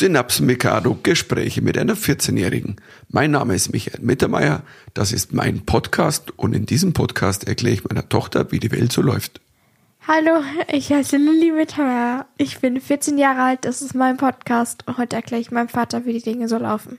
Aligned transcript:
Synapsen 0.00 0.46
Mikado 0.46 0.98
Gespräche 1.02 1.60
mit 1.60 1.76
einer 1.76 1.94
14-Jährigen. 1.94 2.76
Mein 3.10 3.32
Name 3.32 3.54
ist 3.54 3.70
Michael 3.70 4.00
Mittermeier, 4.00 4.62
das 4.94 5.12
ist 5.12 5.34
mein 5.34 5.66
Podcast 5.66 6.32
und 6.38 6.54
in 6.54 6.64
diesem 6.64 6.94
Podcast 6.94 7.46
erkläre 7.46 7.74
ich 7.74 7.84
meiner 7.84 8.08
Tochter, 8.08 8.50
wie 8.50 8.58
die 8.58 8.72
Welt 8.72 8.92
so 8.92 9.02
läuft. 9.02 9.42
Hallo, 10.08 10.42
ich 10.72 10.90
heiße 10.90 11.18
Lilly 11.18 11.52
Mittermeier. 11.52 12.24
Ich 12.38 12.60
bin 12.60 12.80
14 12.80 13.18
Jahre 13.18 13.42
alt, 13.42 13.66
das 13.66 13.82
ist 13.82 13.94
mein 13.94 14.16
Podcast 14.16 14.88
und 14.88 14.96
heute 14.96 15.16
erkläre 15.16 15.42
ich 15.42 15.50
meinem 15.50 15.68
Vater, 15.68 16.06
wie 16.06 16.14
die 16.14 16.22
Dinge 16.22 16.48
so 16.48 16.56
laufen. 16.56 16.96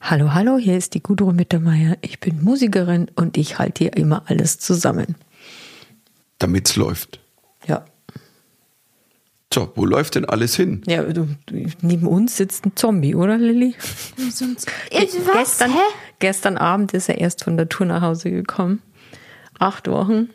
Hallo, 0.00 0.32
hallo, 0.32 0.56
hier 0.56 0.78
ist 0.78 0.94
die 0.94 1.02
Gudrun 1.02 1.36
Mittermeier. 1.36 1.98
Ich 2.00 2.18
bin 2.18 2.42
Musikerin 2.42 3.10
und 3.14 3.36
ich 3.36 3.58
halte 3.58 3.84
hier 3.84 3.94
immer 3.94 4.22
alles 4.24 4.58
zusammen. 4.58 5.16
Damit's 6.38 6.76
läuft. 6.76 7.20
So, 9.54 9.72
wo 9.74 9.84
läuft 9.86 10.16
denn 10.16 10.24
alles 10.24 10.56
hin? 10.56 10.82
Ja, 10.86 11.02
du, 11.04 11.28
neben 11.80 12.06
uns 12.06 12.36
sitzt 12.36 12.66
ein 12.66 12.72
Zombie, 12.74 13.14
oder 13.14 13.38
Lilly? 13.38 13.74
Was? 14.16 14.44
Gestern, 14.90 15.72
Hä? 15.72 15.78
gestern 16.18 16.56
Abend 16.58 16.92
ist 16.94 17.08
er 17.08 17.18
erst 17.18 17.44
von 17.44 17.56
der 17.56 17.68
Tour 17.68 17.86
nach 17.86 18.02
Hause 18.02 18.30
gekommen. 18.30 18.82
Acht 19.58 19.88
Wochen. 19.88 20.30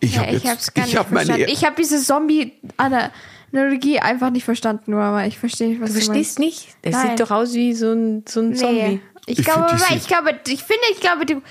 Ich 0.00 0.14
Ja, 0.16 0.22
habe 0.26 0.36
ich 0.36 0.46
hab's 0.46 0.72
gar 0.74 0.84
ich 0.86 0.92
nicht 0.92 0.98
hab 0.98 1.10
meine, 1.12 1.26
verstanden. 1.26 1.52
Ich 1.52 1.64
habe 1.64 1.76
diese 1.78 2.00
Zombie-Analogie 2.02 4.00
einfach 4.00 4.30
nicht 4.30 4.44
verstanden, 4.44 4.90
nur 4.92 5.02
aber 5.02 5.26
ich 5.26 5.38
verstehe 5.38 5.68
nicht, 5.68 5.80
was 5.80 5.92
Du 5.92 5.98
du 6.00 6.04
verstehst 6.06 6.38
meinst. 6.38 6.56
nicht? 6.58 6.68
Der 6.84 6.92
Nein. 6.92 7.10
sieht 7.10 7.20
doch 7.20 7.30
aus 7.30 7.54
wie 7.54 7.74
so 7.74 7.92
ein, 7.92 8.24
so 8.28 8.40
ein 8.40 8.54
Zombie. 8.56 8.74
Nee. 8.82 9.00
Ich, 9.26 9.38
Ich 9.40 9.44
glaube, 9.44 9.66
ich 9.94 10.06
glaube, 10.06 10.30
ich 10.46 10.62
finde, 10.62 10.82
ich 10.92 11.00
glaube, 11.00 11.26
du, 11.26 11.42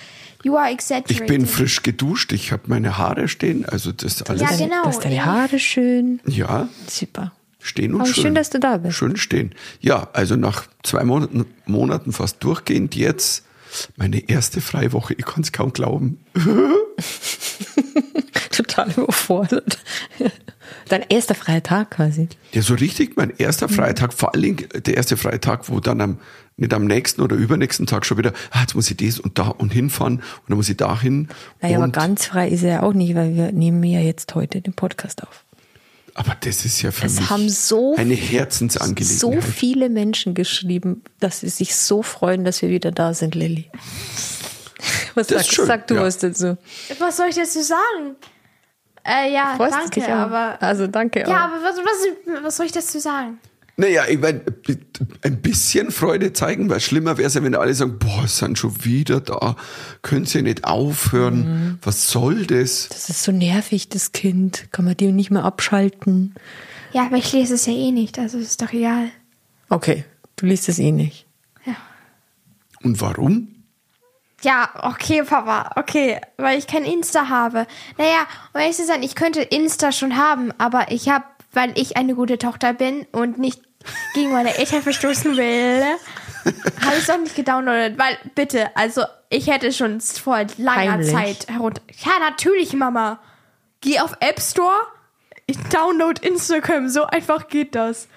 you 0.46 0.56
are 0.58 0.70
exaggerating. 0.72 1.24
ich 1.24 1.28
bin 1.28 1.46
frisch 1.46 1.84
geduscht, 1.84 2.32
ich 2.32 2.52
habe 2.52 2.64
meine 2.68 2.98
Haare 2.98 3.28
stehen, 3.28 3.66
also 3.66 3.92
das 3.92 4.22
alles. 4.24 4.42
Ja, 4.42 4.48
Deine- 4.50 4.64
genau. 4.64 4.82
Du 4.84 4.88
hast 4.90 5.04
deine 5.04 5.26
Haare 5.26 5.60
schön. 5.60 6.22
Ja, 6.28 6.70
Super. 6.88 7.32
stehen 7.60 7.94
und 7.96 8.02
Aber 8.02 8.14
schön. 8.14 8.24
schön, 8.24 8.36
dass 8.36 8.50
du 8.52 8.60
da 8.60 8.78
bist. 8.78 8.96
Schön 8.96 9.18
stehen. 9.18 9.54
Ja, 9.82 10.08
also 10.14 10.36
nach 10.36 10.66
zwei 10.84 11.04
Monaten, 11.04 11.46
Monaten 11.66 12.14
fast 12.14 12.44
durchgehend 12.44 12.96
jetzt 12.96 13.44
meine 13.98 14.30
erste 14.30 14.62
Freiwoche. 14.62 15.16
Ich 15.16 15.26
kann 15.26 15.42
es 15.44 15.52
kaum 15.52 15.74
glauben. 15.74 16.20
Total 18.52 18.90
überfordert. 18.92 19.80
Dein 20.90 21.04
erster 21.10 21.36
freie 21.36 21.64
Tag 21.64 21.92
quasi. 21.92 22.28
Ja, 22.52 22.62
so 22.62 22.76
richtig 22.76 23.16
mein 23.18 23.32
erster 23.38 23.70
Freitag, 23.70 24.14
vor 24.14 24.34
allen 24.34 24.44
Dingen 24.44 24.68
der 24.86 24.96
erste 24.98 25.18
Freitag, 25.18 25.70
wo 25.70 25.80
dann 25.80 26.00
am, 26.02 26.20
nicht 26.58 26.74
am 26.74 26.86
nächsten 26.86 27.22
oder 27.22 27.36
übernächsten 27.36 27.86
Tag 27.88 28.06
schon 28.06 28.18
wieder, 28.18 28.34
ah, 28.52 28.62
jetzt 28.62 28.76
muss 28.76 28.90
ich 28.92 28.98
das 28.98 29.20
und 29.20 29.38
da 29.40 29.48
und 29.48 29.74
hinfahren 29.74 30.18
und 30.18 30.24
dann 30.50 30.58
muss 30.58 30.70
ich 30.70 30.78
dahin. 30.78 31.28
Naja, 31.62 31.78
aber 31.78 31.88
ganz 31.90 32.26
frei 32.28 32.50
ist 32.50 32.64
er 32.64 32.70
ja 32.70 32.84
auch 32.84 32.94
nicht, 32.94 33.16
weil 33.16 33.36
wir 33.36 33.52
nehmen 33.52 33.84
ja 33.84 34.00
jetzt 34.00 34.36
heute 34.36 34.62
den 34.62 34.74
Podcast 34.74 35.24
auf. 35.24 35.44
aber 36.14 36.38
das 36.40 36.64
ist 36.66 36.82
ja 36.82 36.92
für 36.92 37.08
Es 37.08 37.20
mich 37.20 37.30
haben 37.30 37.50
so, 37.50 37.96
eine 37.98 38.16
so 38.16 38.22
Herzensangelegenheit. 38.22 39.44
viele 39.44 39.90
Menschen 39.90 40.34
geschrieben, 40.34 41.04
dass 41.20 41.40
sie 41.42 41.50
sich 41.50 41.76
so 41.76 42.04
freuen, 42.04 42.46
dass 42.46 42.62
wir 42.62 42.70
wieder 42.70 42.92
da 42.92 43.14
sind, 43.14 43.34
Lilly. 43.36 43.70
Was 45.16 45.28
Das 45.28 45.42
ist 45.42 45.48
sag, 45.48 45.56
schön, 45.56 45.66
sag 45.66 45.88
du 45.88 45.96
ja. 45.96 46.02
was 46.04 46.18
dazu? 46.20 46.58
Was 47.00 47.18
soll 47.18 47.28
ich 47.30 47.36
dazu 47.36 47.62
sagen? 47.64 48.16
Äh, 49.06 49.34
ja, 49.34 49.54
Freust 49.56 49.74
danke, 49.76 50.00
dich 50.00 50.06
auch? 50.06 50.16
aber. 50.16 50.62
Also 50.62 50.88
danke 50.88 51.20
Ja, 51.22 51.46
aber 51.46 51.56
was, 51.64 51.78
was, 51.78 52.44
was 52.44 52.58
soll 52.58 52.66
ich 52.66 52.72
dazu 52.72 53.00
sagen? 53.00 53.38
Naja, 53.78 54.04
ich 54.08 54.18
mein, 54.20 54.42
ein 55.24 55.42
bisschen 55.42 55.92
Freude 55.92 56.32
zeigen, 56.32 56.70
weil 56.70 56.80
schlimmer 56.80 57.18
wäre 57.18 57.28
es 57.28 57.34
ja, 57.34 57.44
wenn 57.44 57.54
alle 57.56 57.74
sagen, 57.74 58.00
boah, 58.00 58.24
es 58.24 58.38
sind 58.38 58.58
schon 58.58 58.86
wieder 58.86 59.20
da, 59.20 59.58
können 60.02 60.26
sie 60.26 60.42
nicht 60.44 60.64
aufhören, 60.64 61.40
Mhm. 61.74 61.80
was 61.82 62.08
soll 62.08 62.46
das? 62.46 62.88
Das 62.88 63.10
ist 63.10 63.24
so 63.24 63.34
nervig, 63.34 63.90
das 63.90 64.14
Kind. 64.14 64.68
Kann 64.72 64.86
man 64.86 64.96
dem 64.96 65.16
nicht 65.18 65.30
mehr 65.30 65.44
abschalten? 65.44 66.36
Ja, 66.94 67.06
aber 67.08 67.18
ich 67.18 67.34
lese 67.34 67.56
es 67.56 67.66
ja 67.66 67.74
eh 67.74 67.92
nicht, 67.92 68.18
also 68.18 68.38
ist 68.38 68.62
doch 68.62 68.72
egal. 68.72 69.10
Okay, 69.68 70.06
du 70.38 70.46
liest 70.46 70.70
es 70.70 70.80
eh 70.80 70.92
nicht. 70.94 71.26
Und 72.82 73.02
warum? 73.02 73.48
Ja, 74.42 74.70
okay, 74.82 75.24
Papa, 75.24 75.72
okay, 75.76 76.20
weil 76.38 76.60
ich 76.60 76.68
kein 76.68 76.84
Insta 76.84 77.30
habe. 77.30 77.66
Naja, 77.98 78.28
um 78.54 78.62
ehrlich 78.62 78.76
zu 78.76 78.86
sein, 78.86 79.02
ich 79.02 79.16
könnte 79.16 79.42
Insta 79.42 79.92
schon 79.92 80.18
haben, 80.18 80.52
aber 80.58 80.92
ich 80.92 81.10
habe, 81.10 81.26
weil 81.52 81.72
ich 81.80 81.98
eine 81.98 82.16
gute 82.16 82.38
Tochter 82.38 82.74
bin 82.74 83.08
und 83.12 83.38
nicht 83.40 83.62
gegen 84.14 84.32
meine 84.32 84.58
Eltern 84.58 84.82
verstoßen 84.82 85.38
will, 85.38 85.84
habe 86.84 86.96
ich 86.98 87.04
es 87.04 87.10
auch 87.10 87.18
nicht 87.18 87.36
gedownloadet. 87.36 87.98
Weil, 87.98 88.18
bitte, 88.36 88.76
also 88.76 89.04
ich 89.30 89.48
hätte 89.48 89.72
schon 89.72 90.00
vor 90.02 90.46
langer 90.58 90.94
Heimlich. 90.94 91.12
Zeit 91.12 91.48
herunter... 91.48 91.82
Ja, 92.04 92.20
natürlich, 92.20 92.74
Mama. 92.74 93.20
Geh 93.82 94.00
auf 94.00 94.18
App 94.20 94.40
Store, 94.42 94.80
ich 95.48 95.58
download 95.70 96.26
Instagram, 96.28 96.90
so 96.90 97.06
einfach 97.06 97.48
geht 97.48 97.76
das. 97.76 98.08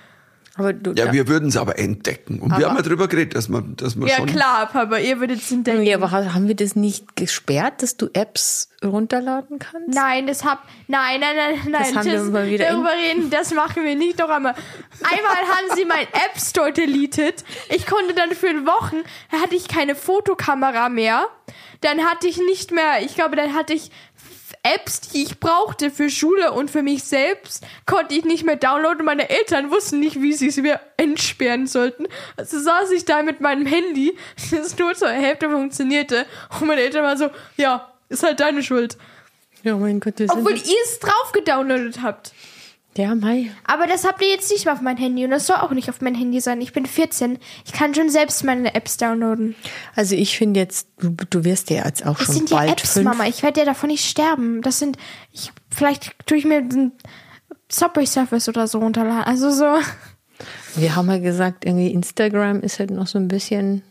Aber 0.59 0.73
du, 0.73 0.93
Ja, 0.93 1.13
wir 1.13 1.29
würden 1.29 1.49
es 1.49 1.57
aber 1.57 1.79
entdecken. 1.79 2.41
Und 2.41 2.59
wir 2.59 2.69
haben 2.69 2.77
ja 2.77 2.83
drüber 2.83 3.09
geredet, 3.09 3.35
dass 3.37 3.49
man, 3.49 3.77
dass 3.77 3.95
man 3.97 4.09
Ja, 4.09 4.17
schon. 4.17 4.27
klar, 4.27 4.67
Papa, 4.67 4.99
ihr 4.99 5.21
würdet 5.21 5.41
es 5.41 5.51
entdecken. 5.53 5.83
ja, 5.85 5.97
aber 5.97 6.11
ha- 6.11 6.35
haben 6.35 6.49
wir 6.49 6.57
das 6.57 6.75
nicht 6.77 7.15
gesperrt, 7.17 7.83
dass 7.83 7.97
du 7.97 8.09
Apps 8.13 8.69
runterladen 8.85 9.59
kannst? 9.59 9.89
Nein, 9.95 10.27
das 10.27 10.45
hab. 10.45 10.65
Nein, 10.89 11.21
nein, 11.21 11.37
nein, 11.37 11.59
nein. 11.71 11.97
haben 11.97 12.05
wir 12.07 12.23
mal 12.25 12.49
wieder 12.51 12.67
darüber 12.71 12.91
reden, 12.93 13.31
das 13.31 13.55
machen 13.55 13.85
wir 13.85 13.95
nicht 13.95 14.19
noch 14.19 14.29
einmal. 14.29 14.55
Einmal 15.03 15.37
haben 15.37 15.77
sie 15.77 15.85
mein 15.85 16.03
App 16.13 16.39
Store 16.39 16.73
deleted. 16.73 17.45
Ich 17.71 17.87
konnte 17.87 18.15
dann 18.15 18.33
für 18.33 18.49
Wochen, 18.67 18.97
da 19.31 19.39
hatte 19.41 19.55
ich 19.55 19.69
keine 19.69 19.95
Fotokamera 19.95 20.89
mehr. 20.89 21.27
Dann 21.81 22.01
hatte 22.05 22.27
ich 22.27 22.39
nicht 22.39 22.73
mehr, 22.73 23.03
ich 23.05 23.15
glaube, 23.15 23.37
dann 23.37 23.55
hatte 23.55 23.73
ich 23.73 23.93
Apps, 24.75 25.01
die 25.01 25.23
ich 25.23 25.41
brauchte 25.41 25.91
für 25.91 26.11
Schule 26.11 26.53
und 26.53 26.71
für 26.71 26.83
mich 26.83 27.05
selbst, 27.05 27.65
konnte 27.87 28.15
ich 28.15 28.25
nicht 28.25 28.45
mehr 28.45 28.57
downloaden. 28.57 29.05
Meine 29.05 29.31
Eltern 29.31 29.71
wussten 29.71 30.01
nicht, 30.01 30.21
wie 30.21 30.33
sie 30.33 30.49
es 30.49 30.57
mir 30.57 30.81
entsperren 30.97 31.67
sollten. 31.67 32.07
Also 32.37 32.61
saß 32.61 32.91
ich 32.93 33.05
da 33.05 33.23
mit 33.23 33.41
meinem 33.41 33.67
Handy, 33.67 34.17
das 34.51 34.77
nur 34.79 34.95
zur 34.95 35.11
Hälfte 35.11 35.51
funktionierte. 35.51 36.27
Und 36.61 36.67
meine 36.67 36.83
Eltern 36.83 37.05
waren 37.05 37.19
so, 37.19 37.31
ja, 37.57 37.93
ist 38.09 38.23
halt 38.23 38.41
deine 38.41 38.63
Schuld. 38.63 38.97
Ja, 39.63 39.77
mein 39.77 40.01
Gott, 40.01 40.15
Obwohl 40.29 40.55
ihr 40.55 40.83
es 40.85 41.01
drauf 41.01 41.33
gedownloadet 41.33 42.01
habt. 42.03 42.33
Ja, 42.99 43.15
Mai. 43.15 43.53
Aber 43.65 43.87
das 43.87 44.05
habt 44.05 44.21
ihr 44.23 44.29
jetzt 44.29 44.51
nicht 44.51 44.65
mehr 44.65 44.75
auf 44.75 44.81
mein 44.81 44.97
Handy 44.97 45.25
und 45.25 45.31
das 45.31 45.47
soll 45.47 45.55
auch 45.57 45.71
nicht 45.71 45.89
auf 45.89 46.01
mein 46.01 46.17
Handy 46.17 46.41
sein. 46.41 46.61
Ich 46.61 46.73
bin 46.73 46.85
14. 46.85 47.39
Ich 47.65 47.73
kann 47.73 47.95
schon 47.95 48.11
selbst 48.11 48.43
meine 48.43 48.75
Apps 48.75 48.97
downloaden. 48.97 49.55
Also 49.95 50.17
ich 50.17 50.37
finde 50.37 50.59
jetzt, 50.59 50.89
du, 50.99 51.11
du 51.31 51.45
wirst 51.45 51.71
ja 51.71 51.85
jetzt 51.85 52.05
auch 52.05 52.19
Das 52.19 52.27
schon 52.27 52.35
sind 52.35 52.51
ja 52.51 52.57
bald 52.57 52.71
Apps, 52.73 52.95
fünf. 52.95 53.05
Mama. 53.05 53.27
Ich 53.29 53.45
werde 53.45 53.61
ja 53.61 53.67
davon 53.67 53.89
nicht 53.89 54.05
sterben. 54.05 54.63
Das 54.63 54.81
sind, 54.81 54.97
ich, 55.33 55.53
vielleicht 55.71 56.17
tue 56.27 56.39
ich 56.39 56.45
mir 56.45 56.61
den 56.61 56.91
Subway 57.71 58.05
Surface 58.05 58.49
oder 58.49 58.67
so 58.67 58.81
runterladen. 58.81 59.23
Also 59.23 59.53
so. 59.53 59.79
Wir 60.75 60.97
haben 60.97 61.09
ja 61.09 61.19
gesagt, 61.19 61.65
irgendwie 61.65 61.93
Instagram 61.93 62.63
ist 62.63 62.81
halt 62.81 62.91
noch 62.91 63.07
so 63.07 63.21
ein 63.21 63.29
bisschen. 63.29 63.83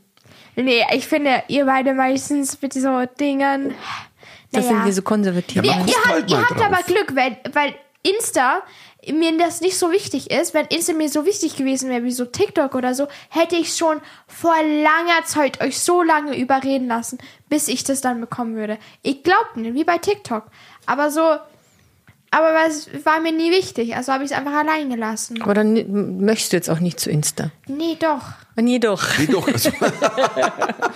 Nee, 0.57 0.84
ich 0.94 1.07
finde, 1.07 1.44
ihr 1.47 1.66
beide 1.66 1.94
meistens 1.94 2.62
mit 2.62 2.74
so 2.74 3.06
Dingen. 3.18 3.74
Das 4.51 4.66
naja. 4.66 4.75
sind 4.75 4.85
wir 4.85 4.94
so 4.94 5.01
konservativ. 5.01 5.63
Ja, 5.63 5.63
Ihr, 5.63 5.78
man 5.78 5.88
ihr, 5.88 5.95
habt, 5.95 6.07
halt 6.07 6.50
habt 6.50 6.62
aber 6.62 6.84
Glück, 6.84 7.16
weil, 7.16 7.38
weil 7.53 7.74
Insta 8.03 8.62
mir 9.12 9.38
das 9.38 9.62
nicht 9.62 9.78
so 9.78 9.91
wichtig 9.91 10.31
ist. 10.31 10.53
Wenn 10.53 10.66
Insta 10.68 10.94
mir 10.94 11.09
so 11.09 11.25
wichtig 11.25 11.56
gewesen 11.56 11.90
wäre 11.90 12.03
wie 12.03 12.12
so 12.12 12.25
TikTok 12.25 12.75
oder 12.75 12.94
so, 12.94 13.08
hätte 13.30 13.56
ich 13.56 13.75
schon 13.75 14.02
vor 14.28 14.56
langer 14.56 15.25
Zeit 15.25 15.62
euch 15.62 15.80
so 15.80 16.03
lange 16.03 16.38
überreden 16.38 16.88
lassen, 16.88 17.18
bis 17.50 17.68
ich 17.68 17.84
das 17.84 18.02
dann 18.02 18.19
bekommen 18.22 18.56
würde. 18.56 18.78
Ich 19.03 19.24
glaubte 19.24 19.59
nicht, 19.59 19.75
wie 19.75 19.84
bei 19.84 19.97
TikTok. 19.97 20.46
Aber 20.86 21.12
so, 21.12 21.38
aber 22.31 22.68
es 22.68 22.90
war 23.06 23.22
mir 23.22 23.31
nie 23.31 23.52
wichtig, 23.52 23.96
also 23.96 24.12
habe 24.12 24.24
ich 24.24 24.31
es 24.31 24.38
einfach 24.38 24.53
allein 24.53 24.90
gelassen. 24.90 25.41
Aber 25.41 25.53
dann 25.53 26.19
möchtest 26.24 26.52
du 26.52 26.57
jetzt 26.57 26.69
auch 26.69 26.80
nicht 26.80 27.00
zu 27.00 27.09
Insta. 27.09 27.52
Nee, 27.68 27.97
doch. 28.00 28.24
Nee, 28.56 28.80
doch. 28.80 29.18
Nee, 29.18 29.28
doch, 29.28 29.47
also, 29.53 29.69
Nee, 29.80 29.88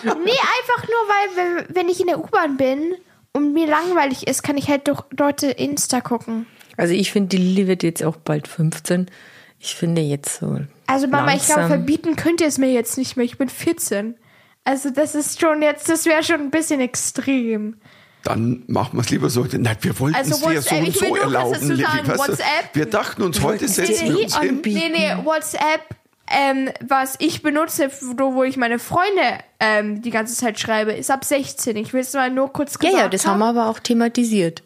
einfach 0.04 0.88
nur, 0.88 1.04
weil, 1.08 1.36
wenn, 1.36 1.76
wenn 1.76 1.90
ich 1.90 2.02
in 2.02 2.08
der 2.08 2.20
U-Bahn 2.20 2.58
bin 2.58 2.96
und 3.32 3.54
mir 3.54 3.68
langweilig 3.68 4.28
ist, 4.28 4.44
kann 4.44 4.58
ich 4.58 4.68
halt 4.68 4.88
doch 4.88 5.06
dort 5.12 5.44
Insta 5.44 6.02
gucken. 6.02 6.48
Also 6.78 6.94
ich 6.94 7.12
finde, 7.12 7.30
die 7.30 7.38
Lilly 7.38 7.68
wird 7.68 7.84
jetzt 7.84 8.04
auch 8.04 8.18
bald 8.18 8.48
15. 8.48 9.08
Ich 9.60 9.76
finde 9.76 10.02
jetzt 10.02 10.40
so. 10.40 10.60
Also 10.88 11.08
Mama, 11.08 11.34
ich 11.36 11.46
glaube, 11.46 11.62
langsam- 11.62 11.68
verbieten 11.80 12.16
könnt 12.16 12.42
ihr 12.42 12.48
es 12.48 12.58
mir 12.58 12.72
jetzt 12.72 12.98
nicht 12.98 13.16
mehr. 13.18 13.26
Ich 13.26 13.38
bin 13.38 13.50
14. 13.50 14.16
Also 14.64 14.90
das 14.90 15.16
ist 15.16 15.40
schon 15.42 15.62
jetzt, 15.62 15.90
das 15.90 16.06
wäre 16.06 16.24
schon 16.24 16.40
ein 16.42 16.52
bisschen 16.52 16.80
extrem. 16.82 17.78
dann 18.24 18.64
machen 18.68 18.98
wir 18.98 19.02
es 19.02 19.10
lieber 19.10 19.30
so. 19.30 19.46
Nein, 19.52 19.78
wir 19.82 20.00
wollten 20.00 20.16
Also 20.16 20.32
es 20.32 20.40
dir 20.42 20.44
so 20.44 20.56
WhatsApp, 20.56 20.80
und 20.80 20.88
ich 20.88 21.02
will 21.02 21.08
so 21.10 21.16
nur 21.16 21.24
erlauben, 21.24 21.54
dazu 21.54 21.66
Lilly. 21.68 21.84
sagen, 21.84 22.08
weißt 22.08 22.30
du? 22.30 22.36
Wir 22.74 22.86
dachten 22.86 23.22
uns, 23.24 23.42
heute 23.42 23.68
setzen 23.68 24.06
dir 24.08 24.14
wir 24.18 24.24
uns 24.26 24.38
hin. 24.40 24.62
Nee, 24.64 24.90
nee, 24.92 25.26
WhatsApp, 25.26 25.82
ähm, 26.30 26.70
was 26.88 27.16
ich 27.20 27.42
benutze, 27.42 27.90
wo 28.18 28.36
wo 28.36 28.44
ich 28.44 28.58
meine 28.58 28.78
Freunde 28.78 29.40
ähm, 29.60 30.02
die 30.04 30.12
ganze 30.12 30.36
Zeit 30.36 30.60
schreibe, 30.60 30.92
ist 30.94 31.10
ab 31.10 31.26
16. 31.26 31.76
Ich 31.78 31.94
will 31.94 32.02
es 32.02 32.14
mal 32.14 32.30
nur 32.30 32.54
kurz 32.54 32.74
Ja, 32.74 32.80
gesagt 32.80 33.04
ja, 33.04 33.10
das 33.10 33.26
haben 33.26 33.40
wir 33.40 33.48
aber 33.48 33.68
auch 33.68 33.80
thematisiert. 33.80 34.62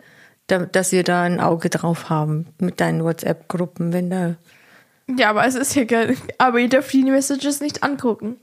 Da, 0.48 0.60
dass 0.60 0.92
wir 0.92 1.04
da 1.04 1.24
ein 1.24 1.40
Auge 1.40 1.70
drauf 1.70 2.10
haben 2.10 2.48
mit 2.60 2.80
deinen 2.80 3.04
WhatsApp-Gruppen, 3.04 3.94
wenn 3.94 4.10
da. 4.10 4.36
Ja, 5.18 5.30
aber 5.32 5.46
es 5.48 5.56
ist 5.56 5.76
ja 5.76 5.86
geil. 5.86 6.16
Aber 6.38 6.60
ihr 6.60 6.70
dürft 6.70 6.94
die 6.94 7.04
Messages 7.04 7.62
nicht 7.62 7.84
angucken. 7.84 8.36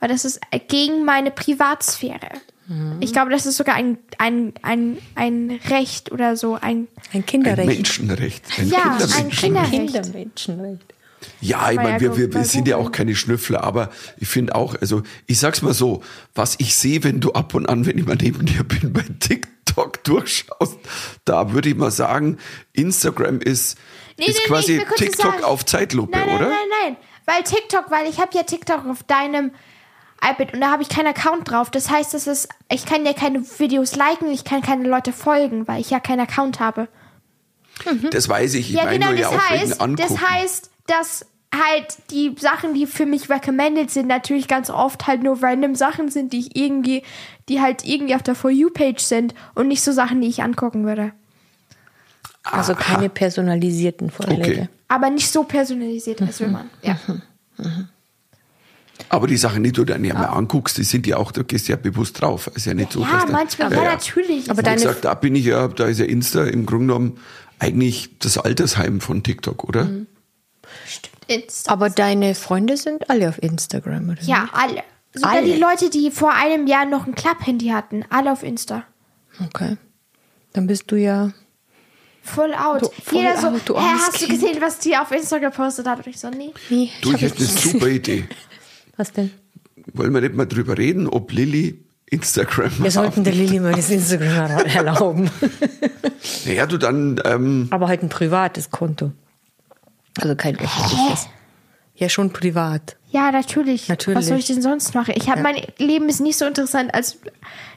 Weil 0.00 0.08
das 0.10 0.24
ist 0.24 0.40
gegen 0.68 1.04
meine 1.04 1.30
Privatsphäre. 1.32 2.30
Mhm. 2.68 2.98
Ich 3.00 3.12
glaube, 3.12 3.30
das 3.32 3.46
ist 3.46 3.56
sogar 3.56 3.74
ein, 3.74 3.98
ein, 4.18 4.52
ein, 4.62 4.98
ein 5.16 5.58
Recht 5.70 6.12
oder 6.12 6.36
so. 6.36 6.54
Ein, 6.54 6.86
Ein 6.86 6.86
Ein 7.14 7.26
Kinderrecht. 7.26 7.66
Menschenrecht. 7.66 8.44
Ein 8.58 8.68
Ja, 8.68 8.78
Kindermenschenrecht. 8.98 9.16
ein 9.24 9.30
Kinderrecht. 9.30 9.70
Kindermenschenrecht. 9.92 10.94
Ja, 11.40 11.70
ich 11.72 11.76
meine, 11.78 12.00
wir, 12.00 12.16
wir, 12.16 12.32
wir 12.32 12.44
sind 12.44 12.68
ja 12.68 12.76
auch 12.76 12.92
keine 12.92 13.16
Schnüffler, 13.16 13.64
aber 13.64 13.90
ich 14.18 14.28
finde 14.28 14.54
auch, 14.54 14.76
also 14.80 15.02
ich 15.26 15.40
sag's 15.40 15.62
mal 15.62 15.74
so, 15.74 16.02
was 16.36 16.54
ich 16.58 16.76
sehe, 16.76 17.02
wenn 17.02 17.18
du 17.18 17.32
ab 17.32 17.54
und 17.54 17.68
an, 17.68 17.86
wenn 17.86 17.98
ich 17.98 18.06
mal 18.06 18.16
neben 18.20 18.46
dir 18.46 18.62
bin, 18.62 18.92
bei 18.92 19.02
TikTok 19.18 19.50
durchschaust, 20.04 20.78
da 21.24 21.52
würde 21.52 21.68
ich 21.68 21.76
mal 21.76 21.90
sagen, 21.90 22.38
Instagram 22.72 23.40
ist, 23.40 23.78
Nee, 24.18 24.26
ist 24.26 24.34
nee, 24.34 24.40
nee, 24.42 24.48
quasi 24.48 24.84
was 24.88 24.96
TikTok 24.96 25.42
auf 25.44 25.64
Zeitlupe, 25.64 26.10
Nein, 26.10 26.26
nein, 26.26 26.36
oder? 26.36 26.48
nein, 26.48 26.68
nein. 26.82 26.96
Weil 27.24 27.42
TikTok, 27.44 27.90
weil 27.90 28.08
ich 28.08 28.18
habe 28.20 28.30
ja 28.34 28.42
TikTok 28.42 28.86
auf 28.86 29.02
deinem 29.04 29.52
iPad 30.20 30.54
und 30.54 30.60
da 30.60 30.70
habe 30.70 30.82
ich 30.82 30.88
keinen 30.88 31.08
Account 31.08 31.50
drauf. 31.50 31.70
Das 31.70 31.90
heißt, 31.90 32.14
das 32.14 32.26
ist, 32.26 32.48
ich 32.72 32.84
kann 32.84 33.06
ja 33.06 33.12
keine 33.12 33.42
Videos 33.58 33.94
liken, 33.94 34.32
ich 34.32 34.44
kann 34.44 34.62
keine 34.62 34.88
Leute 34.88 35.12
folgen, 35.12 35.68
weil 35.68 35.80
ich 35.80 35.90
ja 35.90 36.00
keinen 36.00 36.20
Account 36.20 36.58
habe. 36.58 36.88
Das 38.10 38.28
weiß 38.28 38.54
ich, 38.54 38.70
ich 38.70 38.76
ja, 38.76 38.84
meine 38.84 38.98
genau, 38.98 39.10
nur 39.12 39.20
ja 39.20 39.30
das 39.30 39.50
heißt, 39.50 39.80
das 39.98 40.20
heißt, 40.20 40.70
dass 40.86 41.26
halt 41.54 41.96
die 42.10 42.34
Sachen, 42.38 42.74
die 42.74 42.86
für 42.86 43.06
mich 43.06 43.30
recommended 43.30 43.90
sind, 43.90 44.06
natürlich 44.06 44.48
ganz 44.48 44.68
oft 44.70 45.06
halt 45.06 45.22
nur 45.22 45.42
random 45.42 45.74
Sachen 45.74 46.10
sind, 46.10 46.32
die 46.32 46.40
ich 46.40 46.56
irgendwie, 46.56 47.02
die 47.48 47.60
halt 47.60 47.84
irgendwie 47.86 48.14
auf 48.14 48.22
der 48.22 48.34
For 48.34 48.50
You-Page 48.50 49.00
sind 49.02 49.34
und 49.54 49.68
nicht 49.68 49.82
so 49.82 49.92
Sachen, 49.92 50.20
die 50.20 50.28
ich 50.28 50.42
angucken 50.42 50.84
würde. 50.84 51.12
Also 52.44 52.74
keine 52.74 53.08
personalisierten 53.08 54.10
Vorschläge. 54.10 54.42
Okay. 54.42 54.68
Aber 54.88 55.10
nicht 55.10 55.30
so 55.30 55.42
personalisiert, 55.44 56.22
als 56.22 56.40
will 56.40 56.48
man. 56.48 56.70
Ja. 56.82 56.98
aber 59.10 59.26
die 59.26 59.36
Sachen, 59.36 59.62
die 59.64 59.72
du 59.72 59.84
dann 59.84 60.04
ja 60.04 60.14
mal 60.14 60.26
anguckst, 60.26 60.78
die 60.78 60.82
sind 60.84 61.06
ja 61.06 61.16
auch, 61.18 61.32
da 61.32 61.42
gehst 61.42 61.68
du 61.68 61.72
ja 61.72 61.76
bewusst 61.76 62.20
drauf. 62.20 62.50
Ist 62.54 62.66
ja 62.66 62.74
nicht 62.74 62.92
so, 62.92 63.00
Ja, 63.02 63.26
manchmal, 63.30 63.72
ja, 63.72 63.82
natürlich. 63.84 64.50
Aber 64.50 64.58
Wie 64.60 64.64
deine- 64.64 64.76
gesagt, 64.80 65.04
da 65.04 65.14
bin 65.14 65.34
ich 65.36 65.44
ja, 65.46 65.68
da 65.68 65.86
ist 65.86 65.98
ja 65.98 66.06
Insta 66.06 66.44
im 66.44 66.64
Grunde 66.66 66.86
genommen 66.86 67.18
eigentlich 67.58 68.18
das 68.18 68.38
Altersheim 68.38 69.00
von 69.00 69.22
TikTok, 69.22 69.64
oder? 69.64 69.84
Mhm. 69.84 70.06
Insta. 71.28 71.70
Aber 71.72 71.90
deine 71.90 72.34
Freunde 72.34 72.76
sind 72.76 73.08
alle 73.10 73.28
auf 73.28 73.40
Instagram, 73.42 74.10
oder? 74.10 74.22
Ja, 74.22 74.48
alle. 74.52 74.82
Sogar 75.14 75.32
Alle? 75.36 75.44
die 75.46 75.58
Leute, 75.58 75.88
die 75.90 76.10
vor 76.10 76.34
einem 76.34 76.66
Jahr 76.66 76.84
noch 76.84 77.06
ein 77.06 77.14
Klapp-Handy 77.14 77.68
hatten, 77.68 78.04
alle 78.10 78.30
auf 78.32 78.42
Insta. 78.42 78.84
Okay. 79.44 79.76
Dann 80.52 80.66
bist 80.66 80.90
du 80.90 80.96
ja. 80.96 81.30
Full 82.22 82.52
out. 82.54 82.82
Du- 82.82 82.90
voll 83.02 83.20
Jeder 83.20 83.38
so, 83.40 83.46
out, 83.48 83.60
du 83.64 83.74
hä, 83.78 83.80
hast 83.94 84.20
du 84.20 84.26
Kind." 84.26 84.40
gesehen, 84.40 84.60
was 84.60 84.78
die 84.80 84.96
auf 84.96 85.10
Insta 85.12 85.38
gepostet 85.38 85.86
hat? 85.86 85.98
Und 85.98 86.06
ich 86.08 86.18
so, 86.20 86.28
nee. 86.28 86.50
Nee, 86.68 86.90
Du, 87.00 87.08
ich 87.10 87.14
hab 87.14 87.20
hätte 87.22 87.36
eine 87.38 87.44
nicht 87.46 87.58
super. 87.62 87.86
Idee. 87.88 88.24
Was 88.98 89.12
denn? 89.12 89.30
Wollen 89.94 90.12
wir 90.12 90.20
nicht 90.20 90.34
mal 90.34 90.44
drüber 90.46 90.76
reden, 90.76 91.06
ob 91.08 91.30
Lilly 91.32 91.84
Instagram 92.10 92.70
Wir 92.82 92.90
sollten 92.90 93.22
der 93.24 93.32
Lilly 93.32 93.60
mal 93.60 93.72
das 93.74 93.88
Instagram 93.90 94.50
erlauben. 94.66 95.30
Naja, 96.46 96.66
du 96.66 96.78
dann, 96.78 97.20
ähm, 97.24 97.68
Aber 97.70 97.86
halt 97.88 98.02
ein 98.02 98.08
privates 98.08 98.70
Konto. 98.70 99.12
Also 100.22 100.36
kein 100.36 100.58
öffentliches. 100.58 101.28
Ja, 101.94 102.08
schon 102.08 102.32
privat. 102.32 102.96
Ja, 103.10 103.32
natürlich. 103.32 103.88
Natürlich. 103.88 104.18
Was 104.18 104.26
soll 104.28 104.38
ich 104.38 104.46
denn 104.46 104.62
sonst 104.62 104.94
machen? 104.94 105.14
Ich 105.16 105.28
habe 105.28 105.42
mein 105.42 105.56
Leben 105.78 106.08
ist 106.08 106.20
nicht 106.20 106.38
so 106.38 106.44
interessant 106.44 106.94
als 106.94 107.18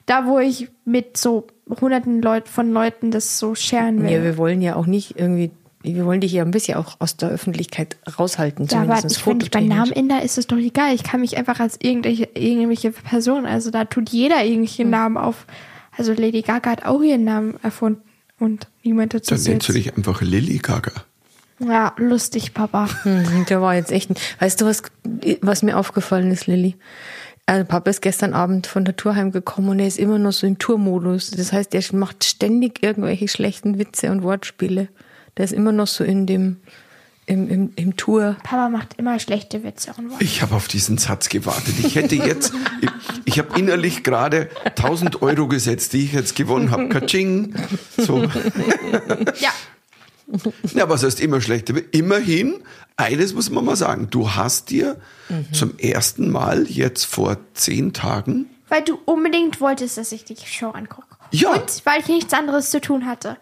da, 0.05 0.27
wo 0.27 0.39
ich 0.39 0.69
mit 0.85 1.17
so 1.17 1.47
hunderten 1.79 2.21
Leut 2.21 2.47
von 2.47 2.71
Leuten 2.71 3.11
das 3.11 3.39
so 3.39 3.55
sharen 3.55 4.03
will. 4.03 4.11
Ja, 4.11 4.23
wir 4.23 4.37
wollen 4.37 4.61
ja 4.61 4.75
auch 4.75 4.85
nicht 4.85 5.17
irgendwie, 5.17 5.51
wir 5.81 6.05
wollen 6.05 6.21
dich 6.21 6.33
ja 6.33 6.43
ein 6.43 6.51
bisschen 6.51 6.77
auch 6.77 6.97
aus 6.99 7.17
der 7.17 7.29
Öffentlichkeit 7.29 7.97
raushalten. 8.19 8.67
Ja, 8.69 8.81
aber 8.81 8.97
zumindest 8.97 9.17
ich, 9.21 9.25
wenn 9.25 9.39
ich 9.39 9.53
meinen 9.53 9.69
Namen 9.69 9.91
ändere, 9.91 10.21
ist 10.21 10.37
es 10.37 10.45
doch 10.47 10.57
egal. 10.57 10.93
Ich 10.93 11.03
kann 11.03 11.21
mich 11.21 11.37
einfach 11.37 11.59
als 11.59 11.77
irgendwelche, 11.81 12.29
irgendwelche 12.35 12.91
Person, 12.91 13.45
also 13.45 13.71
da 13.71 13.85
tut 13.85 14.09
jeder 14.09 14.43
irgendwelche 14.43 14.83
Hm. 14.83 14.89
Namen 14.91 15.17
auf. 15.17 15.45
Also 15.97 16.13
Lady 16.13 16.41
Gaga 16.41 16.69
hat 16.71 16.85
auch 16.85 17.01
ihren 17.01 17.23
Namen 17.23 17.55
erfunden 17.63 18.01
und 18.39 18.67
niemand 18.83 19.13
dazu 19.13 19.33
dann 19.33 19.43
nennst 19.43 19.69
du 19.69 19.73
dich 19.73 19.95
einfach 19.95 20.21
Lilly 20.21 20.57
Gaga. 20.59 20.91
Ja, 21.65 21.93
lustig, 21.97 22.53
Papa. 22.53 22.89
Hm, 23.03 23.45
Der 23.49 23.61
war 23.61 23.75
jetzt 23.75 23.91
echt 23.91 24.09
ein, 24.09 24.15
weißt 24.39 24.61
du, 24.61 24.65
was, 24.65 24.83
was 25.41 25.63
mir 25.63 25.77
aufgefallen 25.77 26.31
ist, 26.31 26.47
Lilly? 26.47 26.75
Also 27.45 27.65
Papa 27.65 27.89
ist 27.89 28.01
gestern 28.01 28.33
Abend 28.33 28.67
von 28.67 28.85
der 28.85 28.95
Tour 28.95 29.15
heimgekommen 29.15 29.71
und 29.71 29.79
er 29.79 29.87
ist 29.87 29.99
immer 29.99 30.17
noch 30.19 30.31
so 30.31 30.47
im 30.47 30.57
Tourmodus. 30.57 31.31
Das 31.31 31.51
heißt, 31.51 31.73
er 31.75 31.83
macht 31.93 32.23
ständig 32.23 32.81
irgendwelche 32.83 33.27
schlechten 33.27 33.77
Witze 33.77 34.11
und 34.11 34.23
Wortspiele. 34.23 34.87
Der 35.37 35.45
ist 35.45 35.51
immer 35.53 35.71
noch 35.71 35.87
so 35.87 36.03
in 36.03 36.25
dem, 36.27 36.57
im, 37.25 37.49
im, 37.49 37.71
im 37.75 37.97
Tour. 37.97 38.37
Papa 38.43 38.69
macht 38.69 38.93
immer 38.97 39.19
schlechte 39.19 39.63
Witze 39.63 39.91
und 39.97 40.11
Worte. 40.11 40.23
Ich 40.23 40.41
habe 40.41 40.55
auf 40.55 40.67
diesen 40.67 40.97
Satz 40.97 41.29
gewartet. 41.29 41.75
Ich 41.79 41.95
hätte 41.95 42.15
jetzt, 42.15 42.53
ich, 42.81 42.89
ich 43.25 43.39
habe 43.39 43.57
innerlich 43.59 44.03
gerade 44.03 44.49
1000 44.65 45.21
Euro 45.21 45.47
gesetzt, 45.47 45.93
die 45.93 46.05
ich 46.05 46.13
jetzt 46.13 46.35
gewonnen 46.35 46.71
habe. 46.71 46.89
Katsching. 46.89 47.53
So. 47.97 48.23
Ja. 49.39 49.49
Ja, 50.73 50.89
was 50.89 51.03
heißt 51.03 51.19
immer 51.19 51.41
schlechte? 51.41 51.73
Immerhin, 51.91 52.63
eines 52.97 53.33
muss 53.33 53.49
man 53.49 53.65
mal 53.65 53.75
sagen, 53.75 54.07
du 54.09 54.31
hast 54.31 54.69
dir 54.69 54.97
zum 55.51 55.77
ersten 55.77 56.29
Mal 56.29 56.65
jetzt 56.67 57.05
vor 57.05 57.37
zehn 57.53 57.93
Tagen, 57.93 58.47
Weil 58.69 58.83
du 58.83 58.99
unbedingt 59.05 59.61
wolltest, 59.61 59.97
dass 59.97 60.11
ich 60.11 60.23
die 60.25 60.35
Show 60.35 60.69
angucke. 60.69 61.07
Ja. 61.31 61.53
Und 61.53 61.81
weil 61.85 62.01
ich 62.01 62.07
nichts 62.07 62.33
anderes 62.33 62.69
zu 62.69 62.81
tun 62.81 63.05
hatte. 63.05 63.37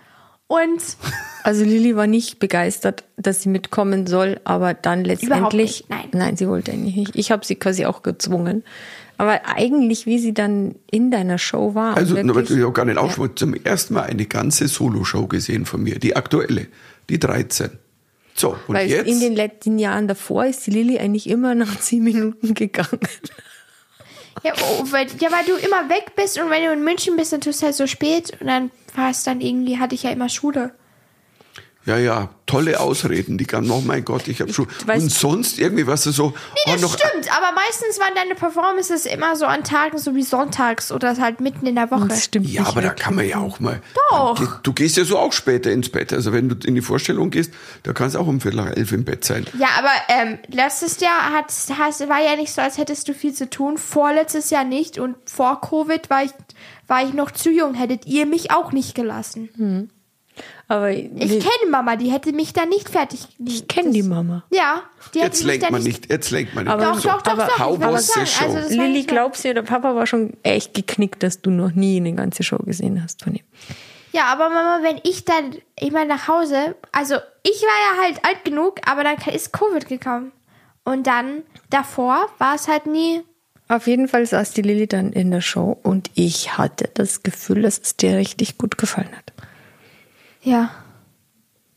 Und 0.48 0.82
Also 1.44 1.64
Lilly 1.64 1.96
war 1.96 2.08
nicht 2.08 2.40
begeistert, 2.40 3.04
dass 3.18 3.42
sie 3.42 3.50
mitkommen 3.50 4.08
soll, 4.08 4.40
aber 4.44 4.74
dann 4.74 5.04
letztendlich. 5.04 5.54
nicht, 5.54 5.90
nein. 5.90 6.08
Nein, 6.12 6.38
sie 6.38 6.48
wollte 6.48 6.72
eigentlich 6.72 6.96
nicht. 6.96 7.16
Ich 7.16 7.32
habe 7.32 7.46
sie 7.46 7.56
quasi 7.56 7.86
auch 7.86 8.04
gezwungen. 8.04 8.64
Aber 9.20 9.46
eigentlich, 9.46 10.06
wie 10.06 10.18
sie 10.18 10.34
dann 10.34 10.76
in 10.90 11.12
deiner 11.12 11.38
Show 11.38 11.76
war. 11.76 11.98
also 11.98 12.16
ja 12.16 12.66
auch 12.66 12.74
gar 12.74 12.86
nicht 12.86 12.98
aufschmutzt, 12.98 13.40
zum 13.40 13.54
ersten 13.54 13.96
Mal 13.96 14.04
eine 14.04 14.26
ganze 14.26 14.70
Solo-Show 14.70 15.28
gesehen 15.28 15.66
von 15.66 15.84
mir, 15.84 16.00
die 16.00 16.16
aktuelle, 16.16 16.68
die 17.10 17.20
13. 17.20 17.72
So, 18.34 18.56
und 18.68 18.76
Weil 18.76 18.90
jetzt? 18.90 19.10
in 19.10 19.20
den 19.20 19.36
letzten 19.36 19.78
Jahren 19.78 20.08
davor 20.08 20.46
ist 20.46 20.66
die 20.66 20.72
Lilly 20.72 21.00
eigentlich 21.00 21.30
immer 21.30 21.54
nach 21.54 21.78
zehn 21.82 22.02
Minuten 22.02 22.54
gegangen. 22.54 23.02
ja, 24.46 24.54
oh, 24.56 24.86
weil, 24.90 25.08
ja, 25.20 25.30
weil 25.34 25.44
du 25.44 25.56
immer 25.58 25.90
weg 25.90 26.14
bist 26.16 26.40
und 26.40 26.50
wenn 26.50 26.64
du 26.64 26.72
in 26.72 26.86
München 26.86 27.18
bist, 27.18 27.34
dann 27.34 27.42
tust 27.42 27.62
du 27.62 27.66
halt 27.66 27.76
so 27.76 27.88
spät 27.88 28.38
und 28.40 28.48
dann 28.48 28.72
war 28.96 29.10
es 29.10 29.26
dann 29.26 29.42
irgendwie, 29.42 29.80
hatte 29.80 29.96
ich 29.96 30.04
ja 30.04 30.12
immer 30.12 30.30
Schule. 30.30 30.72
Ja, 31.86 31.98
ja, 31.98 32.30
tolle 32.46 32.80
Ausreden, 32.82 33.38
die 33.38 33.46
kann, 33.46 33.72
oh 33.72 33.82
mein 33.82 34.04
Gott, 34.04 34.28
ich 34.28 34.42
habe 34.42 34.52
schon. 34.54 34.68
weißt- 34.86 35.02
Und 35.02 35.12
sonst 35.12 35.58
irgendwie, 35.58 35.88
was 35.88 36.04
du 36.04 36.12
so, 36.12 36.28
Nee, 36.28 36.34
oh, 36.68 36.72
das 36.74 36.82
noch, 36.82 36.94
stimmt, 36.98 37.36
aber 37.36 37.54
meistens 37.56 38.00
waren 38.00 38.14
deine 38.16 38.36
Performances 38.36 39.06
immer 39.06 39.36
so 39.38 39.46
an 39.46 39.64
Tagen, 39.64 39.98
so 39.98 40.14
wie 40.14 40.22
sonntags 40.24 40.92
oder 40.92 41.16
halt 41.18 41.40
mitten 41.40 41.66
in 41.66 41.76
der 41.76 41.90
Woche. 41.90 42.08
Das 42.10 42.26
stimmt 42.26 42.48
Ja, 42.50 42.64
aber 42.66 42.82
da 42.82 42.90
wirklich. 42.90 43.04
kann 43.06 43.16
man 43.16 43.28
ja 43.28 43.38
auch 43.38 43.60
mal. 43.62 43.82
Doch. 44.12 44.60
Du, 44.62 44.74
gehst 44.74 44.98
ja 44.98 45.06
so 45.06 45.18
auch 45.18 45.32
später 45.32 45.72
ins 45.72 45.90
Bett. 45.90 46.12
Also 46.12 46.34
wenn 46.34 46.50
du 46.50 46.68
in 46.68 46.76
die 46.76 46.82
Vorstellung 46.82 47.30
gehst, 47.32 47.54
da 47.84 47.94
kannst 47.94 48.16
du 48.16 48.20
auch 48.20 48.28
um 48.28 48.42
Viertel 48.42 48.58
nach 48.58 48.76
elf 48.76 48.92
im 48.92 49.06
Bett 49.06 49.24
sein. 49.24 49.48
Ja, 49.58 49.70
aber 49.78 49.92
ähm, 50.10 50.38
letztes 50.48 51.00
Jahr 51.00 51.32
hat, 51.32 51.52
hast, 51.80 52.08
war 52.10 52.22
ja 52.22 52.36
nicht 52.36 52.52
so, 52.54 52.62
als 52.62 52.78
hättest 52.78 53.08
du 53.08 53.14
viel 53.14 53.34
zu 53.34 53.50
tun. 53.50 53.78
Vorletztes 53.78 54.50
Jahr 54.50 54.66
nicht 54.66 55.00
und 55.00 55.16
vor 55.26 55.62
Covid 55.62 56.10
war 56.10 56.24
ich, 56.24 56.32
war 56.88 57.04
ich 57.04 57.14
noch 57.14 57.32
zu 57.32 57.50
jung. 57.50 57.74
Hättet 57.74 58.06
ihr 58.06 58.26
mich 58.26 58.52
auch 58.52 58.74
nicht 58.74 58.96
gelassen. 58.96 59.90
Aber 60.68 60.92
Ich 60.92 61.10
kenne 61.18 61.72
Mama, 61.72 61.96
die 61.96 62.12
hätte 62.12 62.32
mich 62.32 62.54
da 62.54 62.66
nicht 62.66 62.90
fertig. 62.90 63.28
ich 63.44 63.68
kenne 63.68 63.92
die 63.92 64.04
Mama. 64.04 64.44
Ja, 64.52 64.84
die 65.14 65.20
hätte 65.20 65.28
Jetzt 65.28 65.40
mich 65.40 65.48
lenkt 65.48 65.66
da 65.66 65.72
man 65.72 65.84
nicht. 65.84 66.10
jetzt 66.12 66.30
lenkt 66.32 66.54
man 66.56 66.66
nicht. 66.66 66.74
Aber- 66.74 66.84
Doch, 66.84 67.00
so. 67.00 67.10
doch, 67.10 67.22
doch, 67.24 67.32
aber 67.34 67.46
doch. 67.48 67.60
how 67.60 67.80
was 67.80 68.14
the 68.14 68.26
show? 68.26 68.46
Also, 68.46 68.76
Lilly, 68.76 69.04
glaubst 69.04 69.44
du, 69.46 69.54
der 69.54 69.64
Papa 69.64 69.96
war 69.96 70.06
schon 70.06 70.34
echt 70.44 70.74
geknickt, 70.74 71.24
dass 71.24 71.42
du 71.42 71.50
noch 71.50 71.72
nie 71.72 71.98
eine 71.98 72.14
ganze 72.14 72.44
Show 72.44 72.58
gesehen 72.60 73.02
hast 73.04 73.24
von 73.24 73.34
ihm. 73.36 73.44
Ja, 74.12 74.26
aber 74.26 74.50
Mama, 74.50 74.80
wenn 74.84 75.00
ich 75.04 75.26
dann 75.26 75.56
immer 75.80 76.06
nach 76.06 76.28
Hause, 76.28 76.76
also 76.92 77.16
ich 77.44 77.62
war 77.62 77.98
ja 77.98 78.04
halt 78.04 78.26
alt 78.26 78.44
genug, 78.46 78.76
aber 78.86 79.04
dann 79.04 79.18
ist 79.34 79.54
Covid 79.54 79.88
gekommen. 79.88 80.32
Und 80.84 81.06
dann 81.08 81.44
davor 81.70 82.28
war 82.40 82.56
es 82.56 82.68
halt 82.68 82.86
nie. 82.88 83.22
Auf 83.68 83.86
jeden 83.86 84.08
Fall 84.08 84.26
saß 84.26 84.54
die 84.54 84.64
Lilly 84.64 84.88
dann 84.88 85.14
in 85.14 85.30
der 85.30 85.42
Show 85.42 85.78
und 85.84 86.10
ich 86.16 86.58
hatte 86.58 86.90
das 86.96 87.22
Gefühl, 87.22 87.62
dass 87.62 87.78
es 87.80 87.96
dir 87.98 88.18
richtig 88.18 88.58
gut 88.58 88.80
gefallen 88.80 89.10
hat. 89.16 89.32
Ja. 90.42 90.72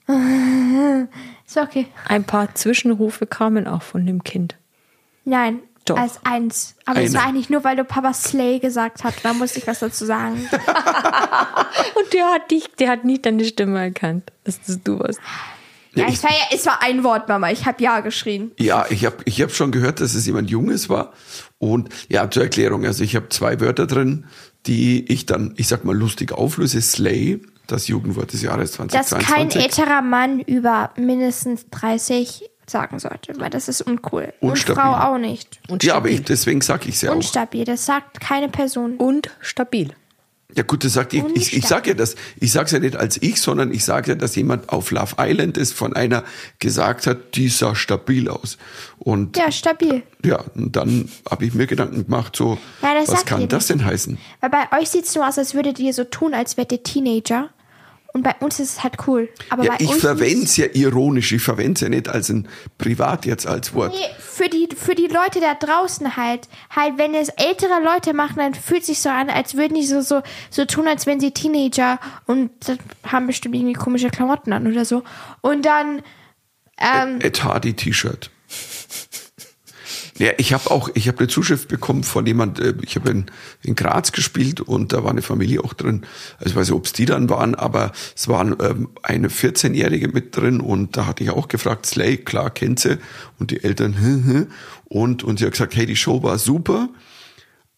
ist 1.46 1.56
okay. 1.56 1.86
Ein 2.06 2.24
paar 2.24 2.54
Zwischenrufe 2.54 3.26
kamen 3.26 3.66
auch 3.66 3.82
von 3.82 4.04
dem 4.06 4.24
Kind. 4.24 4.56
Nein, 5.24 5.60
Doch. 5.84 5.96
als 5.96 6.20
eins. 6.24 6.74
Aber 6.84 7.00
es 7.00 7.14
war 7.14 7.24
eigentlich 7.26 7.50
nur, 7.50 7.64
weil 7.64 7.76
du 7.76 7.84
Papa 7.84 8.12
Slay 8.12 8.58
gesagt 8.58 9.04
hast. 9.04 9.24
Da 9.24 9.32
musste 9.32 9.58
ich 9.58 9.66
was 9.66 9.78
dazu 9.78 10.04
sagen. 10.04 10.34
Und 11.94 12.12
der 12.12 12.26
hat 12.26 12.50
dich, 12.50 12.68
der 12.78 12.90
hat 12.90 13.04
nicht 13.04 13.24
deine 13.24 13.44
Stimme 13.44 13.80
erkannt, 13.80 14.32
dass 14.44 14.60
das 14.62 14.82
du 14.82 14.98
warst. 14.98 15.20
ja, 15.94 16.06
es 16.08 16.22
war 16.22 16.30
ja, 16.30 16.44
es 16.52 16.66
war 16.66 16.82
ein 16.82 17.04
Wort, 17.04 17.28
Mama. 17.28 17.50
Ich 17.50 17.66
habe 17.66 17.82
ja 17.82 18.00
geschrien. 18.00 18.50
Ja, 18.58 18.86
ich 18.90 19.04
habe 19.04 19.18
ich 19.24 19.40
hab 19.40 19.52
schon 19.52 19.70
gehört, 19.70 20.00
dass 20.00 20.14
es 20.14 20.26
jemand 20.26 20.50
Junges 20.50 20.88
war. 20.88 21.12
Und 21.58 21.88
ja, 22.08 22.28
zur 22.30 22.42
Erklärung, 22.42 22.84
also 22.84 23.04
ich 23.04 23.14
habe 23.14 23.28
zwei 23.28 23.60
Wörter 23.60 23.86
drin, 23.86 24.26
die 24.66 25.04
ich 25.12 25.26
dann, 25.26 25.54
ich 25.56 25.68
sag 25.68 25.84
mal, 25.84 25.96
lustig 25.96 26.32
auflöse. 26.32 26.80
Slay, 26.80 27.40
das 27.72 27.88
Jugendwort 27.88 28.32
des 28.32 28.42
Jahres 28.42 28.72
Dass 28.72 29.08
2022. 29.08 29.28
kein 29.34 29.50
älterer 29.62 30.02
Mann 30.02 30.40
über 30.40 30.90
mindestens 30.96 31.66
30 31.70 32.48
sagen 32.66 32.98
sollte, 32.98 33.34
weil 33.38 33.50
das 33.50 33.68
ist 33.68 33.82
uncool. 33.82 34.32
Unstabil. 34.40 34.82
Und 34.84 34.90
Frau 34.90 35.12
auch 35.12 35.18
nicht. 35.18 35.60
Und 35.68 35.82
ja, 35.84 35.94
aber 35.96 36.08
ich, 36.10 36.22
deswegen 36.22 36.60
sag 36.60 36.86
ich 36.86 37.00
ja 37.02 37.10
auch. 37.10 37.16
Unstabil, 37.16 37.64
das 37.64 37.84
sagt 37.86 38.20
keine 38.20 38.48
Person. 38.48 38.96
Und 38.96 39.30
stabil. 39.40 39.90
Ja 40.54 40.62
gut, 40.64 40.84
das 40.84 40.92
sagt 40.92 41.14
ich, 41.14 41.24
ich, 41.34 41.56
ich 41.56 41.66
sage 41.66 41.90
ja 41.90 41.94
das, 41.94 42.14
ich 42.38 42.52
sage 42.52 42.72
ja 42.72 42.78
nicht 42.78 42.94
als 42.94 43.20
ich, 43.22 43.40
sondern 43.40 43.72
ich 43.72 43.84
sage 43.86 44.10
ja, 44.10 44.14
dass 44.14 44.36
jemand 44.36 44.68
auf 44.68 44.90
Love 44.90 45.14
Island 45.18 45.56
ist, 45.56 45.72
von 45.72 45.94
einer 45.94 46.24
gesagt 46.58 47.06
hat, 47.06 47.36
die 47.36 47.48
sah 47.48 47.74
stabil 47.74 48.28
aus. 48.28 48.58
Und 48.98 49.38
Ja, 49.38 49.50
stabil. 49.50 50.02
ja, 50.24 50.44
und 50.54 50.76
dann 50.76 51.08
habe 51.30 51.46
ich 51.46 51.54
mir 51.54 51.66
Gedanken 51.66 52.04
gemacht, 52.04 52.36
so, 52.36 52.58
Ja, 52.82 52.94
das 52.94 53.08
was 53.08 53.24
kann 53.24 53.48
das 53.48 53.68
denn 53.68 53.82
heißen? 53.84 54.18
Weil 54.40 54.50
bei 54.50 54.78
euch 54.78 54.90
sieht 54.90 55.06
es 55.06 55.14
nur 55.14 55.26
aus, 55.26 55.38
als 55.38 55.54
würdet 55.54 55.78
ihr 55.78 55.94
so 55.94 56.04
tun, 56.04 56.34
als 56.34 56.58
wärt 56.58 56.70
ihr 56.70 56.82
Teenager. 56.82 57.48
Und 58.14 58.22
bei 58.22 58.34
uns 58.40 58.60
ist 58.60 58.72
es 58.72 58.82
halt 58.82 58.96
cool. 59.06 59.28
Aber 59.48 59.64
Ja, 59.64 59.74
ich 59.78 59.94
verwende 59.94 60.44
es 60.44 60.56
ja 60.58 60.66
ironisch, 60.72 61.32
ich 61.32 61.42
verwende 61.42 61.72
es 61.74 61.80
ja 61.80 61.88
nicht 61.88 62.08
als 62.08 62.28
ein 62.28 62.46
Privat 62.76 63.24
jetzt 63.24 63.46
als 63.46 63.72
Wort. 63.72 63.92
Nee, 63.92 64.06
für 64.18 64.48
die, 64.48 64.68
für 64.76 64.94
die 64.94 65.06
Leute 65.06 65.40
da 65.40 65.54
draußen 65.54 66.16
halt, 66.16 66.48
halt, 66.74 66.98
wenn 66.98 67.14
es 67.14 67.30
ältere 67.30 67.82
Leute 67.82 68.12
machen, 68.12 68.36
dann 68.36 68.54
fühlt 68.54 68.84
sich 68.84 68.98
so 68.98 69.08
an, 69.08 69.30
als 69.30 69.56
würden 69.56 69.74
die 69.74 69.86
so, 69.86 70.02
so, 70.02 70.20
so 70.50 70.66
tun, 70.66 70.88
als 70.88 71.06
wären 71.06 71.20
sie 71.20 71.30
Teenager 71.30 71.98
und 72.26 72.50
haben 73.06 73.26
bestimmt 73.26 73.54
irgendwie 73.54 73.74
komische 73.74 74.10
Klamotten 74.10 74.52
an 74.52 74.66
oder 74.66 74.84
so. 74.84 75.04
Und 75.40 75.64
dann, 75.64 76.02
ähm, 76.78 77.18
Ed 77.20 77.42
Hardy 77.42 77.74
T-Shirt. 77.74 78.30
Ja, 80.18 80.32
ich 80.36 80.52
habe 80.52 80.70
auch, 80.70 80.90
ich 80.94 81.08
habe 81.08 81.18
eine 81.18 81.28
Zuschrift 81.28 81.68
bekommen 81.68 82.04
von 82.04 82.26
jemand, 82.26 82.60
äh, 82.60 82.74
ich 82.82 82.96
habe 82.96 83.10
in, 83.10 83.26
in 83.62 83.74
Graz 83.74 84.12
gespielt 84.12 84.60
und 84.60 84.92
da 84.92 85.04
war 85.04 85.10
eine 85.10 85.22
Familie 85.22 85.64
auch 85.64 85.72
drin. 85.72 86.04
Also 86.38 86.50
ich 86.50 86.56
weiß 86.56 86.68
nicht, 86.68 86.76
ob 86.76 86.84
es 86.84 86.92
die 86.92 87.06
dann 87.06 87.30
waren, 87.30 87.54
aber 87.54 87.92
es 88.14 88.28
waren 88.28 88.54
ähm, 88.60 88.90
eine 89.02 89.28
14-Jährige 89.28 90.08
mit 90.08 90.36
drin 90.36 90.60
und 90.60 90.96
da 90.96 91.06
hatte 91.06 91.24
ich 91.24 91.30
auch 91.30 91.48
gefragt, 91.48 91.86
Slay, 91.86 92.18
klar, 92.18 92.50
kennt 92.50 92.80
sie. 92.80 92.98
Und 93.38 93.50
die 93.50 93.64
Eltern, 93.64 93.98
hm, 93.98 94.24
hm. 94.26 94.46
Und, 94.84 95.24
und 95.24 95.38
sie 95.38 95.46
hat 95.46 95.52
gesagt, 95.52 95.74
hey, 95.74 95.86
die 95.86 95.96
Show 95.96 96.22
war 96.22 96.38
super. 96.38 96.90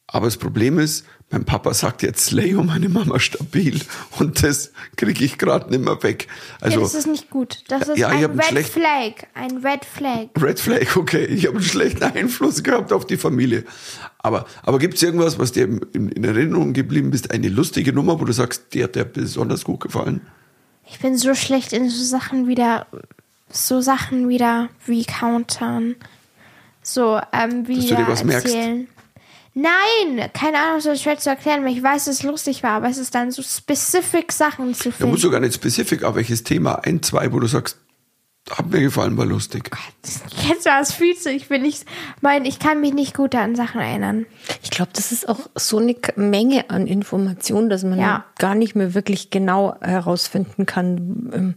Aber 0.09 0.26
das 0.26 0.37
Problem 0.37 0.79
ist, 0.79 1.07
mein 1.31 1.45
Papa 1.45 1.75
sagt 1.75 2.02
jetzt 2.02 2.33
und 2.33 2.66
meine 2.66 2.88
Mama 2.88 3.19
stabil. 3.19 3.81
Und 4.19 4.43
das 4.45 4.71
kriege 4.97 5.25
ich 5.25 5.37
gerade 5.38 5.69
nicht 5.71 5.85
mehr 5.85 6.00
weg. 6.02 6.28
Also, 6.61 6.76
ja, 6.78 6.83
das 6.85 6.95
ist 6.95 7.07
nicht 7.09 7.28
gut. 7.31 7.64
Das 7.69 7.88
ist 7.88 7.99
Ja, 7.99 8.09
ein 8.09 8.25
Red 8.25 8.45
schlecht- 8.45 8.71
Flag. 8.71 9.12
Ein 9.35 9.57
Red 9.59 9.85
Flag. 9.85 10.28
Red 10.40 10.61
Flag, 10.61 10.97
okay. 10.97 11.25
Ich 11.25 11.47
habe 11.47 11.57
einen 11.57 11.64
schlechten 11.64 12.04
Einfluss 12.04 12.62
gehabt 12.62 12.93
auf 12.93 13.07
die 13.07 13.16
Familie. 13.16 13.64
Aber, 14.19 14.47
aber 14.62 14.78
gibt 14.78 14.95
es 14.95 15.02
irgendwas, 15.02 15.38
was 15.38 15.50
dir 15.52 15.64
in, 15.93 16.09
in 16.11 16.23
Erinnerung 16.25 16.73
geblieben 16.73 17.12
ist? 17.12 17.31
Eine 17.33 17.49
lustige 17.49 17.93
Nummer, 17.93 18.21
wo 18.21 18.25
du 18.25 18.33
sagst, 18.33 18.73
die 18.73 18.85
hat 18.85 18.95
dir 18.95 19.04
besonders 19.04 19.64
gut 19.64 19.81
gefallen? 19.81 20.21
Ich 20.87 21.00
bin 21.00 21.16
so 21.19 21.35
schlecht 21.35 21.73
in 21.73 21.88
so 21.90 22.04
Sachen 22.04 22.47
wieder, 22.47 22.87
so 23.50 23.81
Sachen 23.81 24.28
wieder 24.28 24.69
recountern. 24.87 25.97
So, 26.83 27.19
ähm, 27.33 27.66
wieder 27.66 28.07
was 28.07 28.23
merkst? 28.23 28.54
Nein, 29.54 30.30
keine 30.32 30.58
Ahnung, 30.58 30.80
so 30.80 30.94
schwer 30.96 31.16
zu 31.18 31.30
erklären, 31.30 31.64
weil 31.64 31.73
ich 31.76 31.82
weiß, 31.82 32.06
dass 32.06 32.16
es 32.16 32.23
lustig 32.25 32.62
war, 32.64 32.73
aber 32.73 32.88
es 32.88 32.99
ist 32.99 33.14
dann 33.14 33.30
so 33.30 33.40
specific 33.42 34.32
Sachen 34.32 34.75
zu 34.75 34.90
Da 34.90 34.96
finden. 34.96 35.12
musst 35.12 35.23
du 35.25 35.30
gar 35.30 35.38
nicht 35.40 35.54
spezifisch, 35.54 36.02
aber 36.02 36.16
welches 36.16 36.42
Thema? 36.42 36.75
Ein, 36.84 37.02
zwei, 37.02 37.32
wo 37.32 37.38
du 37.38 37.46
sagst, 37.46 37.78
hat 38.50 38.68
mir 38.70 38.80
gefallen, 38.80 39.16
war 39.16 39.25
lustig. 39.25 39.70
Jetzt 40.49 40.66
war 40.66 40.80
es 40.80 40.92
viel 40.92 41.16
zu, 41.16 41.30
ich 41.30 41.49
bin 41.49 41.62
nicht, 41.62 41.84
mein, 42.20 42.44
ich 42.44 42.58
kann 42.58 42.80
mich 42.80 42.92
nicht 42.92 43.14
gut 43.16 43.34
an 43.37 43.54
Sachen 43.54 43.80
erinnern. 43.80 44.26
Ich 44.62 44.70
glaube, 44.70 44.90
das 44.92 45.12
ist 45.12 45.28
auch 45.28 45.38
so 45.54 45.78
eine 45.78 45.94
Menge 46.16 46.68
an 46.68 46.87
Informationen, 46.88 47.70
dass 47.70 47.84
man 47.84 47.99
Ja. 47.99 48.25
gar 48.38 48.54
nicht 48.56 48.75
mehr 48.75 48.92
wirklich 48.92 49.30
genau 49.30 49.76
herausfinden 49.80 50.66
kann. 50.66 51.30
Ähm, 51.32 51.54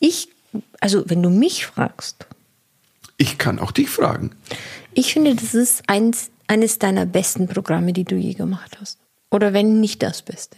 Ich, 0.00 0.28
also 0.80 1.02
wenn 1.10 1.22
du 1.22 1.28
mich 1.30 1.66
fragst, 1.66 2.26
Ich 3.16 3.36
kann 3.38 3.58
auch 3.58 3.72
dich 3.72 3.90
fragen. 3.90 4.30
ich 4.94 5.12
finde, 5.12 5.34
das 5.34 5.54
ist 5.54 5.82
eins, 5.88 6.30
eines 6.46 6.78
deiner 6.78 7.06
besten 7.06 7.46
Programme, 7.46 7.92
die 7.92 8.04
du 8.04 8.16
je 8.16 8.34
gemacht 8.34 8.78
hast. 8.80 8.98
Oder 9.30 9.52
wenn 9.52 9.80
nicht 9.80 10.02
das 10.02 10.22
Beste. 10.22 10.56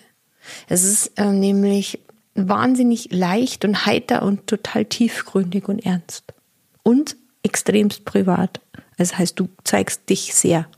Es 0.68 0.84
ist 0.84 1.18
äh, 1.18 1.32
nämlich 1.32 2.00
wahnsinnig 2.34 3.08
leicht 3.10 3.64
und 3.64 3.86
heiter 3.86 4.22
und 4.22 4.46
total 4.46 4.84
tiefgründig 4.84 5.68
und 5.68 5.80
ernst. 5.80 6.34
Und 6.82 7.16
extremst 7.42 8.04
privat. 8.04 8.60
Das 8.96 9.18
heißt, 9.18 9.38
du 9.38 9.48
zeigst 9.64 10.08
dich 10.08 10.34
sehr. 10.34 10.68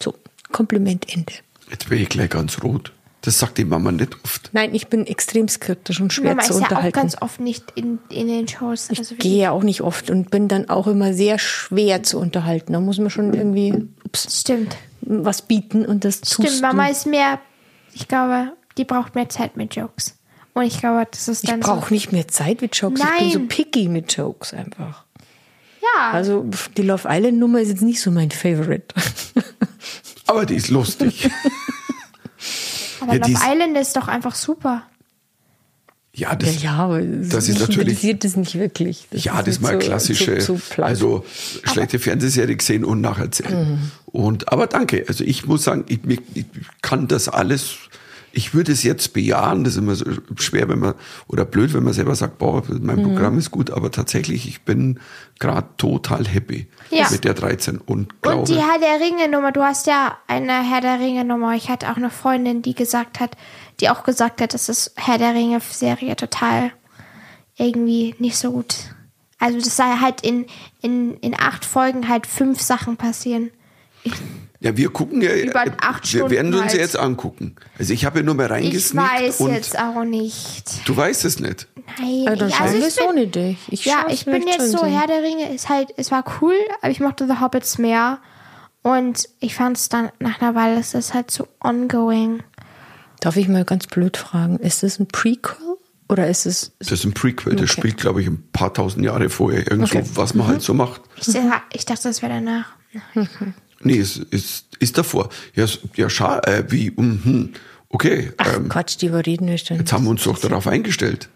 So, 0.00 0.14
Kompliment 0.50 1.12
Ende. 1.12 1.32
Jetzt 1.70 1.88
bin 1.88 2.00
ich 2.00 2.08
gleich 2.08 2.30
ganz 2.30 2.62
rot. 2.62 2.92
Das 3.24 3.38
sagt 3.38 3.56
die 3.58 3.64
Mama 3.64 3.92
nicht 3.92 4.16
oft. 4.24 4.50
Nein, 4.52 4.74
ich 4.74 4.88
bin 4.88 5.06
extrem 5.06 5.46
skeptisch 5.48 6.00
und 6.00 6.12
schwer 6.12 6.34
Mama 6.34 6.42
zu 6.42 6.54
ist 6.54 6.58
ja 6.60 6.66
auch 6.66 6.70
unterhalten. 6.70 6.92
ganz 6.92 7.22
oft 7.22 7.38
nicht 7.40 7.64
in, 7.76 7.98
in 8.10 8.26
den 8.26 8.48
Shows. 8.48 8.90
Also 8.90 9.14
ich 9.14 9.18
gehe 9.20 9.38
ja 9.42 9.50
auch 9.52 9.62
nicht 9.62 9.80
oft 9.80 10.10
und 10.10 10.30
bin 10.30 10.48
dann 10.48 10.68
auch 10.68 10.88
immer 10.88 11.14
sehr 11.14 11.38
schwer 11.38 12.02
zu 12.02 12.18
unterhalten. 12.18 12.72
Da 12.72 12.80
muss 12.80 12.98
man 12.98 13.10
schon 13.10 13.32
irgendwie 13.32 13.86
ups, 14.04 14.40
Stimmt. 14.40 14.76
was 15.02 15.42
bieten 15.42 15.86
und 15.86 16.04
das 16.04 16.20
tust 16.20 16.48
Stimmt, 16.48 16.62
Mama 16.62 16.86
du. 16.86 16.92
ist 16.92 17.06
mehr, 17.06 17.38
ich 17.94 18.08
glaube, 18.08 18.52
die 18.76 18.84
braucht 18.84 19.14
mehr 19.14 19.28
Zeit 19.28 19.56
mit 19.56 19.76
Jokes. 19.76 20.16
Und 20.54 20.64
ich 20.64 20.80
glaube, 20.80 21.06
das 21.10 21.28
ist 21.28 21.44
Ich 21.44 21.50
dann 21.50 21.60
brauche 21.60 21.94
nicht 21.94 22.10
mehr 22.12 22.26
Zeit 22.28 22.60
mit 22.60 22.74
Jokes. 22.76 23.00
Ich 23.00 23.18
bin 23.20 23.30
so 23.30 23.38
Nein. 23.38 23.48
picky 23.48 23.88
mit 23.88 24.14
Jokes 24.16 24.52
einfach. 24.52 25.04
so. 25.18 25.24
Ja. 25.96 26.10
Also 26.10 26.44
die 26.76 26.82
Love 26.82 27.06
Island 27.08 27.38
Nummer 27.38 27.60
ist 27.60 27.68
jetzt 27.68 27.82
nicht 27.82 28.00
so 28.00 28.10
mein 28.10 28.30
Favorite. 28.32 28.94
Aber 30.26 30.44
die 30.44 30.56
ist 30.56 30.70
lustig. 30.70 31.30
aber 33.02 33.14
ja, 33.14 33.18
Love 33.20 33.32
ist- 33.32 33.42
Island 33.52 33.76
ist 33.78 33.96
doch 33.96 34.08
einfach 34.08 34.34
super. 34.34 34.82
ja, 36.14 36.28
ja, 36.30 36.36
das, 36.36 36.62
ja, 36.62 36.72
aber 36.74 37.00
das 37.00 37.48
ist 37.48 37.58
natürlich- 37.60 37.88
interessiert 37.88 38.24
das 38.24 38.36
nicht 38.36 38.54
wirklich. 38.58 39.06
Das 39.10 39.24
Ja, 39.24 39.38
das 39.38 39.48
ist 39.56 39.60
mal 39.62 39.72
so- 39.74 39.78
klassische, 39.78 40.40
so- 40.42 40.58
so 40.76 40.82
also 40.82 41.24
schlechte 41.64 41.98
Fernsehserie 41.98 42.56
gesehen 42.56 42.84
und 42.84 43.00
nacherzählen. 43.00 43.90
Und 44.06 44.52
aber 44.52 44.66
danke, 44.66 45.04
also 45.08 45.24
ich 45.24 45.46
muss 45.46 45.64
sagen, 45.64 45.84
ich, 45.88 46.00
ich, 46.06 46.20
ich 46.34 46.44
kann 46.82 47.08
das 47.08 47.28
alles. 47.30 47.76
Ich 48.32 48.54
würde 48.54 48.72
es 48.72 48.82
jetzt 48.82 49.12
bejahen, 49.12 49.64
das 49.64 49.74
ist 49.74 49.78
immer 49.78 49.94
so 49.94 50.04
schwer, 50.36 50.68
wenn 50.68 50.78
man 50.78 50.94
oder 51.26 51.44
blöd, 51.44 51.74
wenn 51.74 51.84
man 51.84 51.92
selber 51.92 52.14
sagt, 52.14 52.38
boah, 52.38 52.62
mein 52.80 53.02
Programm 53.02 53.36
ist 53.38 53.50
gut, 53.50 53.70
aber 53.70 53.90
tatsächlich, 53.90 54.48
ich 54.48 54.62
bin 54.62 55.00
gerade 55.38 55.68
total 55.76 56.26
happy 56.26 56.66
Ja. 56.90 57.10
mit 57.10 57.24
der 57.24 57.34
13 57.34 57.78
und 57.78 57.88
Und 57.88 58.22
glaube, 58.22 58.44
die 58.46 58.56
Herr 58.56 58.78
der 58.78 59.04
Ringe 59.04 59.28
Nummer, 59.28 59.52
du 59.52 59.62
hast 59.62 59.86
ja 59.86 60.16
eine 60.28 60.62
Herr 60.68 60.80
der 60.80 60.98
Ringe 60.98 61.24
Nummer. 61.24 61.54
Ich 61.54 61.68
hatte 61.68 61.90
auch 61.90 61.96
eine 61.96 62.10
Freundin, 62.10 62.62
die 62.62 62.74
gesagt 62.74 63.20
hat, 63.20 63.36
die 63.80 63.90
auch 63.90 64.02
gesagt 64.02 64.40
hat, 64.40 64.54
dass 64.54 64.66
das 64.66 64.92
Herr 64.96 65.18
der 65.18 65.34
Ringe 65.34 65.60
Serie 65.60 66.16
total 66.16 66.72
irgendwie 67.56 68.14
nicht 68.18 68.36
so 68.36 68.52
gut. 68.52 68.74
Also 69.38 69.58
das 69.58 69.76
sei 69.76 69.96
halt 70.00 70.20
in, 70.22 70.46
in, 70.80 71.16
in 71.18 71.38
acht 71.38 71.64
Folgen 71.64 72.08
halt 72.08 72.26
fünf 72.26 72.60
Sachen 72.60 72.96
passieren. 72.96 73.50
Ja, 74.62 74.76
wir 74.76 74.90
gucken 74.90 75.20
ja, 75.22 75.34
Über 75.34 75.64
acht 75.80 76.04
wir 76.04 76.08
Stunden 76.20 76.30
werden 76.30 76.54
uns 76.54 76.62
halt. 76.64 76.74
ja 76.74 76.80
jetzt 76.80 76.96
angucken. 76.98 77.56
Also 77.78 77.92
ich 77.92 78.04
habe 78.04 78.20
ja 78.20 78.24
nur 78.24 78.34
mal 78.34 78.44
Ich 78.46 78.50
reingesneakt 78.50 79.20
weiß 79.22 79.40
und 79.40 79.52
jetzt 79.52 79.78
auch 79.78 80.04
nicht. 80.04 80.86
du 80.88 80.96
weißt 80.96 81.24
es 81.24 81.40
nicht. 81.40 81.68
Nein, 81.98 82.22
Ja, 82.24 82.36
dann 82.36 82.48
ich, 82.48 82.60
also 82.60 82.78
wir 82.78 82.86
ich 82.88 82.96
bin, 82.96 83.06
ohne 83.08 83.26
dich. 83.26 83.58
Ich 83.70 83.84
ja, 83.84 84.06
ich 84.08 84.24
bin 84.24 84.46
jetzt 84.46 84.70
so. 84.70 84.84
Herr 84.84 85.06
der 85.06 85.22
Ringe 85.22 85.52
ist 85.54 85.68
halt, 85.68 85.92
es 85.96 86.10
war 86.10 86.24
cool, 86.40 86.54
aber 86.80 86.90
ich 86.90 87.00
mochte 87.00 87.26
The 87.26 87.40
Hobbits 87.40 87.78
mehr. 87.78 88.18
Und 88.82 89.28
ich 89.40 89.54
fand 89.54 89.76
es 89.76 89.88
dann 89.88 90.10
nach 90.18 90.40
einer 90.40 90.54
Weile, 90.54 90.80
es 90.80 90.94
ist 90.94 91.14
halt 91.14 91.30
so 91.30 91.46
ongoing. 91.60 92.42
Darf 93.20 93.36
ich 93.36 93.46
mal 93.48 93.64
ganz 93.64 93.86
blöd 93.86 94.16
fragen, 94.16 94.56
ist 94.58 94.82
das 94.82 94.98
ein 94.98 95.06
Prequel 95.06 95.76
oder 96.08 96.28
ist 96.28 96.46
es 96.46 96.72
Das 96.80 96.90
ist 96.90 97.04
ein 97.04 97.14
Prequel, 97.14 97.52
das 97.54 97.70
Okay. 97.70 97.80
spielt, 97.80 97.96
glaube 97.98 98.20
ich, 98.20 98.26
ein 98.26 98.42
paar 98.52 98.74
tausend 98.74 99.04
Jahre 99.04 99.28
vorher. 99.30 99.70
Irgend 99.70 99.88
Okay. 99.88 100.02
so, 100.04 100.16
was 100.16 100.34
man 100.34 100.48
halt 100.48 100.62
so 100.62 100.74
macht. 100.74 101.00
Ich, 101.16 101.28
ich 101.72 101.84
dachte, 101.84 102.02
das 102.08 102.22
wäre 102.22 102.32
danach. 102.32 102.66
Nee, 103.84 103.98
es 103.98 104.16
ist, 104.16 104.66
ist 104.78 104.98
davor. 104.98 105.28
Ja, 105.54 105.66
ja 105.96 106.08
schade, 106.10 106.46
äh, 106.50 106.64
wie, 106.70 106.90
mhm. 106.90 107.52
okay. 107.88 108.32
Ach 108.38 108.56
ähm, 108.56 108.68
Quatsch, 108.68 108.96
die 109.00 109.08
reden 109.08 109.46
wir 109.48 109.58
schon. 109.58 109.78
jetzt 109.78 109.92
haben 109.92 110.04
wir 110.04 110.10
uns 110.10 110.24
doch 110.24 110.38
darauf 110.38 110.66
eingestellt, 110.66 111.28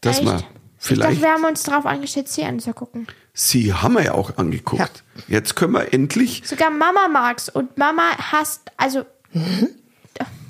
dass 0.00 0.18
Echt? 0.18 0.26
wir 0.26 0.34
Ich 0.36 0.40
dachte, 0.42 0.48
vielleicht, 0.78 1.22
wir 1.22 1.28
haben 1.30 1.44
uns 1.44 1.62
darauf 1.62 1.86
eingestellt, 1.86 2.28
sie 2.28 2.44
anzugucken. 2.44 3.06
sie 3.32 3.72
haben 3.72 3.94
wir 3.94 4.04
ja 4.04 4.12
auch 4.14 4.36
angeguckt. 4.36 5.02
Jetzt 5.28 5.56
können 5.56 5.72
wir 5.72 5.92
endlich, 5.92 6.42
Sogar 6.44 6.70
Mama 6.70 7.08
mag's 7.08 7.48
und 7.48 7.76
Mama 7.78 8.10
hasst, 8.32 8.62
also 8.76 9.04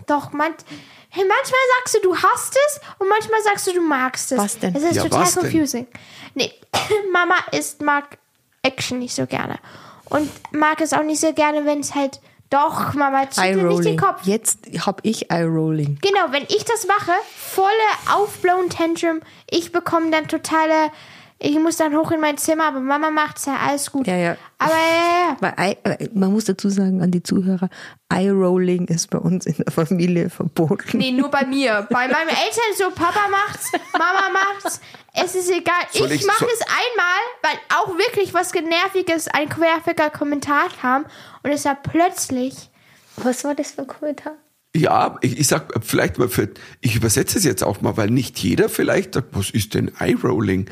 doch, 0.06 0.32
man, 0.32 0.52
hey, 1.08 1.24
manchmal 1.26 1.60
sagst 1.80 1.94
du, 1.94 1.98
du 2.02 2.14
hasst 2.16 2.56
es 2.68 2.80
und 2.98 3.08
manchmal 3.08 3.42
sagst 3.42 3.66
du, 3.66 3.72
du 3.72 3.80
magst 3.80 4.32
es. 4.32 4.38
Was 4.38 4.58
denn? 4.58 4.74
Es 4.74 4.82
ist 4.82 4.96
Ja, 4.96 5.02
total 5.04 5.20
was 5.22 5.34
denn? 5.34 5.42
confusing. 5.44 5.86
Nee, 6.34 6.52
Mama 7.12 7.36
ist, 7.52 7.80
mag 7.80 8.18
Action 8.62 8.98
nicht 8.98 9.14
so 9.14 9.26
gerne. 9.26 9.58
Und 10.10 10.30
mag 10.52 10.80
es 10.80 10.92
auch 10.92 11.02
nicht 11.02 11.20
so 11.20 11.32
gerne, 11.32 11.64
wenn 11.64 11.80
es 11.80 11.94
halt, 11.94 12.20
doch, 12.50 12.94
Mama, 12.94 13.22
mir 13.36 13.56
nicht 13.56 13.84
den. 13.84 13.96
Kopf. 13.96 14.20
Jetzt 14.24 14.58
habe 14.86 15.00
ich 15.02 15.30
Eye-Rolling. 15.30 15.98
Genau, 16.00 16.30
wenn 16.30 16.44
ich 16.44 16.64
das 16.64 16.86
mache, 16.86 17.12
volle 17.36 17.70
aufblown 18.14 18.70
Tantrum, 18.70 19.20
ich 19.50 19.72
bekomme 19.72 20.10
dann 20.10 20.28
totale, 20.28 20.90
ich 21.38 21.58
muss 21.58 21.76
dann 21.76 21.94
hoch 21.96 22.10
in 22.12 22.20
mein 22.20 22.38
Zimmer, 22.38 22.68
aber 22.68 22.80
Mama 22.80 23.10
macht's 23.10 23.44
ja, 23.46 23.56
alles 23.56 23.90
gut. 23.90 24.06
Ja, 24.06 24.16
ja. 24.16 24.36
Aber 24.58 24.72
ja, 24.72 24.78
ja, 24.78 25.28
ja. 25.28 25.36
Weil 25.56 25.76
äh, 25.98 26.08
man 26.14 26.32
muss 26.32 26.44
dazu 26.44 26.68
sagen 26.70 27.02
an 27.02 27.10
die 27.10 27.22
Zuhörer, 27.22 27.68
Eye-Rolling 28.08 28.86
ist 28.86 29.10
bei 29.10 29.18
uns 29.18 29.44
in 29.46 29.56
der 29.56 29.72
Familie 29.72 30.30
verboten. 30.30 30.96
Nee, 30.98 31.10
nur 31.12 31.30
bei 31.30 31.44
mir. 31.44 31.86
Bei 31.90 32.08
meinen 32.08 32.28
Eltern 32.28 32.72
so, 32.78 32.90
Papa 32.90 33.28
macht's, 33.30 33.72
Mama 33.92 34.28
macht's. 34.32 34.80
Es 35.12 35.34
ist 35.34 35.50
egal. 35.50 35.74
Soll 35.92 36.10
ich 36.12 36.20
ich- 36.22 36.26
mache 36.26 36.46
es 36.46 36.60
einmal, 36.62 37.20
weil 37.42 37.58
auch 37.78 37.88
wirklich 37.98 38.32
was 38.32 38.52
Generviges, 38.52 39.28
ein 39.28 39.48
querficker 39.48 40.10
Kommentar 40.10 40.68
kam. 40.80 41.04
Und 41.42 41.50
es 41.50 41.64
war 41.66 41.74
plötzlich, 41.76 42.70
Was 43.16 43.44
war 43.44 43.54
das 43.54 43.72
für 43.72 43.82
ein 43.82 43.86
Kommentar? 43.86 44.32
Ja, 44.76 45.16
ich, 45.20 45.38
ich 45.38 45.46
sag 45.46 45.72
vielleicht 45.84 46.18
mal 46.18 46.28
für, 46.28 46.48
ich 46.80 46.96
übersetze 46.96 47.38
es 47.38 47.44
jetzt 47.44 47.62
auch 47.62 47.80
mal, 47.80 47.96
weil 47.96 48.10
nicht 48.10 48.38
jeder 48.40 48.68
vielleicht 48.68 49.14
sagt, 49.14 49.28
was 49.32 49.50
ist 49.50 49.74
denn 49.74 49.92
Eye-Rolling? 50.00 50.66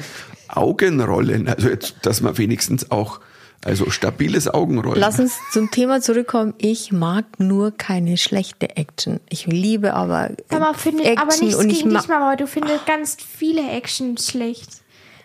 Augenrollen, 0.48 1.48
also 1.48 1.68
jetzt, 1.68 1.96
dass 2.02 2.20
man 2.20 2.36
wenigstens 2.36 2.90
auch, 2.90 3.20
also 3.64 3.90
stabiles 3.90 4.48
Augenrollen. 4.48 5.00
Lass 5.00 5.20
uns 5.20 5.38
zum 5.52 5.70
Thema 5.70 6.00
zurückkommen. 6.00 6.52
Ich 6.58 6.90
mag 6.90 7.24
nur 7.38 7.70
keine 7.70 8.16
schlechte 8.16 8.76
Action. 8.76 9.20
Ich 9.30 9.46
liebe 9.46 9.94
aber 9.94 10.30
Mama 10.50 10.74
findet 10.74 11.06
Action 11.06 11.18
aber 11.18 11.36
nichts 11.36 11.54
und 11.54 11.70
ich 11.70 11.78
gegen 11.78 11.92
mag 11.92 12.02
dich, 12.02 12.08
Mama, 12.08 12.26
aber 12.26 12.36
du 12.36 12.46
findest 12.46 12.86
ganz 12.86 13.16
viele 13.16 13.62
Action 13.70 14.18
schlecht. 14.18 14.82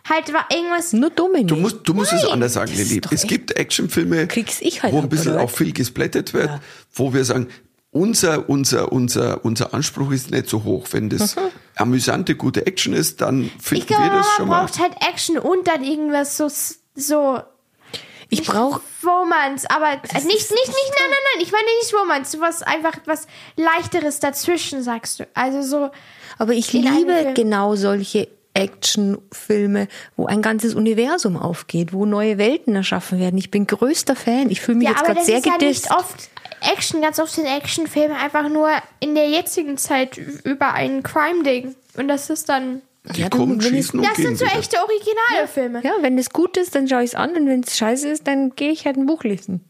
Halt 0.08 0.32
war 0.34 0.46
irgendwas. 0.50 0.94
nur 0.94 1.10
Dominik. 1.10 1.48
Du 1.48 1.56
musst, 1.58 1.80
du 1.84 1.94
musst 1.94 2.14
es 2.14 2.26
anders 2.26 2.54
sagen, 2.54 2.72
Lilly. 2.74 3.02
Es 3.12 3.24
gibt 3.24 3.58
Actionfilme, 3.58 4.28
Krieg's 4.28 4.62
ich 4.62 4.82
halt 4.82 4.94
wo 4.94 5.00
ab, 5.00 5.04
ein 5.04 5.10
bisschen 5.10 5.34
oder 5.34 5.42
auch 5.42 5.50
viel 5.50 5.74
gesplattet 5.74 6.34
wird, 6.34 6.50
wo 6.94 7.14
wir 7.14 7.26
sagen, 7.26 7.48
unser, 7.92 8.50
unser, 8.50 8.92
unser, 8.92 9.44
unser 9.46 9.74
Anspruch 9.74 10.12
ist 10.12 10.32
nicht 10.32 10.50
so 10.50 10.64
hoch. 10.64 10.88
Wenn 10.92 11.10
das 11.10 11.36
amüsante, 11.76 12.36
gute 12.36 12.66
Action 12.68 12.94
ist, 12.94 13.22
dann 13.22 13.46
Ich 13.46 13.64
finden 13.64 13.88
glaube, 13.88 14.04
wir 14.04 14.10
das 14.12 14.28
schon 14.36 14.48
mal. 14.48 14.62
braucht 14.62 14.80
halt 14.80 14.94
Action 15.08 15.38
und 15.38 15.68
dann 15.68 15.84
irgendwas 15.84 16.38
so, 16.38 16.50
so 16.96 17.40
ich 18.30 18.44
brauche 18.44 18.82
Romance, 19.06 19.66
aber 19.70 19.92
nicht, 19.94 20.26
nicht, 20.26 20.52
nicht, 20.52 20.52
nein, 20.52 21.10
nein, 21.10 21.20
nein, 21.34 21.44
ich 21.44 21.52
meine 21.52 21.64
nicht 21.82 21.94
Romance, 21.94 22.32
sowas 22.32 22.62
einfach 22.62 22.94
was 23.06 23.26
leichteres 23.56 24.20
dazwischen, 24.20 24.84
sagst 24.84 25.22
du. 25.22 25.28
Also 25.34 25.62
so, 25.62 25.90
Aber 26.38 26.54
ich 26.54 26.74
liebe 26.74 27.32
genau 27.36 27.76
solche 27.76 28.28
Actionfilme, 28.54 29.88
wo 30.16 30.26
ein 30.26 30.42
ganzes 30.42 30.74
Universum 30.74 31.38
aufgeht, 31.38 31.94
wo 31.94 32.06
neue 32.06 32.38
Welten 32.38 32.76
erschaffen 32.76 33.20
werden. 33.20 33.38
Ich 33.38 33.52
bin 33.52 33.68
größter 33.68 34.16
Fan. 34.16 34.50
Ich 34.50 34.62
fühle 34.62 34.80
mich 34.80 34.88
ja, 34.88 34.94
jetzt 34.96 35.06
gerade 35.06 35.24
sehr 35.24 35.38
ist 35.38 35.46
ja 35.46 35.54
gedisst. 35.54 35.86
nicht 35.86 35.96
oft 35.96 36.30
Action, 36.74 37.02
ganz 37.02 37.20
oft 37.20 37.32
sind 37.32 37.46
Actionfilme 37.46 38.16
einfach 38.16 38.50
nur 38.50 38.70
in 39.00 39.16
der 39.16 39.30
jetzigen 39.30 39.78
Zeit 39.78 40.18
über 40.18 40.74
ein 40.74 41.04
Crime-Ding. 41.04 41.76
Und 41.96 42.08
das 42.08 42.30
ist 42.30 42.50
dann, 42.50 42.82
Die 43.16 43.22
Ja, 43.22 43.30
dann 43.30 43.60
ich- 43.60 43.66
schießen 43.68 44.00
und 44.00 44.06
das 44.06 44.16
gehen 44.18 44.26
sind 44.26 44.38
so 44.40 44.46
wieder. 44.46 44.60
echte 44.60 44.78
originale 44.78 45.48
Filme. 45.48 45.82
ja, 45.84 45.92
wenn 46.02 46.18
es 46.18 46.30
gut 46.32 46.58
ist, 46.58 46.76
dann 46.76 46.88
schaue 46.90 47.04
ich 47.04 47.12
es 47.12 47.16
an 47.16 47.36
und 47.36 47.48
wenn 47.48 47.62
es 47.62 47.78
scheiße 47.78 48.08
ist, 48.10 48.28
dann 48.28 48.54
gehe 48.56 48.72
ich 48.72 48.86
halt 48.86 48.98
ein 48.98 49.06
Buch 49.06 49.24
lesen. 49.24 49.64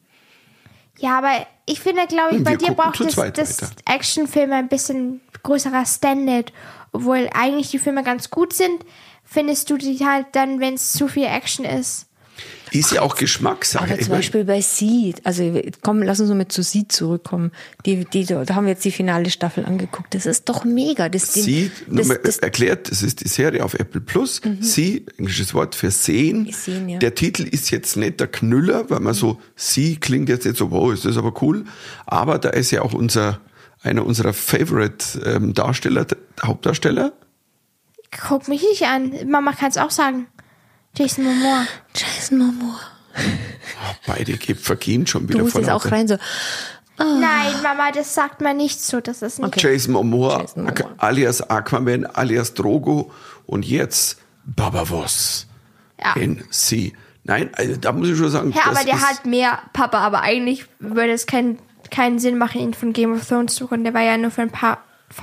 Ja, 1.00 1.20
aber 1.20 1.46
ich 1.68 1.80
finde, 1.80 2.08
glaube 2.08 2.36
ich, 2.38 2.44
bei 2.44 2.51
wir 2.51 2.58
dir 2.58 2.72
braucht 2.74 2.96
zu 2.98 3.06
das. 3.32 3.60
Actionfilme 3.88 4.56
ein 4.56 4.68
bisschen 4.68 5.22
größerer 5.44 5.86
Standard. 5.86 6.51
Obwohl 6.92 7.30
eigentlich 7.34 7.70
die 7.70 7.77
Filme 7.77 8.01
ganz 8.01 8.32
gut 8.32 8.54
sind, 8.54 8.84
findest 9.24 9.70
du 9.70 9.77
die 9.77 10.04
halt 10.04 10.25
dann, 10.32 10.60
wenn 10.60 10.74
es 10.74 10.94
zu 10.94 11.08
viel 11.08 11.25
Action 11.25 11.66
ist. 11.66 12.07
Ist 12.72 12.91
ja 12.91 13.01
auch 13.01 13.15
Geschmackssache. 13.15 13.86
Aber 13.86 14.00
zum 14.00 14.10
Beispiel 14.10 14.44
bei 14.44 14.62
Sie, 14.62 15.15
also 15.24 15.62
komm, 15.82 16.01
lass 16.01 16.20
uns 16.20 16.29
mit 16.32 16.51
zu 16.51 16.63
Sie 16.63 16.88
zurückkommen. 16.88 17.51
Die, 17.86 18.06
die, 18.06 18.25
da 18.25 18.46
haben 18.53 18.65
wir 18.65 18.74
jetzt 18.74 18.84
die 18.84 18.91
finale 18.91 19.29
Staffel 19.29 19.65
angeguckt. 19.65 20.13
Das 20.13 20.25
ist 20.25 20.50
doch 20.50 20.65
mega. 20.65 21.08
Das, 21.08 21.34
Sie, 21.34 21.72
nur 21.88 22.00
das, 22.00 22.08
mal 22.08 22.20
das, 22.22 22.39
erklärt, 22.39 22.91
das 22.91 23.03
ist 23.03 23.24
die 23.24 23.27
Serie 23.29 23.63
auf 23.63 23.74
Apple 23.74 24.01
Plus. 24.01 24.41
Sie, 24.60 25.06
englisches 25.17 25.53
Wort 25.53 25.75
für 25.75 25.91
sehen. 25.91 26.51
Sehen, 26.51 26.89
ja. 26.89 27.00
Der 27.00 27.15
Titel 27.15 27.44
ist 27.44 27.72
jetzt 27.72 27.96
nicht 27.96 28.20
der 28.20 28.27
Knüller, 28.27 28.89
weil 28.89 29.00
man 29.00 29.13
so, 29.13 29.39
sie 29.56 29.98
klingt 29.98 30.27
jetzt 30.27 30.46
nicht 30.46 30.58
so, 30.58 30.72
wow, 30.72 30.91
ist 30.94 31.06
das 31.06 31.17
aber 31.17 31.41
cool. 31.41 31.63
Aber 32.06 32.38
da 32.38 32.50
ist 32.50 32.72
ja 32.72 32.82
auch 32.82 32.94
unser, 32.94 33.39
einer 33.82 34.06
unserer 34.06 34.34
Favorite 34.34 35.22
ähm, 35.25 35.53
Darsteller, 35.53 36.06
der 36.06 36.17
Hauptdarsteller. 36.44 37.13
Guck 38.27 38.48
mich 38.48 38.62
nicht 38.62 38.84
an. 38.84 39.13
Mama 39.27 39.53
kann 39.53 39.70
es 39.70 39.77
auch 39.77 39.91
sagen. 39.91 40.27
Jason 40.98 41.25
Momoa. 41.25 41.66
Jason 41.96 42.38
Momoa. 42.39 42.80
Beide 44.06 44.34
ge- 44.38 44.56
vergehen 44.56 45.06
schon 45.08 45.24
wieder 45.30 45.39
Du 45.39 45.48
vor 45.48 45.62
musst 45.62 45.70
jetzt 45.70 45.86
auch 45.88 45.92
rein 45.92 46.08
so, 46.08 46.18
Nein, 47.00 47.54
Mama, 47.62 47.92
das 47.92 48.16
sagt 48.16 48.42
man 48.42 48.58
nicht 48.58 48.82
so. 48.82 49.00
Das 49.01 49.22
ist 49.22 49.39
nicht. 49.39 49.62
Jason 49.62 49.94
Momoa, 49.94 50.42
Jason 50.42 50.63
Momoa. 50.63 50.89
alias 50.98 51.42
Aquaman, 51.48 52.06
alias 52.08 52.54
Drogo 52.56 53.12
und 53.46 53.66
jetzt 53.66 54.18
Baba 54.46 54.86
Voss 54.86 55.46
Ja. 56.04 56.13
in 56.13 56.44
Sie. 56.50 56.94
Nein, 57.24 57.50
also 57.54 57.75
da 57.75 57.92
muss 57.92 58.08
ich 58.10 58.18
schon 58.18 58.32
sagen, 58.32 58.51
Ja, 58.56 58.72
aber 58.72 58.84
der 58.84 58.96
ist, 58.96 59.06
hat 59.08 59.25
mehr 59.27 59.60
Papa, 59.74 60.00
aber 60.00 60.22
eigentlich 60.22 60.66
würde 60.80 61.12
es 61.12 61.25
keinen 61.27 61.60
keinen 61.92 62.20
Sinn 62.20 62.38
machen, 62.38 62.60
ihn 62.62 62.74
von 62.74 62.91
Game 62.93 63.13
of 63.13 63.26
Thrones 63.28 63.56
zu 63.56 63.69
holen. 63.69 63.84
Der 63.84 63.93
war 63.93 64.02
ja 64.02 64.17
nur 64.17 64.32
für 64.32 64.41
ein 64.41 64.50
paar, 64.50 64.80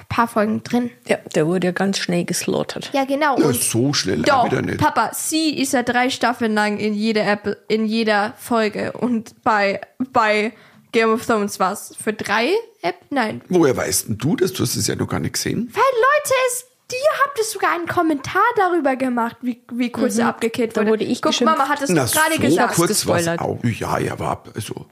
paar 0.09 0.29
Folgen 0.29 0.62
drin. 0.62 0.90
ja, 1.07 1.18
der 1.35 1.47
wurde 1.47 1.68
ja 1.68 1.73
ganz 1.73 1.99
schnell 1.99 2.25
geslaughtert. 2.25 2.90
Ja, 2.92 3.05
genau. 3.05 3.38
ja, 3.38 3.53
so 3.53 3.92
schnell 3.92 4.23
auch 4.23 4.44
Doch, 4.44 4.44
wieder 4.47 4.62
nicht. 4.62 4.79
Papa, 4.79 5.11
sie 5.14 5.59
ist 5.61 5.73
ja 5.73 5.83
drei 5.83 6.11
Staffeln 6.11 6.55
lang 6.55 6.79
in 6.79 6.94
jeder 6.94 7.27
App, 7.27 7.57
in 7.68 7.85
jeder 7.87 8.35
Folge 8.38 8.92
und 8.92 9.42
bei, 9.44 9.81
bei 10.12 10.53
Game 10.92 11.12
of 11.12 11.27
Thrones 11.27 11.59
war 11.61 11.73
es 11.73 11.94
für 12.03 12.12
drei 12.12 12.51
App? 12.83 12.97
Nein. 13.11 13.42
Woher 13.49 13.77
weißt 13.77 14.09
denn 14.09 14.18
du 14.18 14.37
das? 14.37 14.53
Du 14.53 14.62
hast 14.62 14.77
es 14.77 14.87
ja 14.87 14.94
noch 14.94 15.09
gar 15.09 15.20
nicht 15.20 15.35
gesehen. 15.35 15.68
Weil 15.73 15.83
Leute, 15.83 16.35
es, 16.49 16.64
ihr 16.92 17.25
habt 17.25 17.38
es 17.40 17.51
sogar 17.53 17.73
einen 17.75 17.87
Kommentar 17.88 18.42
darüber 18.57 18.94
gemacht, 18.97 19.37
wie, 19.42 19.62
wie 19.73 19.90
kurz 19.90 20.18
er 20.18 20.29
abgekillt 20.29 20.70
Mhm. 20.70 20.75
Da 20.75 20.81
wurde. 20.83 20.90
wurde 20.90 21.05
ich 21.05 21.20
Guck, 21.20 21.33
geschimpft. 21.33 21.57
Mama 21.59 21.68
hat 21.68 21.83
es 21.83 21.88
gerade 21.88 22.35
so 22.37 22.40
gesagt. 22.40 22.75
kurz 22.77 23.07
was 23.07 23.27
auch. 23.27 23.59
Ja, 23.64 23.99
ja, 23.99 24.18
war 24.18 24.44
also. 24.55 24.87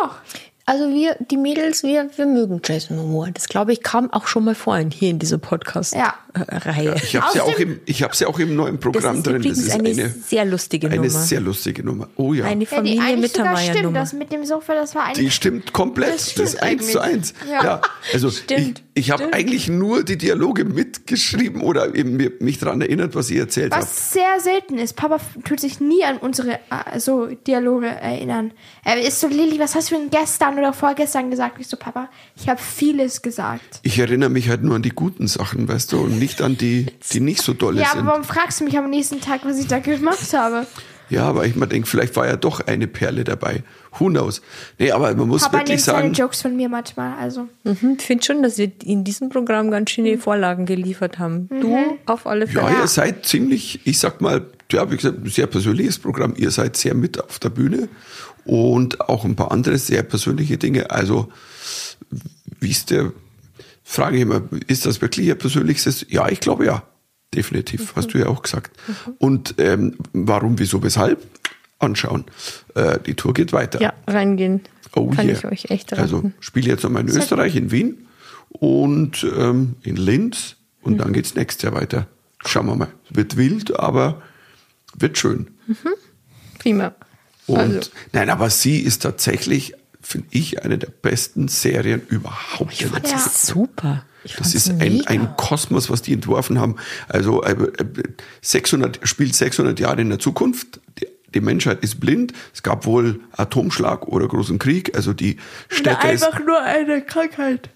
Doch. 0.00 0.16
Also 0.68 0.90
wir, 0.90 1.16
die 1.30 1.38
Mädels, 1.38 1.82
wir, 1.82 2.10
wir 2.14 2.26
mögen 2.26 2.60
Jason 2.62 2.98
Momoa. 2.98 3.30
Das 3.32 3.48
glaube 3.48 3.72
ich 3.72 3.82
kam 3.82 4.12
auch 4.12 4.26
schon 4.26 4.44
mal 4.44 4.54
vorhin 4.54 4.90
hier 4.90 5.08
in 5.08 5.18
dieser 5.18 5.36
Ja. 5.36 5.40
Podcast-Reihe. 5.40 6.94
Ich 7.02 7.16
habe 7.16 7.38
ja 7.38 7.42
auch 7.42 7.58
im, 7.58 7.80
ich 7.86 8.02
hab's 8.02 8.20
ja 8.20 8.28
auch 8.28 8.38
im 8.38 8.54
neuen 8.54 8.74
das 8.74 8.82
Programm 8.82 9.16
ist 9.16 9.26
drin. 9.26 9.42
Das 9.42 9.56
ist 9.56 9.70
eine, 9.70 9.88
eine, 9.88 10.10
sehr 10.10 10.44
lustige 10.44 10.88
eine 10.88 10.96
Nummer. 10.96 11.08
sehr 11.08 11.40
lustige 11.40 11.82
Nummer. 11.82 12.08
Oh 12.16 12.34
ja. 12.34 12.44
eine 12.44 12.64
Ja, 12.64 12.70
die 12.70 12.76
Familie 12.76 13.02
eigentlich 13.02 13.32
sogar 13.32 13.56
stimmt, 13.56 13.96
das 13.96 14.12
mit 14.12 14.30
dem 14.30 14.44
Sofa, 14.44 14.74
das 14.74 14.94
war 14.94 15.06
eigentlich. 15.06 15.24
Die 15.24 15.30
stimmt 15.30 15.72
komplett. 15.72 16.10
Das 16.10 16.16
Das, 16.16 16.30
stimmt 16.32 16.48
ist 16.48 16.62
eins 16.62 16.92
zu 16.92 17.00
eins. 17.00 17.34
Ja. 17.50 17.64
Ja. 17.64 17.80
also 18.12 18.30
Stimmt, 18.30 18.80
ich, 18.80 18.84
ich 18.98 19.10
habe 19.10 19.32
eigentlich 19.32 19.68
nur 19.68 20.02
die 20.02 20.18
Dialoge 20.18 20.64
mitgeschrieben 20.64 21.62
oder 21.62 21.94
eben 21.94 22.16
mich 22.40 22.58
daran 22.58 22.80
erinnert, 22.80 23.14
was 23.14 23.30
ihr 23.30 23.42
erzählt 23.42 23.72
habt. 23.72 23.82
Was 23.82 24.12
sehr 24.12 24.40
selten 24.40 24.76
ist. 24.78 24.96
Papa 24.96 25.18
tut 25.44 25.60
sich 25.60 25.80
nie 25.80 26.04
an 26.04 26.18
unsere 26.18 26.54
äh, 26.70 26.98
so 26.98 27.26
Dialoge 27.26 27.86
erinnern. 27.86 28.52
Er 28.84 29.00
ist 29.00 29.20
so, 29.20 29.28
Lilly, 29.28 29.58
was 29.58 29.74
hast 29.74 29.90
du 29.90 29.94
denn 29.96 30.10
gestern 30.10 30.58
oder 30.58 30.72
vorgestern 30.72 31.30
gesagt? 31.30 31.60
Ich 31.60 31.68
so, 31.68 31.76
Papa, 31.76 32.08
ich 32.36 32.48
habe 32.48 32.60
vieles 32.60 33.22
gesagt. 33.22 33.80
Ich 33.82 33.98
erinnere 33.98 34.30
mich 34.30 34.48
halt 34.48 34.62
nur 34.62 34.76
an 34.76 34.82
die 34.82 34.90
guten 34.90 35.28
Sachen, 35.28 35.68
weißt 35.68 35.92
du, 35.92 36.00
und 36.00 36.18
nicht 36.18 36.42
an 36.42 36.56
die, 36.58 36.86
die 37.12 37.20
nicht 37.20 37.42
so 37.42 37.52
dolle 37.54 37.80
Ja, 37.80 37.90
sind. 37.90 38.00
aber 38.00 38.10
warum 38.10 38.24
fragst 38.24 38.60
du 38.60 38.64
mich 38.64 38.76
am 38.76 38.90
nächsten 38.90 39.20
Tag, 39.20 39.40
was 39.44 39.58
ich 39.58 39.66
da 39.68 39.78
gemacht 39.78 40.32
habe? 40.32 40.66
Ja, 41.10 41.24
aber 41.24 41.46
ich 41.46 41.56
mal 41.56 41.66
denke, 41.66 41.88
vielleicht 41.88 42.14
war 42.16 42.26
ja 42.26 42.36
doch 42.36 42.60
eine 42.60 42.86
Perle 42.86 43.24
dabei. 43.24 43.62
Who 43.98 44.06
knows? 44.08 44.42
Nee, 44.78 44.90
aber 44.92 45.14
man 45.14 45.28
muss 45.28 45.42
Papa 45.42 45.58
wirklich 45.58 45.68
nimmt 45.76 45.80
seine 45.80 45.98
sagen, 46.02 46.12
Jokes 46.14 46.42
von 46.42 46.56
mir 46.56 46.68
manchmal. 46.68 47.16
Also, 47.18 47.48
Mhm, 47.64 47.96
Ich 47.98 48.04
finde 48.04 48.24
schon, 48.24 48.42
dass 48.42 48.58
wir 48.58 48.70
in 48.84 49.04
diesem 49.04 49.28
Programm 49.30 49.70
ganz 49.70 49.90
schöne 49.90 50.18
Vorlagen 50.18 50.66
geliefert 50.66 51.18
haben. 51.18 51.48
Du 51.48 51.76
auf 52.06 52.26
alle 52.26 52.46
Fälle. 52.46 52.70
ja, 52.70 52.80
ihr 52.80 52.86
seid 52.88 53.24
ziemlich, 53.26 53.80
ich 53.84 53.98
sag 53.98 54.20
mal, 54.20 54.46
ja, 54.70 54.90
wie 54.90 54.96
gesagt, 54.96 55.18
ein 55.24 55.30
sehr 55.30 55.46
persönliches 55.46 55.98
Programm. 55.98 56.34
Ihr 56.36 56.50
seid 56.50 56.76
sehr 56.76 56.94
mit 56.94 57.22
auf 57.24 57.38
der 57.38 57.48
Bühne 57.50 57.88
und 58.44 59.00
auch 59.08 59.24
ein 59.24 59.34
paar 59.36 59.50
andere 59.50 59.78
sehr 59.78 60.02
persönliche 60.02 60.58
Dinge. 60.58 60.90
Also, 60.90 61.28
wie 62.60 62.70
ist 62.70 62.90
der, 62.90 63.12
frage 63.82 64.16
ich 64.16 64.22
immer, 64.22 64.42
ist 64.66 64.84
das 64.86 65.00
wirklich 65.00 65.26
Ihr 65.26 65.34
persönlichstes? 65.36 66.04
Ja, 66.10 66.28
ich 66.28 66.40
glaube 66.40 66.66
ja. 66.66 66.82
Definitiv, 67.34 67.94
hast 67.94 68.14
du 68.14 68.18
ja 68.18 68.26
auch 68.26 68.42
gesagt. 68.42 68.76
Und 69.18 69.54
ähm, 69.58 69.96
warum, 70.12 70.58
wieso, 70.58 70.82
weshalb? 70.82 71.22
Anschauen. 71.80 72.24
Äh, 72.74 72.98
die 73.06 73.14
Tour 73.14 73.34
geht 73.34 73.52
weiter. 73.52 73.80
Ja, 73.80 73.92
reingehen. 74.08 74.62
Oh 74.96 75.10
Kann 75.10 75.26
yeah. 75.28 75.36
ich 75.38 75.44
euch 75.44 75.64
echt 75.70 75.92
raten. 75.92 76.02
Also 76.02 76.32
spiele 76.40 76.66
jetzt 76.68 76.82
nochmal 76.82 77.02
in 77.02 77.08
Österreich, 77.16 77.54
in 77.54 77.70
Wien 77.70 78.08
und 78.48 79.24
ähm, 79.36 79.76
in 79.84 79.94
Linz 79.96 80.56
und 80.82 80.94
Mhm. 80.94 80.98
dann 80.98 81.12
geht's 81.12 81.34
nächstes 81.36 81.62
Jahr 81.62 81.74
weiter. 81.74 82.08
Schauen 82.44 82.66
wir 82.66 82.74
mal. 82.74 82.88
Wird 83.10 83.36
wild, 83.36 83.78
aber 83.78 84.22
wird 84.98 85.18
schön. 85.18 85.48
Prima. 86.58 86.94
Und 87.46 87.58
Also. 87.58 87.90
nein, 88.12 88.30
aber 88.30 88.50
sie 88.50 88.80
ist 88.80 89.02
tatsächlich, 89.02 89.74
finde 90.08 90.28
ich, 90.30 90.62
eine 90.64 90.78
der 90.78 90.88
besten 90.88 91.48
Serien 91.48 92.00
überhaupt. 92.08 92.72
Ich 92.72 92.86
fand 92.86 93.06
Ja. 93.06 93.12
das 93.12 93.46
super. 93.46 94.04
Ich 94.24 94.36
Das 94.36 94.54
ist 94.54 94.70
ein, 94.70 95.06
ein 95.06 95.36
Kosmos, 95.36 95.90
was 95.90 96.00
die 96.02 96.12
entworfen 96.14 96.58
haben. 96.58 96.76
Also 97.08 97.42
äh, 97.42 97.52
äh, 97.52 97.68
600, 98.40 99.00
spielt 99.02 99.34
600 99.34 99.78
Jahre 99.78 100.00
in 100.00 100.08
der 100.08 100.18
Zukunft. 100.18 100.80
Die, 100.98 101.06
die 101.34 101.40
Menschheit 101.40 101.82
ist 101.82 102.00
blind. 102.00 102.32
Es 102.54 102.62
gab 102.62 102.86
wohl 102.86 103.20
Atomschlag 103.32 104.08
oder 104.08 104.26
großen 104.28 104.58
Krieg. 104.58 104.96
Also 104.96 105.12
die 105.12 105.36
oder 105.36 105.76
Städte 105.76 106.08
ist 106.08 106.24
einfach 106.24 106.40
nur 106.44 106.60
eine 106.62 107.02
Krankheit. 107.02 107.68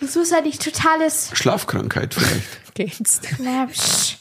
Das 0.00 0.14
muss 0.14 0.30
ja 0.30 0.42
nicht 0.42 0.62
totales. 0.62 1.30
Schlafkrankheit 1.32 2.12
vielleicht. 2.14 2.44
Geht's. 2.74 3.20
Psch. 3.72 4.16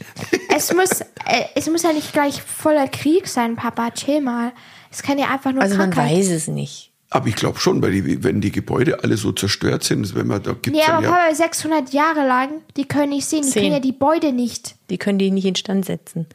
es 0.55 0.73
muss, 0.73 1.01
äh, 1.25 1.43
es 1.55 1.67
muss 1.69 1.83
ja 1.83 1.91
nicht 1.91 2.13
gleich 2.13 2.41
voller 2.41 2.87
Krieg 2.87 3.27
sein, 3.27 3.57
Papa. 3.57 3.91
Chill 3.91 4.21
mal. 4.21 4.53
Es 4.89 5.03
kann 5.03 5.17
ja 5.19 5.29
einfach 5.29 5.51
nur 5.51 5.61
Also 5.61 5.75
man 5.75 5.91
Krankheit. 5.91 6.17
weiß 6.17 6.29
es 6.29 6.47
nicht. 6.47 6.91
Aber 7.09 7.27
ich 7.27 7.35
glaube 7.35 7.59
schon, 7.59 7.81
weil 7.81 7.91
die, 7.91 8.23
wenn 8.23 8.41
die 8.41 8.51
Gebäude 8.51 9.03
alle 9.03 9.15
so 9.15 9.31
zerstört 9.31 9.83
sind, 9.83 10.15
wenn 10.15 10.27
man 10.27 10.41
da 10.41 10.53
gibt 10.53 10.75
Nee, 10.75 10.81
dann 10.85 10.97
aber 10.97 11.05
ja, 11.05 11.11
Papa, 11.11 11.35
600 11.35 11.93
Jahre 11.93 12.27
lang, 12.27 12.49
die 12.75 12.85
können 12.85 13.09
nicht 13.09 13.25
sehen. 13.25 13.43
Die 13.43 13.49
Sehen. 13.49 13.61
können 13.61 13.73
ja 13.73 13.79
die 13.79 13.91
Beute 13.91 14.31
nicht. 14.33 14.75
Die 14.89 14.97
können 14.97 15.19
die 15.19 15.31
nicht 15.31 15.45
instand 15.45 15.85
setzen. 15.85 16.25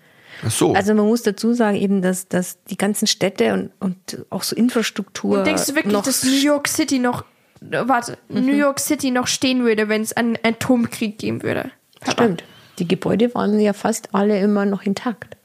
ach 0.47 0.51
so. 0.51 0.73
Also 0.73 0.95
man 0.95 1.07
muss 1.07 1.23
dazu 1.23 1.53
sagen 1.53 1.77
eben, 1.77 2.03
dass, 2.03 2.29
dass 2.29 2.63
die 2.65 2.77
ganzen 2.77 3.07
Städte 3.07 3.53
und, 3.53 3.71
und 3.81 4.25
auch 4.31 4.43
so 4.43 4.55
Infrastruktur 4.55 5.39
Und 5.39 5.47
denkst 5.47 5.67
du 5.67 5.75
wirklich, 5.75 5.93
noch 5.93 6.05
dass 6.05 6.25
New 6.25 6.31
York 6.31 6.69
City 6.69 6.99
noch 6.99 7.25
warte, 7.61 8.17
New 8.29 8.55
York 8.55 8.81
City 8.81 9.11
noch 9.11 9.27
stehen 9.27 9.65
würde, 9.65 9.89
wenn 9.89 10.03
es 10.03 10.13
einen 10.13 10.39
Atomkrieg 10.43 11.19
geben 11.19 11.43
würde. 11.43 11.71
Stimmt. 12.09 12.45
Die 12.79 12.89
Gebäude 12.89 13.35
waren 13.35 13.61
ja 13.61 13.75
fast 13.75 14.15
alle 14.15 14.41
immer 14.41 14.65
noch 14.65 14.83
intakt. 14.83 15.37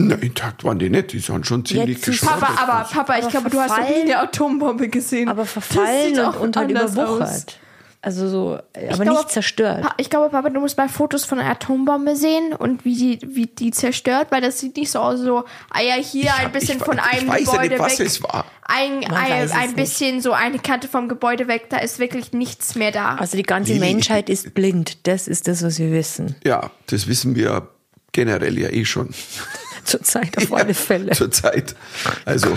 Na, 0.00 0.14
intakt 0.14 0.62
waren 0.64 0.78
die 0.78 0.90
nicht, 0.90 1.12
die 1.12 1.18
sahen 1.18 1.42
schon 1.42 1.64
ziemlich 1.64 2.00
geschrottet. 2.00 2.38
Papa, 2.40 2.62
aber 2.62 2.82
aus. 2.84 2.90
Papa, 2.92 3.18
ich 3.18 3.28
glaube, 3.28 3.50
du 3.50 3.58
hast 3.58 3.76
noch 3.76 3.88
nie 3.88 4.02
eine 4.02 4.18
Atombombe 4.20 4.88
gesehen. 4.88 5.28
Aber 5.28 5.42
Das 5.42 5.52
verfallen 5.52 6.14
sieht 6.14 6.18
und, 6.18 6.24
auch 6.24 6.40
und 6.40 6.56
halt 6.56 6.70
überwuchert. 6.70 7.22
aus. 7.22 7.46
Also 8.00 8.28
so, 8.28 8.58
aber 8.74 9.02
glaube, 9.02 9.10
nicht 9.18 9.30
zerstört. 9.30 9.82
Pa- 9.82 9.94
Ich 9.96 10.08
glaube, 10.08 10.30
Papa, 10.30 10.50
du 10.50 10.60
musst 10.60 10.76
mal 10.78 10.88
Fotos 10.88 11.24
von 11.24 11.40
einer 11.40 11.50
Atombombe 11.50 12.14
sehen 12.14 12.52
und 12.56 12.84
wie 12.84 12.94
die, 12.94 13.18
wie 13.34 13.46
die 13.46 13.72
zerstört, 13.72 14.28
weil 14.30 14.40
das 14.40 14.60
sieht 14.60 14.76
nicht 14.76 14.88
so 14.92 15.00
aus, 15.00 15.18
so, 15.18 15.44
ah 15.70 15.80
ja, 15.82 15.94
hier 15.94 16.32
hab- 16.32 16.46
ein 16.46 16.52
bisschen 16.52 16.78
ich- 16.78 16.84
von 16.84 16.96
ich 16.98 17.02
einem 17.02 17.28
weiß 17.28 17.40
ja 17.46 17.52
Gebäude 17.54 17.68
nicht, 17.70 17.78
was 17.80 17.98
weg. 17.98 18.06
es 18.06 18.22
war. 18.22 18.44
Ein, 18.62 19.00
Man 19.00 19.14
ein, 19.14 19.30
weiß 19.32 19.44
es 19.46 19.52
ein 19.56 19.66
nicht. 19.70 19.76
bisschen 19.76 20.20
so 20.20 20.30
eine 20.32 20.60
Kante 20.60 20.86
vom 20.86 21.08
Gebäude 21.08 21.48
weg, 21.48 21.70
da 21.70 21.78
ist 21.78 21.98
wirklich 21.98 22.32
nichts 22.32 22.76
mehr 22.76 22.92
da. 22.92 23.16
Also 23.16 23.36
die 23.36 23.42
ganze 23.42 23.72
Lili, 23.72 23.84
Menschheit 23.84 24.30
ist 24.30 24.54
blind. 24.54 25.08
Das 25.08 25.26
ist 25.26 25.48
das, 25.48 25.64
was 25.64 25.80
wir 25.80 25.90
wissen. 25.90 26.36
Ja, 26.44 26.70
das 26.86 27.08
wissen 27.08 27.34
wir 27.34 27.66
generell 28.12 28.56
ja 28.60 28.68
eh 28.68 28.84
schon. 28.84 29.12
Zurzeit 29.88 30.36
auf 30.38 30.52
alle 30.52 30.74
Fälle. 30.74 31.12
Zur 31.12 31.30
Zeit. 31.30 31.74
Also, 32.24 32.54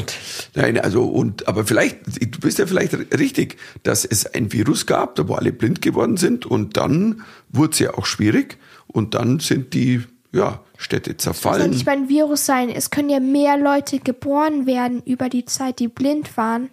nein, 0.56 0.80
also, 0.80 1.04
und, 1.04 1.48
aber 1.48 1.66
vielleicht, 1.66 2.00
du 2.06 2.40
bist 2.40 2.60
ja 2.60 2.68
vielleicht 2.68 2.94
richtig, 3.18 3.58
dass 3.84 4.06
es 4.06 4.26
ein 4.26 4.52
Virus 4.52 4.86
gab, 4.86 5.16
da 5.16 5.28
wo 5.28 5.36
alle 5.36 5.52
blind 5.52 5.82
geworden 5.82 6.18
sind 6.18 6.46
und 6.46 6.78
dann 6.78 7.24
wurde 7.50 7.74
es 7.74 7.80
ja 7.80 7.94
auch 7.94 8.06
schwierig 8.06 8.58
und 8.88 9.16
dann 9.16 9.40
sind 9.40 9.74
die, 9.74 10.02
ja, 10.32 10.60
Städte 10.78 11.14
Das 11.14 11.24
soll 11.24 11.34
zerfallen. 11.34 11.70
nicht 11.70 11.86
mal 11.86 11.92
ein 11.94 12.10
Virus 12.10 12.46
sein. 12.46 12.70
Es 12.70 12.90
können 12.90 13.10
ja 13.10 13.20
mehr 13.20 13.56
Leute 13.58 14.00
geboren 14.00 14.66
werden 14.66 15.04
über 15.06 15.30
die 15.30 15.46
Zeit, 15.46 15.78
die 15.80 15.88
blind 15.88 16.36
waren. 16.38 16.70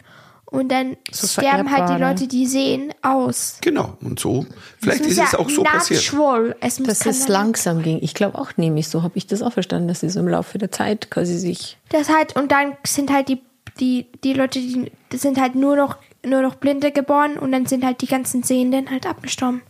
Und 0.50 0.70
dann 0.70 0.96
sterben 1.12 1.70
halt 1.70 1.90
die 1.90 1.94
ne? 1.94 1.98
Leute, 1.98 2.26
die 2.26 2.46
sehen, 2.46 2.94
aus. 3.02 3.58
Genau, 3.60 3.98
und 4.00 4.18
so. 4.18 4.46
Vielleicht 4.80 5.02
ist 5.02 5.18
es 5.18 5.32
ja 5.32 5.38
auch 5.38 5.50
so 5.50 5.62
passiert. 5.62 6.02
natural. 6.02 6.56
Es 6.60 6.78
muss 6.78 6.88
Dass 6.88 7.06
es 7.06 7.28
langsam 7.28 7.82
ging. 7.82 7.98
Ich 8.00 8.14
glaube 8.14 8.38
auch 8.38 8.56
nämlich, 8.56 8.88
so 8.88 9.02
habe 9.02 9.18
ich 9.18 9.26
das 9.26 9.42
auch 9.42 9.52
verstanden, 9.52 9.88
dass 9.88 10.00
sie 10.00 10.08
so 10.08 10.20
im 10.20 10.28
Laufe 10.28 10.56
der 10.56 10.72
Zeit 10.72 11.10
quasi 11.10 11.38
sich. 11.38 11.76
Das 11.90 12.08
halt, 12.08 12.34
und 12.34 12.50
dann 12.50 12.72
sind 12.86 13.12
halt 13.12 13.28
die, 13.28 13.42
die, 13.78 14.06
die 14.24 14.32
Leute, 14.32 14.58
die 14.58 14.90
sind 15.12 15.38
halt 15.38 15.54
nur 15.54 15.76
noch, 15.76 15.98
nur 16.24 16.40
noch 16.40 16.54
Blinde 16.54 16.92
geboren 16.92 17.38
und 17.38 17.52
dann 17.52 17.66
sind 17.66 17.84
halt 17.84 18.00
die 18.00 18.06
ganzen 18.06 18.42
Sehenden 18.42 18.90
halt 18.90 19.06
abgestorben. 19.06 19.60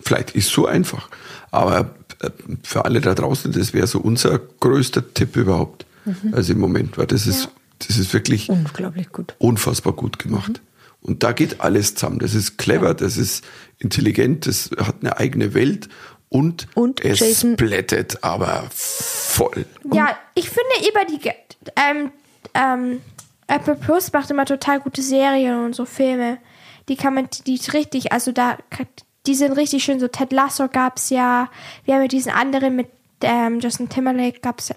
Vielleicht 0.00 0.30
ist 0.30 0.48
so 0.48 0.66
einfach. 0.66 1.10
Aber 1.50 1.94
äh, 2.20 2.30
für 2.62 2.86
alle 2.86 3.02
da 3.02 3.14
draußen, 3.14 3.52
das 3.52 3.74
wäre 3.74 3.86
so 3.86 4.00
unser 4.00 4.38
größter 4.38 5.12
Tipp 5.12 5.36
überhaupt. 5.36 5.84
Also 6.32 6.54
im 6.54 6.60
Moment, 6.60 6.96
weil 6.96 7.06
das 7.06 7.26
ist, 7.26 7.50
das 7.86 7.96
ist 7.98 8.12
wirklich 8.12 8.48
Unglaublich 8.48 9.10
gut. 9.12 9.34
unfassbar 9.38 9.92
gut 9.92 10.18
gemacht. 10.18 10.48
Mhm. 10.48 10.54
Und 11.00 11.22
da 11.22 11.32
geht 11.32 11.60
alles 11.60 11.94
zusammen. 11.94 12.18
Das 12.18 12.34
ist 12.34 12.58
clever, 12.58 12.92
das 12.94 13.16
ist 13.16 13.44
intelligent, 13.78 14.46
das 14.46 14.70
hat 14.78 14.96
eine 15.00 15.16
eigene 15.16 15.54
Welt 15.54 15.88
und, 16.28 16.66
Und 16.74 17.04
es 17.04 17.20
Jason- 17.20 17.56
blättet 17.56 18.22
aber 18.24 18.66
voll. 18.70 19.64
Ja, 19.92 20.16
ich 20.34 20.48
finde 20.50 20.88
über 20.90 21.04
die, 21.04 21.20
ähm, 21.76 22.10
ähm, 22.54 23.00
Apple 23.46 23.76
Plus 23.76 24.12
macht 24.12 24.30
immer 24.30 24.44
total 24.44 24.80
gute 24.80 25.00
Serien 25.02 25.64
und 25.64 25.74
so 25.74 25.84
Filme. 25.86 26.38
Die 26.88 26.96
kann 26.96 27.14
man, 27.14 27.28
die 27.46 27.54
ist 27.54 27.72
richtig, 27.72 28.12
also 28.12 28.32
da, 28.32 28.58
die 29.26 29.34
sind 29.34 29.52
richtig 29.52 29.84
schön. 29.84 30.00
So 30.00 30.08
Ted 30.08 30.32
Lasso 30.32 30.68
gab's 30.68 31.10
ja. 31.10 31.48
Wir 31.84 31.94
haben 31.94 32.02
ja 32.02 32.08
diesen 32.08 32.32
anderen 32.32 32.76
mit 32.76 32.88
ähm, 33.22 33.60
Justin 33.60 33.88
Timberlake 33.88 34.40
gab's 34.40 34.68
ja. 34.68 34.76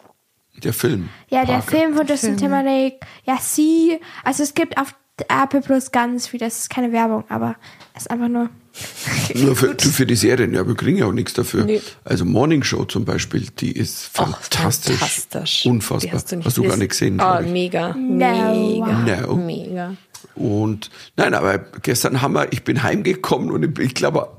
Der 0.63 0.73
Film. 0.73 1.09
Ja, 1.29 1.45
der 1.45 1.53
Parker. 1.55 1.71
Film 1.71 1.95
von 1.95 2.07
Justin 2.07 2.37
Timberlake. 2.37 2.99
Ja, 3.25 3.37
sie. 3.41 3.99
Also 4.23 4.43
es 4.43 4.53
gibt 4.53 4.77
auf 4.77 4.93
Apple 5.27 5.61
Plus 5.61 5.91
ganz 5.91 6.27
viel. 6.27 6.39
Das 6.39 6.59
ist 6.59 6.69
keine 6.69 6.91
Werbung, 6.91 7.23
aber 7.29 7.55
es 7.95 8.03
ist 8.03 8.11
einfach 8.11 8.27
nur. 8.27 8.49
Nur 9.35 9.53
für, 9.57 9.75
für 9.77 10.05
die 10.05 10.15
Serien, 10.15 10.53
ja, 10.53 10.65
wir 10.65 10.75
kriegen 10.75 10.97
ja 10.97 11.05
auch 11.05 11.11
nichts 11.11 11.33
dafür. 11.33 11.65
Nee. 11.65 11.81
Also 12.05 12.23
Morning 12.23 12.63
Show 12.63 12.85
zum 12.85 13.03
Beispiel, 13.03 13.47
die 13.59 13.73
ist 13.73 14.11
Ach, 14.13 14.39
fantastisch. 14.39 14.95
fantastisch. 14.95 15.63
Die 15.63 15.69
Unfassbar. 15.69 16.13
Hast 16.13 16.31
du, 16.31 16.35
nicht 16.37 16.45
Hast 16.45 16.57
du 16.57 16.63
gar 16.63 16.77
nicht 16.77 16.91
gesehen. 16.91 17.19
Ich. 17.19 17.51
mega. 17.51 17.89
No. 17.89 18.79
Mega. 18.79 19.21
No. 19.27 19.35
Mega. 19.35 19.95
Und 20.35 20.89
nein, 21.17 21.33
aber 21.33 21.57
gestern 21.81 22.21
haben 22.21 22.33
wir, 22.33 22.53
ich 22.53 22.63
bin 22.63 22.81
heimgekommen 22.81 23.51
und 23.51 23.77
ich 23.77 23.93
glaube, 23.93 24.29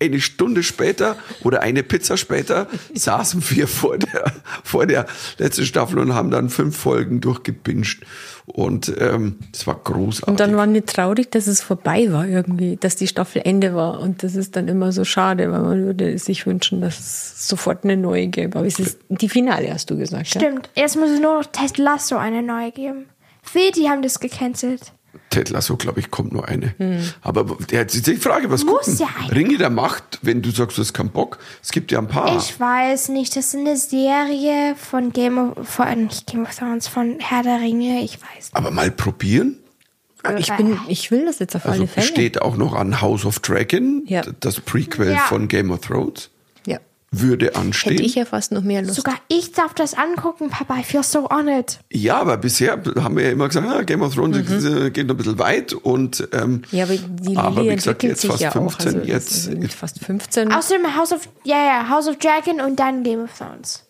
eine 0.00 0.20
Stunde 0.20 0.62
später 0.62 1.16
oder 1.42 1.62
eine 1.62 1.82
Pizza 1.82 2.16
später 2.16 2.68
saßen 2.94 3.42
wir 3.50 3.66
vor 3.66 3.98
der, 3.98 4.32
vor 4.62 4.86
der 4.86 5.06
letzten 5.38 5.64
Staffel 5.64 5.98
und 5.98 6.14
haben 6.14 6.30
dann 6.30 6.50
fünf 6.50 6.76
Folgen 6.76 7.20
durchgepinscht. 7.20 8.04
Und 8.46 8.92
ähm, 8.98 9.36
es 9.52 9.66
war 9.66 9.74
großartig. 9.74 10.28
Und 10.28 10.40
dann 10.40 10.56
waren 10.56 10.72
die 10.72 10.80
traurig, 10.80 11.30
dass 11.30 11.46
es 11.46 11.60
vorbei 11.60 12.10
war 12.10 12.26
irgendwie, 12.26 12.76
dass 12.76 12.96
die 12.96 13.06
Staffel 13.06 13.42
Ende 13.44 13.74
war. 13.74 14.00
Und 14.00 14.22
das 14.22 14.36
ist 14.36 14.56
dann 14.56 14.68
immer 14.68 14.90
so 14.92 15.04
schade, 15.04 15.50
weil 15.50 15.60
man 15.60 15.84
würde 15.84 16.18
sich 16.18 16.46
wünschen, 16.46 16.80
dass 16.80 16.98
es 16.98 17.48
sofort 17.48 17.84
eine 17.84 17.96
neue 17.96 18.28
gäbe. 18.28 18.58
Aber 18.58 18.66
es 18.66 18.78
ist 18.78 19.00
die 19.08 19.28
Finale, 19.28 19.72
hast 19.72 19.90
du 19.90 19.98
gesagt. 19.98 20.34
Ja? 20.34 20.40
Stimmt. 20.40 20.70
Jetzt 20.74 20.96
muss 20.96 21.10
es 21.10 21.20
nur 21.20 21.40
noch 21.40 21.46
Ted 21.46 21.76
Lasso 21.76 22.16
eine 22.16 22.42
neue 22.42 22.72
geben. 22.72 23.06
Wie, 23.52 23.70
die 23.70 23.88
haben 23.88 24.02
das 24.02 24.20
gecancelt. 24.20 24.92
Ted 25.30 25.50
Lasso, 25.50 25.76
glaube 25.76 26.00
ich, 26.00 26.10
kommt 26.10 26.32
nur 26.32 26.48
eine. 26.48 26.74
Aber 27.22 27.44
der 27.70 27.80
hat 27.80 27.90
sich 27.90 28.02
die 28.02 28.16
Frage, 28.16 28.50
was 28.50 28.62
Hm. 28.62 28.68
Muss 28.68 28.86
gucken? 28.86 28.98
ja. 28.98 29.26
Ringe 29.34 29.58
der 29.58 29.70
Macht, 29.70 30.18
wenn 30.22 30.42
du 30.42 30.50
sagst, 30.50 30.78
du 30.78 30.82
hast 30.82 30.92
keinen 30.94 31.10
Bock. 31.10 31.38
Es 31.62 31.70
gibt 31.70 31.92
ja 31.92 31.98
ein 31.98 32.08
paar. 32.08 32.36
Ich 32.38 32.58
weiß 32.58 33.10
nicht, 33.10 33.36
das 33.36 33.48
ist 33.48 33.54
eine 33.56 33.76
Serie 33.76 34.74
von 34.76 35.12
Game 35.12 35.38
of, 35.56 35.68
von, 35.68 36.04
nicht 36.04 36.26
Game 36.26 36.42
of 36.42 36.54
Thrones, 36.54 36.88
von 36.88 37.16
Herr 37.20 37.42
der 37.42 37.60
Ringe, 37.60 38.02
ich 38.02 38.18
weiß. 38.20 38.50
Aber 38.52 38.70
mal 38.70 38.90
probieren. 38.90 39.56
Ich, 40.36 40.52
bin, 40.56 40.76
ich 40.88 41.10
will 41.12 41.24
das 41.26 41.38
jetzt 41.38 41.54
auf 41.54 41.64
Also 41.64 41.78
alle 41.82 41.86
Fälle. 41.88 42.06
steht 42.06 42.42
auch 42.42 42.56
noch 42.56 42.74
an 42.74 43.00
House 43.00 43.24
of 43.24 43.38
Dragon, 43.38 44.02
Ja. 44.06 44.22
das 44.40 44.60
Prequel 44.60 45.12
Ja. 45.12 45.18
von 45.20 45.46
Game 45.48 45.70
of 45.70 45.80
Thrones. 45.80 46.30
Würde 47.10 47.56
anstehen. 47.56 47.92
Hätte 47.92 48.02
ich 48.02 48.16
ja 48.16 48.26
fast 48.26 48.52
noch 48.52 48.62
mehr 48.62 48.82
Lust. 48.82 48.96
Sogar 48.96 49.14
ich 49.28 49.52
darf 49.52 49.72
das 49.72 49.94
angucken, 49.94 50.50
Papa, 50.50 50.76
I 50.78 50.82
feel 50.82 51.02
so 51.02 51.26
honored. 51.30 51.78
Ja, 51.90 52.20
aber 52.20 52.36
bisher 52.36 52.78
haben 53.00 53.16
wir 53.16 53.24
ja 53.24 53.30
immer 53.30 53.48
gesagt, 53.48 53.66
ah, 53.66 53.80
Game 53.82 54.02
of 54.02 54.14
Thrones 54.14 54.36
äh, 54.36 54.90
geht 54.90 55.06
noch 55.06 55.14
ein 55.14 55.16
bisschen 55.16 55.38
weit 55.38 55.72
und 55.72 56.28
ähm, 56.32 56.50
Mhm. 56.50 56.62
ja, 56.70 56.84
aber 56.84 56.96
die 56.98 57.36
aber 57.36 57.64
wie 57.64 57.74
gesagt, 57.74 58.02
jetzt 58.02 58.26
fast 58.26 58.40
ja 58.40 58.50
15, 58.50 58.88
auch. 58.88 58.94
Also 58.94 59.50
jetzt, 59.50 59.74
fast 59.74 60.00
15 60.04 60.52
Außerdem 60.52 60.96
House 60.96 61.12
of, 61.12 61.28
ja, 61.44 61.56
ja, 61.56 61.88
House 61.88 62.08
of 62.08 62.18
Dragon 62.18 62.60
und 62.60 62.78
dann 62.78 63.02
Game 63.02 63.24
of 63.24 63.30
Thrones. 63.38 63.84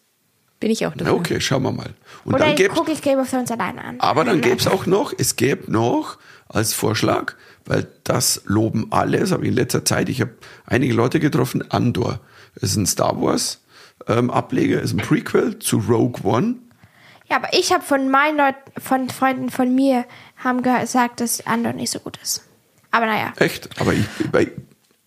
bin 0.60 0.70
ich 0.70 0.86
auch 0.86 0.92
na 0.94 1.04
dafür. 1.04 1.14
okay, 1.18 1.40
schauen 1.40 1.64
wir 1.64 1.72
mal. 1.72 1.90
Und 2.24 2.34
Oder 2.34 2.54
dann 2.54 2.68
gucke 2.68 2.92
ich 2.92 3.02
Game 3.02 3.18
of 3.18 3.28
Thrones 3.28 3.50
alleine 3.50 3.82
an. 3.82 3.96
aber 4.00 4.24
dann 4.24 4.40
gäbe 4.40 4.58
es 4.60 4.68
auch 4.68 4.86
noch, 4.86 5.12
es 5.18 5.34
gäbe 5.34 5.72
noch 5.72 6.18
als 6.48 6.72
Vorschlag, 6.72 7.34
weil 7.66 7.88
das 8.04 8.42
loben 8.46 8.86
alle, 8.90 9.18
das 9.18 9.32
habe 9.32 9.42
ich 9.42 9.48
in 9.48 9.56
letzter 9.56 9.84
Zeit, 9.84 10.08
ich 10.08 10.20
habe 10.20 10.30
einige 10.66 10.94
Leute 10.94 11.18
getroffen, 11.18 11.68
Andor. 11.70 12.20
Es 12.60 12.70
ist 12.70 12.76
ein 12.76 12.86
Star 12.86 13.20
Wars 13.20 13.60
ähm, 14.06 14.30
Ableger, 14.30 14.80
ist 14.80 14.92
ein 14.92 14.98
Prequel 14.98 15.58
zu 15.58 15.78
Rogue 15.78 16.22
One. 16.24 16.56
Ja, 17.28 17.36
aber 17.36 17.52
ich 17.52 17.72
habe 17.72 17.84
von 17.84 18.08
meinen 18.08 18.38
Leuten, 18.38 18.80
von 18.80 19.08
Freunden 19.10 19.50
von 19.50 19.74
mir, 19.74 20.06
haben 20.36 20.62
gesagt, 20.62 21.20
dass 21.20 21.46
Andor 21.46 21.74
nicht 21.74 21.90
so 21.90 21.98
gut 21.98 22.18
ist. 22.22 22.42
Aber 22.90 23.06
naja. 23.06 23.32
Echt? 23.36 23.80
Aber 23.80 23.92
ich, 23.92 24.06
bei, 24.32 24.50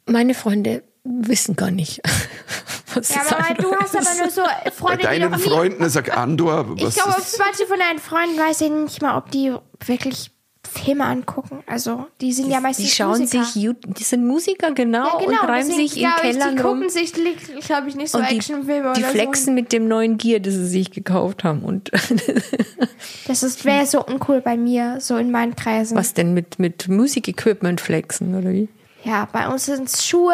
Meine 0.06 0.34
Freunde 0.34 0.84
wissen 1.04 1.56
gar 1.56 1.72
nicht, 1.72 2.00
was 2.94 3.10
Ja, 3.10 3.22
aber 3.28 3.56
du 3.56 3.76
hast 3.76 3.96
aber 3.96 4.20
nur 4.20 4.30
so 4.30 4.44
bei 4.44 4.70
Freunde, 4.72 4.98
die 5.00 5.04
deinen 5.04 5.32
noch 5.32 5.38
nie... 5.38 5.44
Freunden 5.44 5.90
sagt 5.90 6.12
Andor, 6.12 6.76
Ich 6.76 6.94
glaube, 6.94 7.16
manche 7.40 7.66
von 7.66 7.80
deinen 7.80 8.00
Freunden 8.00 8.38
weiß 8.38 8.62
ich 8.62 8.70
nicht 8.70 9.02
mal, 9.02 9.18
ob 9.18 9.32
die 9.32 9.56
wirklich 9.84 10.32
Filme 10.74 11.04
angucken. 11.06 11.64
Also, 11.68 12.06
die 12.22 12.32
sind 12.32 12.50
ja 12.50 12.62
meistens 12.62 12.86
Die 12.86 12.92
schauen 12.92 13.20
Musiker. 13.20 13.44
sich, 13.44 13.70
die 13.98 14.04
sind 14.04 14.26
Musiker, 14.26 14.72
genau, 14.72 15.20
ja, 15.20 15.26
genau, 15.26 15.42
und 15.42 15.48
deswegen 15.58 15.76
sich 15.88 15.98
in 15.98 16.04
glaub 16.04 16.24
ich, 16.24 16.38
die 16.38 16.44
rum. 16.48 16.56
gucken 16.58 16.90
sich, 16.90 17.14
glaube 17.14 17.90
ich, 17.90 17.96
nicht 17.96 18.10
so 18.10 18.20
die, 18.22 18.36
Actionfilme 18.38 18.94
die 18.94 19.02
oder 19.02 19.10
flexen 19.10 19.54
mit 19.54 19.74
dem 19.74 19.88
neuen 19.90 20.18
Gear, 20.18 20.40
das 20.40 20.54
sie 20.54 20.66
sich 20.68 20.92
gekauft 20.92 21.44
haben. 21.44 21.64
Und 21.64 21.92
so. 21.94 22.16
Das 23.28 23.44
ist- 23.44 23.66
wäre 23.66 23.86
so 23.86 24.06
uncool 24.06 24.42
bei 24.42 24.56
mir, 24.58 24.98
so 25.00 25.18
in 25.18 25.32
meinen 25.32 25.56
Kreisen. 25.56 25.98
was 25.98 26.14
denn 26.14 26.34
mit, 26.34 26.60
mit 26.60 26.88
Musikequipment 26.88 27.82
flexen, 27.82 28.36
oder 28.36 28.52
wie? 28.52 28.68
Ja, 29.04 29.28
bei 29.32 29.48
uns 29.48 29.66
sind 29.66 29.88
es 29.90 30.06
Schuhe, 30.06 30.34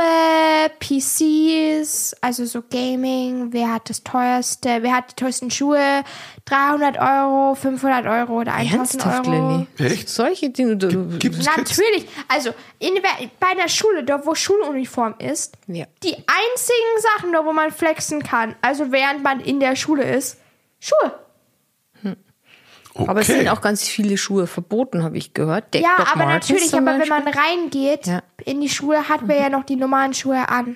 PCs, 0.80 2.16
also 2.22 2.46
so 2.46 2.62
Gaming. 2.70 3.54
Wer 3.54 3.74
hat 3.74 3.90
das 3.90 4.04
teuerste? 4.04 4.80
Wer 4.82 4.94
hat 4.94 5.12
die 5.12 5.16
teuersten 5.16 5.50
Schuhe? 5.50 6.04
300 6.46 6.98
Euro, 7.00 7.56
500 7.56 8.06
Euro 8.06 8.42
oder 8.42 8.54
1000 8.54 8.74
Ernsthaft, 9.06 9.28
Euro. 9.30 9.66
Lilly? 9.78 9.94
Echt? 9.94 10.10
Solche 10.10 10.50
Dinge. 10.50 10.76
Gibt 10.76 11.36
es 11.38 11.48
Kids? 11.50 11.78
Natürlich. 11.78 12.08
Also 12.28 12.50
in, 12.80 12.96
der- 12.96 13.04
bei 13.40 13.48
einer 13.48 13.70
Schule, 13.70 14.04
dort 14.04 14.26
wo 14.26 14.36
Schuluniform 14.36 15.16
ist, 15.20 15.56
Ja. 15.68 15.86
die 16.04 16.14
einzigen 16.16 17.02
Sachen, 17.16 17.32
dort 17.32 17.46
wo 17.46 17.54
man 17.54 17.72
flexen 17.72 18.22
kann, 18.22 18.56
also 18.62 18.92
während 18.92 19.24
man 19.24 19.40
in 19.40 19.60
der 19.62 19.76
Schule 19.78 20.04
ist, 20.04 20.38
Schuhe. 20.80 21.14
Okay. 22.98 23.10
Aber 23.10 23.22
es 23.22 23.28
sind 23.28 23.48
auch 23.50 23.62
ganz 23.62 23.84
viele 23.88 24.18
Schuhe 24.18 24.48
verboten, 24.48 25.04
habe 25.04 25.18
ich 25.18 25.34
gehört. 25.34 25.74
Deck 25.74 25.84
Ja, 25.84 25.90
Doc 25.98 26.08
aber 26.16 26.26
Martens 26.26 26.50
natürlich, 26.50 26.74
aber 26.74 27.00
wenn 27.00 27.08
man 27.10 27.28
reingeht 27.28 28.08
Ja. 28.08 28.22
in 28.46 28.60
die 28.62 28.70
Schule, 28.70 29.08
hat 29.10 29.26
man 29.28 29.38
ja 29.38 29.50
noch 29.50 29.64
die 29.66 29.76
normalen 29.76 30.14
Schuhe 30.14 30.50
an. 30.50 30.76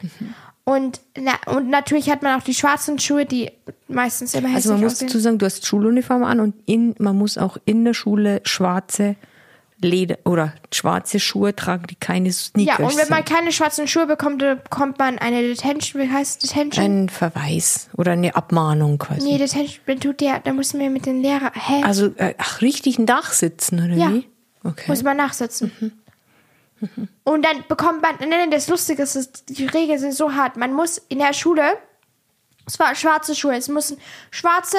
Und, 0.64 1.02
na, 1.18 1.32
und 1.54 1.70
natürlich 1.70 2.10
hat 2.12 2.22
man 2.22 2.40
auch 2.40 2.44
die 2.44 2.54
schwarzen 2.54 3.00
Schuhe, 3.00 3.26
die 3.26 3.52
meistens 3.88 4.34
immer 4.36 4.44
hässlich 4.50 4.56
Also 4.58 4.74
man 4.74 4.82
muss 4.82 4.94
aussehen. 4.94 5.08
dazu 5.08 5.20
sagen, 5.20 5.38
du 5.40 5.46
hast 5.48 5.66
Schuluniform 5.66 6.24
an 6.24 6.40
und 6.40 6.54
in, 6.68 6.94
man 7.00 7.18
muss 7.18 7.38
auch 7.40 7.58
in 7.66 7.84
der 7.84 7.96
Schule 7.96 8.42
schwarze 8.46 9.16
Leder 9.82 10.18
oder 10.26 10.54
schwarze 10.74 11.20
Schuhe 11.20 11.56
tragen, 11.56 11.86
die 11.88 11.96
keine 11.96 12.28
Ja, 12.30 12.34
Sneakers 12.34 12.80
und 12.80 12.98
wenn 13.00 13.10
man 13.10 13.26
sind. 13.26 13.36
keine 13.36 13.52
schwarzen 13.52 13.88
Schuhe 13.88 14.06
bekommt, 14.08 14.42
dann 14.42 14.62
bekommt 14.64 15.00
man 15.00 15.18
eine 15.20 15.42
Detention. 15.42 16.02
Wie 16.02 16.10
heißt 16.12 16.44
Detention? 16.44 16.86
Ein 16.86 17.10
Verweis 17.10 17.90
oder 17.98 18.12
eine 18.14 18.36
Abmahnung 18.36 18.98
quasi. 18.98 19.24
nee, 19.24 19.38
Detention, 19.38 20.00
tut 20.00 20.22
der, 20.22 20.40
da 20.40 20.54
müssen 20.54 20.80
wir 20.80 20.90
mit 20.90 21.06
den 21.06 21.22
Lehrer, 21.22 21.52
hä? 21.54 21.84
Also, 21.84 22.08
äh, 22.18 22.36
ach, 22.38 22.62
richtig 22.62 23.00
nachsitzen, 23.00 23.80
oder 23.86 23.96
Ja. 23.96 24.12
wie? 24.14 24.28
Okay. 24.64 24.86
Muss 24.88 25.02
man 25.04 25.18
nachsitzen. 25.18 25.72
Und 27.24 27.46
dann 27.46 27.64
bekommt 27.68 28.02
man, 28.02 28.16
nein, 28.28 28.50
das 28.50 28.68
Lustige 28.68 29.04
ist, 29.04 29.44
die 29.50 29.66
Regeln 29.66 30.00
sind 30.00 30.14
so 30.14 30.34
hart. 30.34 30.58
Man 30.58 30.74
muss 30.74 30.98
in 31.10 31.20
der 31.20 31.34
Schule, 31.34 31.78
es 32.66 32.80
war 32.80 32.96
schwarze 32.96 33.36
Schuhe, 33.36 33.56
es 33.56 33.68
müssen 33.68 33.98
schwarze, 34.32 34.78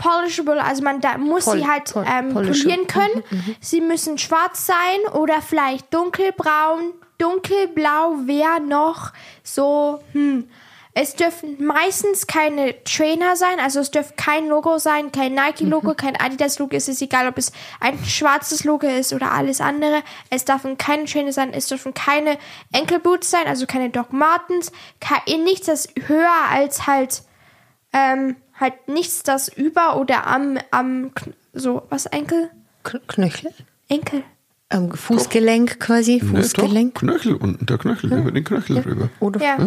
polishable, 0.00 0.62
also 0.62 0.82
man 0.82 1.00
da 1.00 1.18
muss 1.18 1.44
Pol- 1.44 1.58
sie 1.58 1.66
halt 1.68 1.92
pol- 1.92 2.04
ähm, 2.08 2.32
polieren 2.32 2.86
können. 2.86 3.22
Sie 3.60 3.80
müssen 3.80 4.16
schwarz 4.18 4.66
sein 4.66 5.12
oder 5.14 5.40
vielleicht 5.42 5.92
dunkelbraun. 5.94 6.94
Dunkelblau 7.18 8.26
wäre 8.26 8.60
noch 8.60 9.12
so, 9.42 10.00
hm. 10.12 10.48
Es 10.92 11.14
dürfen 11.14 11.64
meistens 11.64 12.26
keine 12.26 12.82
Trainer 12.82 13.36
sein, 13.36 13.60
also 13.60 13.78
es 13.78 13.92
dürfte 13.92 14.14
kein 14.16 14.48
Logo 14.48 14.78
sein, 14.78 15.12
kein 15.12 15.34
Nike-Logo, 15.34 15.94
kein 15.94 16.16
Adidas-Logo. 16.16 16.74
Es 16.74 16.88
ist 16.88 17.00
egal, 17.00 17.28
ob 17.28 17.38
es 17.38 17.52
ein 17.78 17.96
schwarzes 18.04 18.64
Logo 18.64 18.88
ist 18.88 19.12
oder 19.12 19.30
alles 19.30 19.60
andere. 19.60 20.02
Es 20.30 20.44
dürfen 20.44 20.78
keine 20.78 21.04
Trainer 21.04 21.32
sein, 21.32 21.52
es 21.54 21.68
dürfen 21.68 21.94
keine 21.94 22.38
Enkelboots 22.72 23.30
sein, 23.30 23.46
also 23.46 23.66
keine 23.66 23.90
Doc 23.90 24.12
Martens, 24.12 24.72
kein, 25.00 25.44
nichts, 25.44 25.66
das 25.66 25.88
höher 26.08 26.28
als 26.50 26.88
halt, 26.88 27.22
ähm, 27.92 28.34
halt 28.60 28.88
nichts, 28.88 29.22
das 29.22 29.48
über 29.48 29.96
oder 29.96 30.26
am, 30.26 30.58
am, 30.70 31.10
so, 31.52 31.82
was, 31.88 32.06
Enkel? 32.06 32.50
Kn- 32.84 33.00
Knöchel? 33.08 33.52
Enkel. 33.88 34.22
Ähm, 34.70 34.92
Fußgelenk 34.92 35.80
quasi, 35.80 36.20
doch, 36.20 36.28
Fußgelenk. 36.28 36.94
Knöchel 36.94 37.34
unten, 37.34 37.66
der 37.66 37.78
Knöchel, 37.78 38.12
über 38.12 38.30
den 38.30 38.44
Knöchel 38.44 38.82
drüber. 38.82 39.08
Oder 39.18 39.40
Ja. 39.42 39.58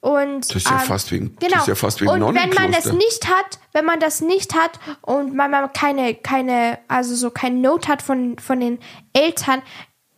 Und, 0.00 0.48
Das 0.50 0.56
ist 0.56 0.66
ja 0.66 0.72
ähm, 0.74 0.86
fast 0.86 1.10
wie 1.10 1.16
ein- 1.16 1.36
genau. 1.40 1.52
das 1.54 1.62
ist 1.62 1.68
ja 1.68 1.74
fast 1.74 2.00
wie 2.00 2.08
ein 2.08 2.22
Und 2.22 2.34
wenn 2.34 2.50
man 2.54 2.70
das 2.70 2.92
nicht 2.92 3.26
hat, 3.28 3.58
wenn 3.72 3.84
man 3.84 3.98
das 3.98 4.20
nicht 4.20 4.54
hat 4.54 4.78
und 5.02 5.34
man, 5.34 5.50
man 5.50 5.72
keine, 5.72 6.14
keine, 6.14 6.78
also 6.86 7.14
so 7.16 7.30
kein 7.30 7.60
Note 7.60 7.88
hat 7.88 8.02
von, 8.02 8.38
von 8.38 8.60
den 8.60 8.78
Eltern, 9.12 9.62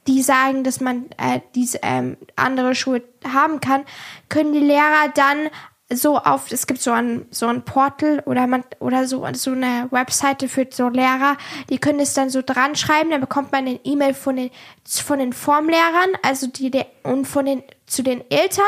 die 0.07 0.20
sagen, 0.22 0.62
dass 0.64 0.81
man 0.81 1.07
äh, 1.16 1.40
diese 1.55 1.79
ähm, 1.83 2.16
andere 2.37 2.74
Schuhe 2.74 3.03
haben 3.33 3.61
kann, 3.61 3.85
können 4.29 4.53
die 4.53 4.59
Lehrer 4.61 5.09
dann 5.14 5.48
so 5.90 6.18
auf, 6.18 6.53
es 6.53 6.66
gibt 6.66 6.81
so 6.83 6.90
ein, 6.92 7.27
so 7.31 7.46
ein 7.46 7.62
Portal 7.62 8.22
oder 8.27 8.46
man, 8.46 8.62
oder 8.79 9.07
so, 9.07 9.27
so 9.33 9.53
eine 9.53 9.88
Webseite 9.90 10.48
für 10.48 10.66
so 10.70 10.88
Lehrer, 10.88 11.37
die 11.70 11.79
können 11.79 12.01
es 12.01 12.12
dann 12.14 12.29
so 12.31 12.42
dran 12.42 12.77
schreiben, 12.77 13.11
dann 13.11 13.20
bekommt 13.20 13.53
man 13.53 13.66
eine 13.66 13.81
E-Mail 13.85 14.12
von 14.14 14.37
den, 14.37 14.51
von 14.87 15.18
den 15.18 15.33
Formlehrern, 15.33 16.11
also 16.22 16.46
die, 16.46 16.70
der, 16.70 16.87
und 17.05 17.27
von 17.27 17.46
den, 17.46 17.62
zu 17.87 18.03
den 18.03 18.22
Eltern 18.31 18.64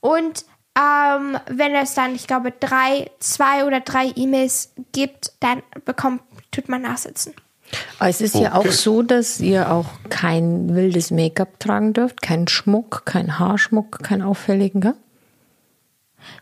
und 0.00 0.44
ähm, 0.78 1.38
wenn 1.48 1.74
es 1.74 1.94
dann, 1.94 2.14
ich 2.14 2.26
glaube, 2.26 2.52
drei, 2.58 3.10
zwei 3.18 3.64
oder 3.66 3.80
drei 3.80 4.10
E-Mails 4.16 4.72
gibt, 4.92 5.32
dann 5.40 5.62
bekommt, 5.84 6.22
tut 6.50 6.68
man 6.68 6.82
nachsitzen. 6.82 7.34
Es 8.00 8.20
ist 8.20 8.34
ja 8.34 8.52
auch 8.54 8.60
Okay. 8.60 8.70
so, 8.70 9.02
dass 9.02 9.40
ihr 9.40 9.70
auch 9.70 9.86
kein 10.10 10.74
wildes 10.74 11.10
Make-up 11.10 11.58
tragen 11.58 11.92
dürft, 11.94 12.20
keinen 12.20 12.48
Schmuck, 12.48 13.04
keinen 13.06 13.38
Haarschmuck, 13.38 14.02
keinen 14.02 14.22
auffälligen, 14.22 14.80
gell? 14.82 14.94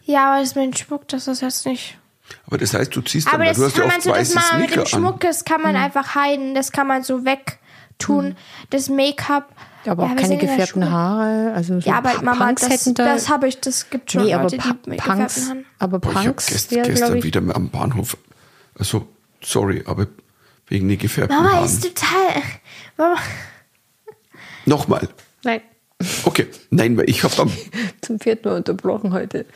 Ja, 0.05 0.33
aber 0.33 0.41
das 0.41 0.55
mit 0.55 0.65
dem 0.65 0.75
Schmuck, 0.75 1.09
das 1.09 1.27
ist 1.29 1.43
jetzt 1.43 1.67
nicht. 1.67 1.99
Aber 2.47 2.59
das 2.59 2.75
heißt, 2.75 2.95
du 2.95 3.01
ziehst 3.03 3.27
dann, 3.27 3.35
Aber 3.35 3.45
weil 3.45 3.49
das 3.51 3.59
du 3.59 3.65
hast 3.65 3.77
ja 3.77 3.81
kann 3.81 3.89
man 3.89 3.97
oft 3.97 4.05
so, 4.05 4.13
das 4.13 4.35
man 4.53 4.61
mit 4.61 4.71
dem 4.75 4.81
an. 4.81 4.87
Schmuck, 4.87 5.21
das 5.21 5.45
kann 5.45 5.61
Mhm. 5.61 5.67
man 5.67 5.77
einfach 5.77 6.15
heiden, 6.15 6.55
das 6.55 6.71
kann 6.73 6.87
man 6.87 7.03
so 7.03 7.25
wegtun. 7.25 8.37
Das 8.71 8.89
Make-up. 8.89 9.49
Aber 9.87 10.05
auch 10.05 10.09
ja, 10.11 10.15
wir 10.17 10.23
keine 10.23 10.37
gefärbten. 10.37 10.91
Haare. 10.91 11.53
Also 11.55 11.81
so 11.81 11.89
Ja, 11.89 11.97
aber 11.99 12.11
Pa- 12.11 12.23
Mama, 12.23 12.47
Punks 12.47 12.63
das, 12.63 12.71
hätten 12.71 12.95
da. 12.95 13.05
das 13.07 13.29
habe 13.31 13.49
ich, 13.49 13.61
das 13.61 13.89
gibt 13.89 14.13
schon 14.13 14.25
nee, 14.25 14.35
aber 14.35 14.43
Leute, 14.45 14.59
Pa- 14.59 14.77
die 14.85 14.91
mit 14.91 14.99
Punks, 15.01 15.47
Haaren. 15.49 15.65
aber 15.79 15.99
Boah, 15.99 16.11
ich 16.11 16.17
habe 16.19 16.27
Punks 16.27 16.47
gest 16.47 16.71
wäre, 16.71 16.87
gestern 16.89 17.23
wieder 17.23 17.41
am 17.55 17.71
Bahnhof, 17.71 18.17
also, 18.79 19.09
sorry, 19.43 19.83
aber 19.87 20.07
wegen 20.69 20.87
den 20.89 20.99
gefärbten 20.99 21.35
Mama 21.37 21.53
Haaren. 21.55 21.65
ist 21.65 21.83
total. 21.83 22.43
Mama, 22.99 23.17
Nochmal. 24.67 25.09
Nein, 25.45 25.63
Okay, 26.25 26.47
nein, 26.71 26.97
weil 26.97 27.09
ich 27.09 27.25
habe 27.25 27.43
am, 27.43 27.53
zum 28.01 28.19
vierten 28.21 28.49
Mal 28.49 28.57
unterbrochen 28.57 29.13
heute. 29.13 29.47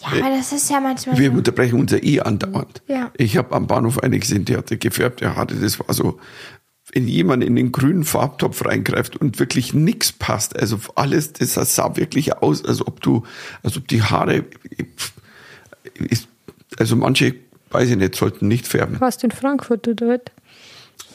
ja, 0.00 0.24
aber 0.24 0.36
das 0.36 0.52
ist 0.52 0.70
ja 0.70 0.80
manchmal. 0.80 1.18
wir 1.18 1.30
so. 1.30 1.36
unterbrechen 1.36 1.78
unser 1.78 2.02
eh 2.02 2.20
andauernd. 2.20 2.82
Ja. 2.86 3.10
Ich 3.16 3.36
habe 3.36 3.54
am 3.54 3.66
Bahnhof 3.66 3.98
eine 3.98 4.18
gesehen, 4.18 4.44
die 4.44 4.56
hatte 4.56 4.76
gefärbte 4.78 5.34
Haare, 5.36 5.54
das 5.54 5.78
war 5.80 5.92
so, 5.92 6.18
wenn 6.92 7.08
jemand 7.08 7.42
in 7.42 7.56
den 7.56 7.72
grünen 7.72 8.04
Farbtopf 8.04 8.64
reingreift 8.64 9.16
und 9.16 9.38
wirklich 9.38 9.74
nichts 9.74 10.12
passt, 10.12 10.58
also 10.58 10.78
alles, 10.94 11.32
das 11.32 11.54
sah 11.54 11.96
wirklich 11.96 12.36
aus, 12.36 12.64
als 12.64 12.86
ob 12.86 13.00
du, 13.00 13.24
als 13.62 13.76
ob 13.76 13.88
die 13.88 14.02
Haare, 14.02 14.44
ist, 15.94 16.28
also 16.78 16.96
manche, 16.96 17.34
weiß 17.70 17.90
ich 17.90 17.96
nicht, 17.96 18.14
sollten 18.14 18.48
nicht 18.48 18.68
färben. 18.68 19.00
Warst 19.00 19.22
du 19.22 19.28
in 19.28 19.30
Frankfurt 19.30 19.88
oder 19.88 20.08
was? 20.08 20.20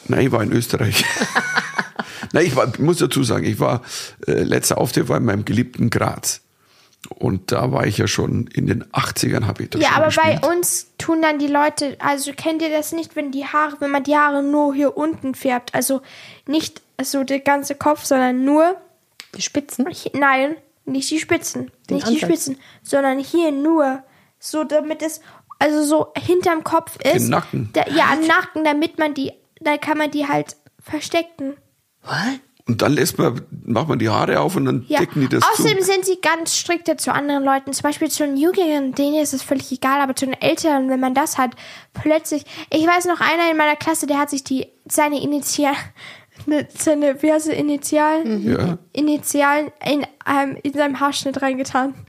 Nein, 0.08 0.26
ich 0.26 0.32
war 0.32 0.42
in 0.42 0.52
Österreich. 0.52 1.04
Nein, 2.32 2.46
ich 2.46 2.56
war, 2.56 2.68
ich 2.68 2.78
muss 2.78 2.98
dazu 2.98 3.22
sagen, 3.22 3.44
ich 3.44 3.58
war, 3.60 3.82
äh, 4.26 4.42
letzter 4.42 4.78
Auftritt 4.78 5.08
war 5.08 5.16
in 5.18 5.24
meinem 5.24 5.44
geliebten 5.44 5.90
Graz. 5.90 6.40
Und 7.10 7.52
da 7.52 7.70
war 7.72 7.86
ich 7.86 7.96
ja 7.98 8.06
schon 8.08 8.48
in 8.48 8.66
den 8.66 8.84
80ern, 8.92 9.46
habe 9.46 9.62
ich 9.62 9.70
da 9.70 9.78
Ja, 9.78 9.88
schon 9.88 9.96
aber 9.96 10.06
gespielt. 10.06 10.40
bei 10.42 10.48
uns 10.48 10.88
tun 10.98 11.22
dann 11.22 11.38
die 11.38 11.46
Leute, 11.46 11.96
also 12.00 12.32
kennt 12.36 12.60
ihr 12.60 12.70
das 12.70 12.92
nicht, 12.92 13.14
wenn 13.16 13.30
die 13.30 13.46
Haare, 13.46 13.76
wenn 13.80 13.90
man 13.92 14.02
die 14.02 14.16
Haare 14.16 14.42
nur 14.42 14.74
hier 14.74 14.96
unten 14.96 15.34
färbt, 15.34 15.74
also 15.74 16.02
nicht 16.46 16.82
so 17.00 17.22
der 17.22 17.38
ganze 17.40 17.76
Kopf, 17.76 18.04
sondern 18.04 18.44
nur, 18.44 18.76
Die 19.36 19.42
Spitzen? 19.42 19.86
nein, 20.14 20.56
nicht 20.86 21.08
die 21.10 21.20
Spitzen, 21.20 21.70
Den 21.88 21.96
nicht 21.96 22.08
die 22.08 22.14
Ansatz. 22.14 22.28
Spitzen, 22.28 22.56
sondern 22.82 23.18
hier 23.20 23.52
nur, 23.52 24.02
so 24.40 24.64
damit 24.64 25.00
es, 25.02 25.20
also 25.60 25.84
so 25.84 26.12
hinterm 26.20 26.64
Kopf 26.64 26.96
ist. 27.04 27.24
Den 27.26 27.28
Nacken. 27.30 27.70
Da, 27.74 27.84
ja, 27.94 28.06
am 28.12 28.26
Nacken, 28.26 28.64
damit 28.64 28.98
man 28.98 29.14
die, 29.14 29.32
da 29.60 29.76
kann 29.78 29.98
man 29.98 30.10
die 30.10 30.26
halt 30.26 30.56
verstecken. 30.82 31.54
Was? 32.08 32.40
Und 32.66 32.82
dann 32.82 32.92
lässt 32.92 33.16
man, 33.16 33.40
macht 33.64 33.88
man 33.88 33.98
die 33.98 34.10
Haare 34.10 34.40
auf 34.40 34.54
und 34.56 34.66
dann 34.66 34.84
Ja. 34.88 34.98
decken 34.98 35.22
die 35.22 35.28
das 35.28 35.42
Außerdem 35.42 35.78
zu. 35.78 35.84
sind 35.86 36.04
sie 36.04 36.18
ganz 36.20 36.54
strikte 36.54 36.98
zu 36.98 37.14
anderen 37.14 37.42
Leuten. 37.42 37.72
Zum 37.72 37.82
Beispiel 37.84 38.10
zu 38.10 38.24
den 38.26 38.36
Jugendlichen, 38.36 38.94
denen 38.94 39.22
ist 39.22 39.32
es 39.32 39.42
völlig 39.42 39.72
egal, 39.72 40.02
aber 40.02 40.14
zu 40.14 40.26
den 40.26 40.34
Älteren, 40.38 40.90
wenn 40.90 41.00
man 41.00 41.14
das 41.14 41.38
hat, 41.38 41.52
plötzlich. 41.94 42.44
Ich 42.70 42.86
weiß 42.86 43.06
noch 43.06 43.20
einer 43.20 43.50
in 43.50 43.56
meiner 43.56 43.76
Klasse, 43.76 44.06
der 44.06 44.18
hat 44.18 44.28
sich 44.28 44.44
die 44.44 44.66
seine 44.86 45.18
Initial, 45.22 45.72
ne, 46.46 46.68
seine, 46.76 47.22
wie 47.22 47.32
heißt 47.32 47.48
es, 47.48 47.54
Initialen, 47.54 48.46
Ja. 48.46 48.76
Initialen 48.92 49.70
in, 49.90 50.06
ähm, 50.26 50.58
in 50.62 50.72
seinem 50.74 51.00
Haarschnitt 51.00 51.40
reingetan. 51.40 51.94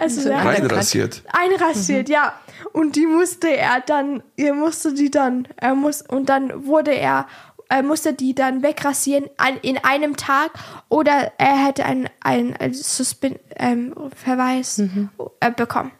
Also 0.00 0.28
er 0.30 0.44
hat 0.44 0.58
Reinrasiert. 0.58 1.22
einrasiert, 1.32 2.08
ja. 2.08 2.34
Und 2.72 2.94
die 2.94 3.06
musste 3.06 3.48
er 3.56 3.80
dann, 3.80 4.22
er 4.36 4.54
musste 4.54 4.94
die 4.94 5.10
dann, 5.10 5.48
er 5.56 5.74
muss, 5.74 6.02
und 6.02 6.28
dann 6.28 6.66
wurde 6.66 6.92
er, 6.92 7.26
er 7.70 7.82
musste 7.82 8.12
die 8.12 8.34
dann 8.34 8.62
wegrasieren 8.62 9.30
an, 9.36 9.56
in 9.62 9.78
einem 9.78 10.16
Tag 10.16 10.50
oder 10.88 11.32
er 11.38 11.66
hätte 11.66 11.84
einen, 11.84 12.08
einen, 12.20 12.54
einen 12.56 12.74
Suspend, 12.74 13.38
ähm, 13.56 13.94
Verweis 14.14 14.82
äh, 15.40 15.50
bekommen. 15.52 15.92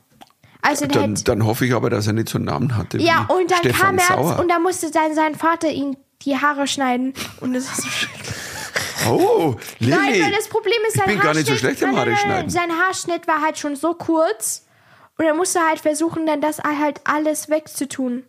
Also 0.63 0.87
Dann, 0.87 1.11
hätte, 1.11 1.25
dann 1.25 1.47
hoffe 1.47 1.65
ich 1.65 1.73
aber, 1.75 1.89
dass 1.89 2.07
er 2.07 2.13
nicht 2.13 2.29
so 2.29 2.37
einen 2.37 2.45
Namen 2.47 2.77
hatte 2.77 2.99
ja, 2.99 3.27
wie 3.29 3.35
und 3.35 3.51
dann 3.51 3.59
Stefan 3.61 3.97
kam 3.97 3.99
er 3.99 4.05
Sauer. 4.05 4.41
und 4.41 4.49
da 4.51 4.59
musste 4.59 4.91
dann 4.91 5.15
sein 5.15 5.35
Vater 5.35 5.69
ihm 5.71 5.97
die 6.23 6.37
Haare 6.37 6.67
schneiden 6.67 7.15
und 7.41 7.55
das 7.55 7.65
ist 7.65 7.77
so 7.83 7.89
schrecklich. 7.89 8.35
oh, 9.09 9.55
Lilly. 9.79 9.95
Nein, 9.97 10.23
weil 10.23 10.33
das 10.33 10.49
Problem 10.49 10.75
ist, 10.89 10.97
ich 10.97 11.01
sein 11.01 11.07
bin 11.09 11.21
gar 11.21 11.33
nicht 11.35 11.47
so 11.47 11.53
Haarschnitt- 11.55 11.59
schlecht 11.59 11.83
im 11.83 11.97
Haare 11.97 12.17
schneiden. 12.17 12.51
Sein 12.51 12.71
Haarschnitt 12.73 13.27
war 13.27 13.41
halt 13.41 13.59
schon 13.59 13.75
so 13.77 13.95
kurz 13.95 14.67
und 15.17 15.25
er 15.25 15.35
musste 15.35 15.61
halt 15.61 15.79
versuchen, 15.81 16.27
dann 16.27 16.41
das 16.43 16.59
halt 16.59 17.01
alles 17.05 17.49
wegzutun. 17.49 18.25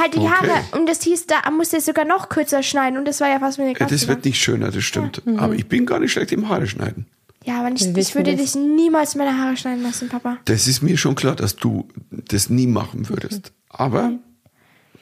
Halt 0.00 0.14
die 0.14 0.18
Okay. 0.18 0.28
Haare 0.30 0.78
und 0.78 0.88
das 0.88 1.02
hieß, 1.02 1.26
da 1.26 1.50
musste 1.50 1.76
er 1.76 1.82
sogar 1.82 2.04
noch 2.04 2.28
kürzer 2.28 2.62
schneiden 2.62 2.98
und 2.98 3.06
das 3.06 3.20
war 3.20 3.28
ja 3.28 3.38
fast 3.38 3.58
wie 3.58 3.62
eine 3.62 3.72
Ja, 3.72 3.78
Katze. 3.78 3.94
das 3.94 4.08
wird 4.08 4.24
nicht 4.24 4.40
schöner, 4.42 4.70
das 4.70 4.82
stimmt. 4.84 5.22
Aber 5.36 5.54
ich 5.54 5.68
bin 5.68 5.86
gar 5.86 5.98
nicht 6.00 6.12
schlecht 6.12 6.32
im 6.32 6.48
Haare 6.48 6.66
schneiden. 6.66 7.06
ja, 7.44 7.60
aber 7.60 7.70
ich 7.74 7.94
wissen 7.94 8.14
würde 8.14 8.34
dich 8.36 8.54
niemals 8.54 9.14
meine 9.14 9.38
Haare 9.38 9.56
schneiden 9.56 9.82
lassen, 9.82 10.08
Papa. 10.08 10.38
Das 10.46 10.66
ist 10.68 10.82
mir 10.82 10.96
schon 10.98 11.14
klar, 11.14 11.36
dass 11.36 11.56
du 11.56 11.88
das 12.10 12.50
nie 12.50 12.66
machen 12.66 13.08
würdest. 13.08 13.52
Aber 13.68 14.12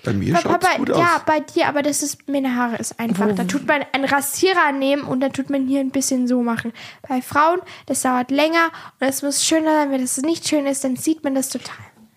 bei 0.05 0.13
mir 0.13 0.37
schaut 0.37 0.45
es 0.63 0.69
Papa, 0.69 0.77
gut 0.79 0.89
ja, 0.91 1.17
aus. 1.17 1.23
bei 1.27 1.41
dir, 1.41 1.67
aber 1.69 1.83
das 1.83 2.03
ist, 2.05 2.29
meine 2.29 2.55
Haare 2.55 2.77
ist 2.77 3.01
einfach. 3.01 3.35
Da 3.35 3.45
tut 3.45 3.67
man 3.67 3.83
einen 3.93 4.05
Rasierer 4.05 4.71
nehmen 4.73 5.03
und 5.03 5.21
dann 5.21 5.33
tut 5.33 5.51
man 5.51 5.67
hier 5.67 5.81
ein 5.81 5.91
bisschen 5.91 6.29
so 6.29 6.43
machen. 6.43 6.73
Bei 7.09 7.21
Frauen, 7.21 7.59
das 7.87 8.03
dauert 8.03 8.31
länger 8.31 8.71
und 9.01 9.07
es 9.09 9.23
muss 9.23 9.45
schöner 9.45 9.73
sein. 9.75 9.91
Wenn 9.91 10.01
das 10.01 10.17
nicht 10.19 10.49
schön 10.49 10.67
ist, 10.67 10.85
dann 10.85 10.95
sieht 10.97 11.25
man 11.25 11.35
das 11.35 11.49
total. 11.49 11.75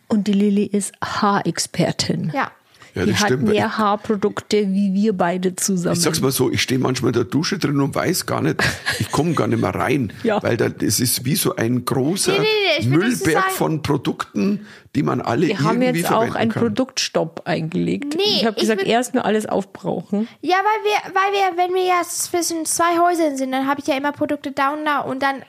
Und 0.08 0.28
die 0.28 0.34
Lilly 0.34 0.66
ist 0.66 0.94
Haarexpertin. 1.04 2.32
Ja. 2.36 2.52
Ja, 2.94 3.06
die 3.06 3.16
hat 3.16 3.40
mehr 3.40 3.78
Haarprodukte 3.78 4.68
wie 4.68 4.94
wir 4.94 5.14
beide 5.14 5.56
zusammen. 5.56 5.96
Ich 5.96 6.02
sag's 6.02 6.20
mal 6.20 6.32
so, 6.32 6.52
ich 6.52 6.62
stehe 6.62 6.80
manchmal 6.80 7.10
in 7.10 7.14
der 7.14 7.24
Dusche 7.24 7.58
drin 7.58 7.80
und 7.80 7.96
weiß 7.96 8.26
gar 8.26 8.42
nicht, 8.42 8.62
ich 9.00 9.10
komme 9.12 9.34
gar 9.34 9.48
nicht 9.48 9.62
mehr 9.62 9.74
rein, 9.74 10.12
Ja. 10.24 10.44
weil 10.44 10.58
da, 10.58 10.68
das 10.70 11.00
ist 11.00 11.24
wie 11.24 11.36
so 11.36 11.56
ein 11.56 11.86
großer 11.86 12.34
Nee, 12.34 12.40
nee, 12.80 12.86
nee, 12.86 12.98
Müllberg 12.98 13.44
sagen- 13.44 13.56
von 13.56 13.82
Produkten, 13.82 14.66
die 14.96 15.04
man 15.04 15.22
alle 15.22 15.48
wir 15.48 15.60
haben 15.62 15.82
irgendwie 15.82 16.02
jetzt 16.02 16.12
auch 16.12 16.36
einen 16.36 16.52
kann. 16.52 16.64
Produktstopp 16.64 17.44
eingelegt. 17.46 18.16
Nee, 18.16 18.24
ich 18.42 18.46
habe 18.46 18.60
gesagt, 18.60 18.82
will- 18.82 18.90
erst 18.90 19.14
nur 19.14 19.24
alles 19.24 19.46
aufbrauchen. 19.46 20.28
Ja, 20.42 20.58
weil 20.58 20.84
wir, 20.84 21.14
weil 21.16 21.32
wir, 21.58 21.64
wenn 21.66 21.74
wir 21.74 21.84
ja 21.86 22.02
zwischen 22.06 22.66
zwei 22.66 23.00
Häusern 23.00 23.38
sind, 23.38 23.52
dann 23.54 23.68
habe 23.68 23.80
ich 23.80 23.88
ja 23.88 23.96
immer 23.96 24.12
Produkte 24.12 24.50
und 24.50 24.86
da 24.86 25.00
und 25.00 25.22
dann 25.24 25.44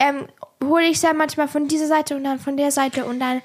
ähm, 0.00 0.26
hole 0.62 0.84
ich 0.86 1.00
ja 1.02 1.12
manchmal 1.14 1.48
von 1.48 1.66
dieser 1.66 1.86
Seite 1.86 2.14
und 2.14 2.24
dann 2.24 2.38
von 2.38 2.56
der 2.56 2.70
Seite 2.70 3.04
und 3.04 3.20
dann 3.20 3.40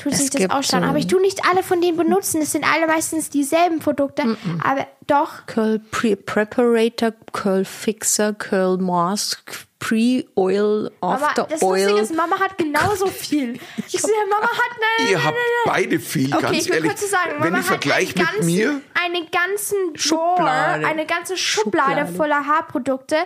tut 0.00 0.12
Es 0.12 0.18
sich 0.18 0.30
das 0.30 0.42
so- 0.68 0.76
Aber 0.76 0.98
ich 0.98 1.06
tue 1.06 1.20
nicht 1.20 1.44
alle 1.48 1.62
von 1.62 1.80
denen 1.80 1.96
benutzen. 1.96 2.42
Es 2.42 2.52
sind 2.52 2.64
alle 2.64 2.86
meistens 2.86 3.30
dieselben 3.30 3.78
Produkte. 3.78 4.36
Aber 4.64 4.86
doch, 5.06 5.46
Curl 5.46 5.78
Pre 5.90 6.16
Preparator, 6.16 7.12
Curl 7.32 7.64
Fixer, 7.64 8.32
Curl 8.34 8.78
Mask, 8.78 9.66
Pre-Oil, 9.78 10.90
Mama, 11.00 11.14
After 11.14 11.44
das 11.44 11.60
Lustige 11.62 11.94
Oil. 11.94 12.02
ist, 12.02 12.14
Mama 12.14 12.38
hat 12.38 12.58
genauso 12.58 13.06
viel. 13.24 13.58
Ich 13.86 14.00
sehe, 14.00 14.10
Mama 14.28 14.46
hat 14.48 14.76
eine. 14.98 15.10
Ihr 15.10 15.24
habt 15.24 15.36
beide 15.64 15.98
viel, 15.98 16.32
Okay, 16.34 16.42
ganz 16.42 16.58
ich 16.58 16.68
will 16.68 16.74
ehrlich. 16.76 16.90
kurz 16.92 17.10
sagen, 17.10 17.30
wenn 17.38 17.52
Mama 17.52 17.58
ich 17.58 17.62
hat 17.62 17.66
vergleiche 17.66 18.14
einen 18.16 18.26
mit 18.26 18.26
ganzen, 18.34 18.46
mir, 18.46 18.80
einen 19.04 19.30
ganzen 19.30 19.94
Drawer, 19.94 20.86
eine 20.86 21.06
ganze 21.06 21.36
Schublade, 21.36 21.90
Schublade. 22.02 22.12
voller 22.14 22.46
Haarprodukte, 22.46 23.16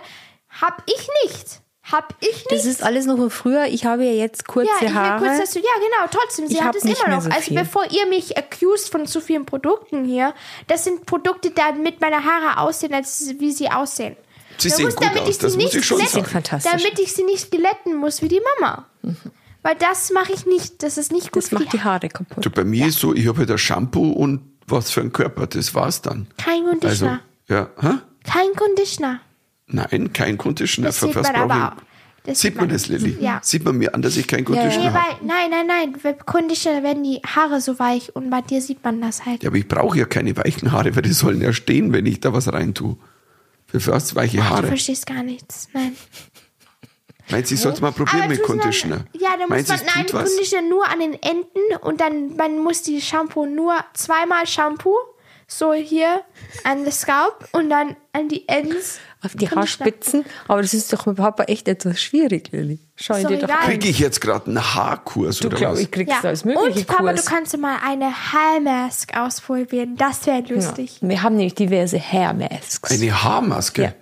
hab 0.61 0.81
ich 0.87 1.07
nicht. 1.25 1.61
Hab 1.91 2.15
ich 2.19 2.27
nicht. 2.35 2.51
Das 2.51 2.65
ist 2.65 2.81
alles 2.81 3.05
noch 3.05 3.17
von 3.17 3.29
früher. 3.29 3.65
Ich 3.67 3.85
habe 3.85 4.03
ja 4.05 4.11
jetzt 4.11 4.47
kurze 4.47 4.69
ja, 4.81 4.87
ich 4.87 4.93
Haare. 4.93 5.19
kurz, 5.23 5.39
dass 5.39 5.51
du, 5.51 5.59
ja 5.59 5.65
genau, 5.75 6.09
trotzdem, 6.09 6.47
sie 6.47 6.55
Ich 6.55 6.61
hat 6.63 6.75
es 6.75 6.83
immer 6.83 7.07
noch. 7.15 7.21
so 7.21 7.29
also 7.29 7.41
viel. 7.41 7.59
bevor 7.59 7.83
ihr 7.91 8.07
mich 8.07 8.35
accused 8.37 8.89
von 8.89 9.05
zu 9.05 9.21
vielen 9.21 9.45
Produkten 9.45 10.03
hier, 10.05 10.33
das 10.67 10.83
sind 10.83 11.05
Produkte, 11.05 11.51
damit 11.51 12.01
meine 12.01 12.23
Haare 12.23 12.57
aussehen, 12.59 12.93
als 12.93 13.33
wie 13.37 13.51
sie 13.51 13.69
aussehen. 13.69 14.15
Sie 14.57 14.69
Da 14.69 14.75
sehen 14.75 14.85
muss- 14.85 14.95
gut 14.95 15.05
damit 15.05 15.21
aus, 15.21 15.29
ich 15.29 15.35
sie 15.35 15.41
das 15.41 15.53
muss 15.55 15.63
nicht 15.63 15.75
ich 15.75 15.85
schon 15.85 15.99
glätten- 15.99 16.09
sagen. 16.13 16.25
fantastisch. 16.25 16.71
Damit 16.71 16.97
ich 16.99 17.13
sie 17.13 17.23
nicht 17.23 17.51
glätten 17.51 17.95
muss 17.95 18.21
wie 18.21 18.29
die 18.29 18.41
Mama. 18.59 18.85
Weil 19.61 19.75
das 19.75 20.11
mache 20.11 20.31
ich 20.33 20.45
nicht, 20.45 20.81
das 20.81 20.97
ist 20.97 21.11
nicht 21.11 21.31
gut 21.31 21.43
das 21.43 21.49
für 21.49 21.55
macht 21.55 21.65
die 21.73 21.77
die 21.77 21.83
Haare 21.83 22.09
kaputt. 22.09 22.43
du, 22.45 22.49
bei 22.49 22.63
mir 22.63 22.87
ist 22.87 22.99
so, 22.99 23.13
ich 23.13 23.27
habe 23.27 23.39
halt 23.39 23.51
ein 23.51 23.57
Shampoo 23.57 24.11
und 24.11 24.41
was 24.67 24.89
für 24.91 25.01
ein 25.01 25.11
Körper, 25.11 25.45
das 25.47 25.75
war's 25.75 26.01
dann. 26.01 26.27
Kein 26.37 26.63
Conditioner. 26.65 27.21
Also, 27.49 27.53
ja, 27.53 27.69
hä? 27.81 27.97
Kein 28.23 28.53
Conditioner. 28.55 29.19
Nein, 29.67 30.11
kein 30.13 30.37
Conditioner. 30.37 30.87
Das 30.87 30.99
Für 30.99 31.07
sieht 31.07 31.15
was 31.15 31.31
man 31.31 31.51
aber 31.51 31.75
ich? 31.77 31.83
Das 32.25 32.39
Sieht 32.39 32.55
man 32.55 32.69
das, 32.69 32.87
Lilly? 32.87 33.17
Ja. 33.19 33.39
Sieht 33.43 33.63
man 33.63 33.77
mir 33.77 33.93
an, 33.93 34.01
dass 34.01 34.17
ich 34.17 34.27
kein 34.27 34.43
ja. 34.45 34.65
Nee, 34.65 34.85
habe? 34.85 34.95
weil, 34.95 35.15
nein, 35.21 35.51
nein, 35.51 35.67
nein. 35.67 35.95
Bei 36.01 36.13
Conditioner 36.13 36.81
werden 36.81 37.03
die 37.03 37.21
Haare 37.23 37.61
so 37.61 37.77
weich 37.77 38.15
und 38.15 38.31
bei 38.31 38.41
dir 38.41 38.61
sieht 38.61 38.83
man 38.83 38.99
das 38.99 39.25
halt. 39.25 39.43
Ja, 39.43 39.49
aber 39.49 39.57
ich 39.57 39.67
brauche 39.67 39.97
ja 39.99 40.05
keine 40.05 40.35
weichen 40.35 40.71
Haare, 40.71 40.95
weil 40.95 41.03
die 41.03 41.13
sollen 41.13 41.39
ja 41.41 41.53
stehen, 41.53 41.93
wenn 41.93 42.05
ich 42.07 42.19
da 42.21 42.33
was 42.33 42.51
reintue. 42.51 42.97
Für 43.67 43.85
was 43.91 44.15
weiche 44.15 44.37
Du 44.37 44.43
Haare? 44.43 44.67
verstehst 44.67 45.05
gar 45.05 45.21
nichts. 45.21 45.69
Nein. 45.73 45.95
Meinst 47.29 47.51
du, 47.51 47.55
ich 47.55 47.61
soll 47.61 47.73
es 47.73 47.81
mal 47.81 47.91
probieren 47.91 48.21
Aber 48.21 48.29
mit 48.29 48.39
du 48.39 48.43
Conditioner? 48.43 49.05
Ja, 49.13 49.35
dann 49.37 49.49
Meinst 49.49 49.71
muss 49.71 49.79
du, 49.81 49.85
man 49.85 49.95
nein? 49.95 50.25
Conditioner 50.25 50.69
nur 50.69 50.87
an 50.87 50.99
den 50.99 51.13
Enden 51.13 51.77
und 51.81 51.99
dann 52.01 52.35
man 52.37 52.59
muss 52.63 52.81
die 52.83 53.01
Shampoo 53.01 53.45
nur 53.45 53.75
zweimal 53.93 54.45
Shampoo, 54.47 54.95
so 55.47 55.73
hier 55.73 56.21
an 56.63 56.85
the 56.85 56.91
Scalp 56.91 57.47
und 57.51 57.69
dann 57.69 57.95
an 58.13 58.29
die 58.29 58.47
Ends. 58.47 58.99
Auf 59.23 59.33
die. 59.35 59.49
Haarspitzen. 59.49 60.23
Aber 60.47 60.61
das 60.61 60.73
ist 60.75 60.93
doch 60.93 61.05
mit 61.07 61.15
Papa 61.17 61.43
echt 61.45 61.67
etwas 61.67 61.99
schwierig, 61.99 62.51
Lilly. 62.51 62.79
Schau 62.95 63.15
Ist 63.15 63.27
dir 63.29 63.37
doch 63.39 63.49
an. 63.49 63.59
Kriege 63.65 63.87
ich 63.87 63.97
jetzt 63.99 64.21
gerade 64.21 64.45
einen 64.47 64.75
Haarkurs 64.75 65.39
Du 65.39 65.47
oder 65.47 65.57
glaub, 65.57 65.71
was? 65.73 65.79
ich 65.79 65.89
kriegst 65.89 66.13
Ja. 66.13 66.19
alles 66.29 66.45
mögliche 66.45 66.79
Und 66.79 66.87
Papa, 66.87 67.03
Kurs. 67.11 67.25
du 67.25 67.31
kannst 67.31 67.57
mal 67.57 67.77
eine 67.83 68.11
Haarmask 68.33 69.17
ausprobieren. 69.17 69.95
Das 69.97 70.25
wäre 70.27 70.41
lustig. 70.41 70.97
Wir 71.01 71.23
haben 71.23 71.35
nämlich 71.37 71.55
diverse 71.55 71.99
Hair 71.99 72.33
Masks. 72.33 72.91
Eine 72.91 73.23
Haarmaske? 73.23 73.81
Ja. 73.81 73.93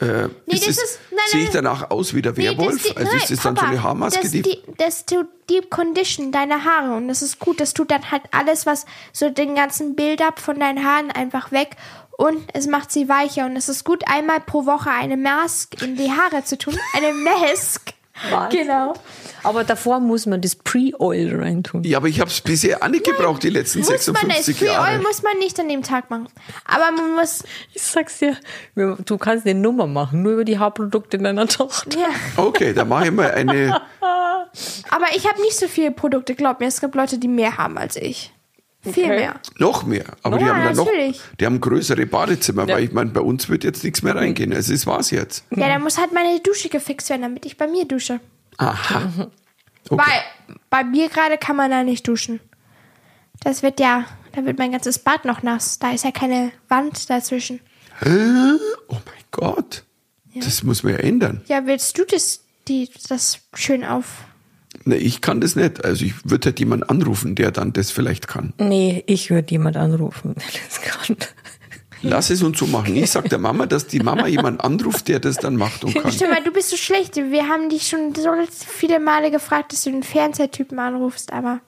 Äh, 0.00 0.28
Nee, 0.46 0.54
ist 0.56 0.68
ist- 0.68 0.98
nein, 1.10 1.20
sehe 1.28 1.40
ich 1.40 1.52
nein. 1.52 1.64
danach 1.64 1.90
aus 1.90 2.14
wie 2.14 2.22
der 2.22 2.32
Nee, 2.32 2.44
Werwolf? 2.44 2.82
das, 2.82 2.96
also 2.96 3.16
ist 3.16 3.30
das 3.30 3.40
dann 3.40 3.54
so 3.56 3.60
Papa, 3.60 3.70
eine 3.72 3.82
Haarmaske, 3.82 4.22
das, 4.22 4.30
die, 4.32 4.42
die, 4.42 4.62
das 4.78 5.06
tut 5.06 5.26
Deep 5.48 5.70
Condition 5.70 6.32
deine 6.32 6.64
Haare 6.64 6.94
und 6.96 7.08
das 7.08 7.22
ist 7.22 7.38
gut. 7.38 7.60
Das 7.60 7.74
tut 7.74 7.90
dann 7.90 8.10
halt 8.10 8.22
alles, 8.32 8.66
was 8.66 8.86
so 9.12 9.30
den 9.30 9.54
ganzen 9.54 9.94
Build-up 9.96 10.38
von 10.40 10.58
deinen 10.58 10.84
Haaren 10.84 11.10
einfach 11.10 11.52
weg 11.52 11.76
und 12.16 12.38
es 12.52 12.66
macht 12.66 12.90
sie 12.92 13.08
weicher 13.08 13.46
und 13.46 13.56
es 13.56 13.68
ist 13.68 13.84
gut, 13.84 14.04
einmal 14.06 14.40
pro 14.40 14.66
Woche 14.66 14.90
eine 14.90 15.16
Mask 15.16 15.80
in 15.82 15.96
die 15.96 16.10
Haare 16.12 16.44
zu 16.44 16.56
tun. 16.58 16.76
Eine 16.94 17.12
Mask. 17.14 17.92
Genau. 18.50 18.94
Aber 19.42 19.64
davor 19.64 20.00
muss 20.00 20.24
man 20.26 20.40
das 20.40 20.54
Pre-Oil 20.56 21.36
reintun. 21.40 21.82
Ja, 21.82 21.98
aber 21.98 22.08
ich 22.08 22.20
habe 22.20 22.30
es 22.30 22.40
bisher 22.40 22.82
auch 22.82 22.88
nicht 22.88 23.04
gebraucht, 23.04 23.42
die 23.42 23.50
letzten 23.50 23.80
Muss 23.80 23.88
man, 23.88 23.98
56 23.98 24.56
Free 24.58 24.66
Jahre. 24.66 24.92
Oil 24.92 25.02
muss 25.02 25.22
man 25.22 25.36
nicht 25.38 25.58
an 25.58 25.68
dem 25.68 25.82
Tag 25.82 26.10
machen. 26.10 26.28
Aber 26.64 26.92
man 26.92 27.16
muss, 27.16 27.42
Ich 27.74 27.82
sag's 27.82 28.18
dir, 28.20 28.36
du 28.76 29.18
kannst 29.18 29.46
eine 29.46 29.58
Nummer 29.58 29.86
machen, 29.86 30.22
nur 30.22 30.34
über 30.34 30.44
die 30.44 30.58
Haarprodukte 30.58 31.18
deiner 31.18 31.46
Tochter. 31.48 31.98
ja. 31.98 32.08
Okay, 32.36 32.72
da 32.72 32.84
mache 32.84 33.06
ich 33.06 33.10
mal 33.10 33.30
eine. 33.32 33.82
Aber 34.90 35.06
ich 35.16 35.28
habe 35.28 35.40
nicht 35.40 35.56
so 35.58 35.66
viele 35.66 35.90
Produkte, 35.90 36.34
glaub 36.34 36.60
mir. 36.60 36.66
Es 36.66 36.80
gibt 36.80 36.94
Leute, 36.94 37.18
die 37.18 37.28
mehr 37.28 37.58
haben 37.58 37.76
als 37.76 37.96
ich. 37.96 38.32
Viel 38.84 39.04
Okay. 39.04 39.16
mehr. 39.16 39.40
Noch 39.58 39.84
mehr. 39.84 40.04
Aber 40.22 40.38
die 40.38 40.44
Ja, 40.44 40.54
haben 40.54 40.64
dann 40.64 40.76
noch, 40.76 40.88
die 41.40 41.46
haben 41.46 41.60
größere 41.60 42.06
Badezimmer, 42.06 42.66
Ja. 42.68 42.76
weil 42.76 42.84
ich 42.84 42.92
meine, 42.92 43.10
bei 43.10 43.20
uns 43.20 43.48
wird 43.48 43.64
jetzt 43.64 43.82
nichts 43.82 44.02
mehr 44.02 44.14
reingehen. 44.14 44.52
Es 44.52 44.68
ist 44.68 44.86
war's 44.86 45.10
jetzt. 45.10 45.44
Ja, 45.50 45.68
dann 45.68 45.82
muss 45.82 45.98
halt 45.98 46.12
meine 46.12 46.38
Dusche 46.40 46.68
gefixt 46.68 47.08
werden, 47.10 47.22
damit 47.22 47.46
ich 47.46 47.56
bei 47.56 47.66
mir 47.66 47.84
dusche. 47.86 48.20
Aha. 48.58 49.30
Okay. 49.90 50.02
Weil 50.02 50.56
bei 50.70 50.82
mir 50.82 51.10
gerade 51.10 51.36
kann 51.36 51.56
man 51.56 51.70
da 51.70 51.82
nicht 51.84 52.08
duschen. 52.08 52.40
Das 53.42 53.62
wird 53.62 53.78
ja, 53.80 54.06
da 54.32 54.42
wird 54.46 54.56
mein 54.58 54.72
ganzes 54.72 54.98
Bad 54.98 55.26
noch 55.26 55.42
nass. 55.42 55.78
Da 55.78 55.90
ist 55.92 56.04
ja 56.04 56.10
keine 56.10 56.52
Wand 56.70 57.10
dazwischen. 57.10 57.60
Oh 58.02 58.08
mein 58.08 59.24
Gott. 59.30 59.84
Das 60.34 60.62
muss 60.62 60.82
man 60.84 60.94
ja 60.94 61.00
ändern. 61.00 61.42
Ja, 61.48 61.66
willst 61.66 61.98
du 61.98 62.04
das, 62.06 62.40
die, 62.66 62.88
das 63.10 63.40
schön 63.52 63.84
auf? 63.84 64.06
Ne, 64.84 64.96
ich 64.96 65.20
kann 65.20 65.40
das 65.40 65.56
nicht. 65.56 65.84
Also 65.84 66.04
ich 66.04 66.14
würde 66.24 66.46
halt 66.46 66.60
jemanden 66.60 66.88
anrufen, 66.88 67.34
der 67.34 67.50
dann 67.50 67.72
das 67.72 67.90
vielleicht 67.90 68.28
kann. 68.28 68.52
Nee, 68.58 69.02
ich 69.06 69.30
würde 69.30 69.50
jemand 69.50 69.76
anrufen, 69.76 70.34
der 70.34 70.60
das 70.68 70.80
kann. 70.80 71.16
Lass 72.02 72.28
es 72.28 72.42
uns 72.42 72.58
so 72.58 72.66
machen. 72.66 72.94
Ich 72.96 73.10
sag 73.10 73.30
der 73.30 73.38
Mama, 73.38 73.64
dass 73.64 73.86
die 73.86 74.00
Mama 74.00 74.26
jemanden 74.26 74.60
anruft, 74.60 75.08
der 75.08 75.20
das 75.20 75.36
dann 75.36 75.56
macht 75.56 75.84
und 75.84 75.94
kann. 75.94 76.12
Stimmt, 76.12 76.36
weil 76.36 76.44
du 76.44 76.50
bist 76.50 76.68
so 76.68 76.76
schlecht. 76.76 77.16
Wir 77.16 77.48
haben 77.48 77.70
dich 77.70 77.88
schon 77.88 78.14
so 78.14 78.30
viele 78.50 79.00
Male 79.00 79.30
gefragt, 79.30 79.72
dass 79.72 79.84
du 79.84 79.90
den 79.90 80.02
Fernsehtypen 80.02 80.78
anrufst, 80.78 81.32
aber 81.32 81.60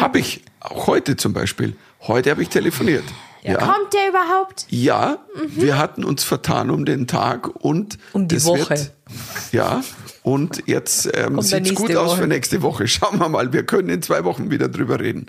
Hab 0.00 0.14
ich. 0.14 0.42
Auch 0.60 0.86
heute 0.86 1.16
zum 1.16 1.32
Beispiel. 1.32 1.76
Heute 2.02 2.30
habe 2.30 2.42
ich 2.42 2.48
telefoniert. 2.48 3.04
Ja. 3.52 3.58
kommt 3.58 3.92
der 3.92 4.08
überhaupt? 4.08 4.66
Ja, 4.68 5.18
wir 5.48 5.78
hatten 5.78 6.04
uns 6.04 6.24
vertan 6.24 6.70
um 6.70 6.84
den 6.84 7.06
Tag 7.06 7.48
und 7.48 7.98
Um 8.12 8.28
die 8.28 8.36
das 8.36 8.44
Woche. 8.44 8.70
Wird, 8.70 8.92
ja, 9.52 9.82
und 10.22 10.64
jetzt 10.66 11.06
ähm, 11.14 11.34
der 11.34 11.42
sieht's 11.42 11.74
gut 11.74 11.88
nächste 11.88 12.00
aus 12.00 12.10
Woche. 12.12 12.22
für 12.22 12.26
nächste 12.26 12.62
Woche. 12.62 12.88
Schauen 12.88 13.18
wir 13.18 13.28
mal, 13.28 13.52
wir 13.52 13.64
können 13.64 13.88
in 13.88 14.02
zwei 14.02 14.24
Wochen 14.24 14.50
wieder 14.50 14.68
drüber 14.68 14.98
reden. 15.00 15.26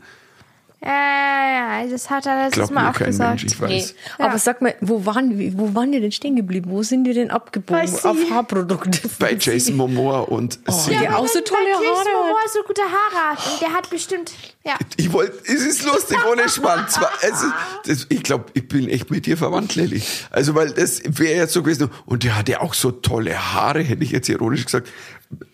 Ja, 0.79 0.89
ja, 0.91 1.81
ja, 1.83 1.87
das 1.89 2.09
hat 2.11 2.27
er 2.27 2.45
letztes 2.45 2.69
Mal 2.69 2.91
auch 2.91 2.97
gesagt. 2.97 3.41
Mensch, 3.41 3.45
ich 3.53 3.59
weiß. 3.59 3.95
Nee. 4.19 4.23
Aber 4.23 4.37
sag 4.37 4.61
mal, 4.61 4.75
wo 4.79 5.05
waren, 5.07 5.37
wir- 5.37 5.57
wo 5.57 5.73
waren 5.73 5.91
wir 5.91 5.99
denn 6.01 6.11
stehen 6.11 6.35
geblieben? 6.35 6.69
Wo 6.69 6.83
sind 6.83 7.03
wir 7.05 7.15
denn 7.15 7.31
abgebogen? 7.31 7.89
Bei. 7.91 8.09
Auf 8.09 8.17
Haarprodukte. 8.29 8.99
Bei 9.19 9.33
Jason 9.39 9.75
Momoa 9.75 10.19
und 10.21 10.59
sie. 10.67 10.93
ja. 10.93 11.01
weil 11.01 11.07
auch 11.15 11.27
so 11.27 11.41
tolle 11.41 11.67
Jason 11.71 11.87
Haare 11.95 12.09
Momoa 12.13 12.39
so 12.53 12.61
gute 12.63 12.81
Haare 12.83 13.31
hat. 13.35 13.51
Und 13.53 13.61
der 13.61 13.73
hat 13.73 13.89
bestimmt, 13.89 14.31
ja. 14.63 14.75
Ich 14.97 15.11
wollte, 15.11 15.35
es 15.45 15.65
ist 15.65 15.83
lustig, 15.83 16.17
ohne 16.31 16.47
Schmarrn. 16.47 16.87
Zwar, 16.89 17.11
also, 17.23 17.47
das, 17.85 18.05
ich 18.09 18.21
glaube, 18.21 18.45
ich 18.53 18.67
bin 18.67 18.87
echt 18.87 19.09
mit 19.09 19.25
dir 19.25 19.35
verwandt, 19.35 19.73
Lilly. 19.75 20.03
Also, 20.29 20.53
weil 20.53 20.69
das 20.71 21.01
wäre 21.05 21.37
jetzt 21.37 21.53
so 21.53 21.63
gewesen. 21.63 21.89
Und 22.05 22.23
der 22.23 22.37
hatte 22.37 22.61
auch 22.61 22.75
so 22.75 22.91
tolle 22.91 23.53
Haare, 23.53 23.81
hätte 23.81 24.03
ich 24.03 24.11
jetzt 24.11 24.29
ironisch 24.29 24.65
gesagt. 24.65 24.87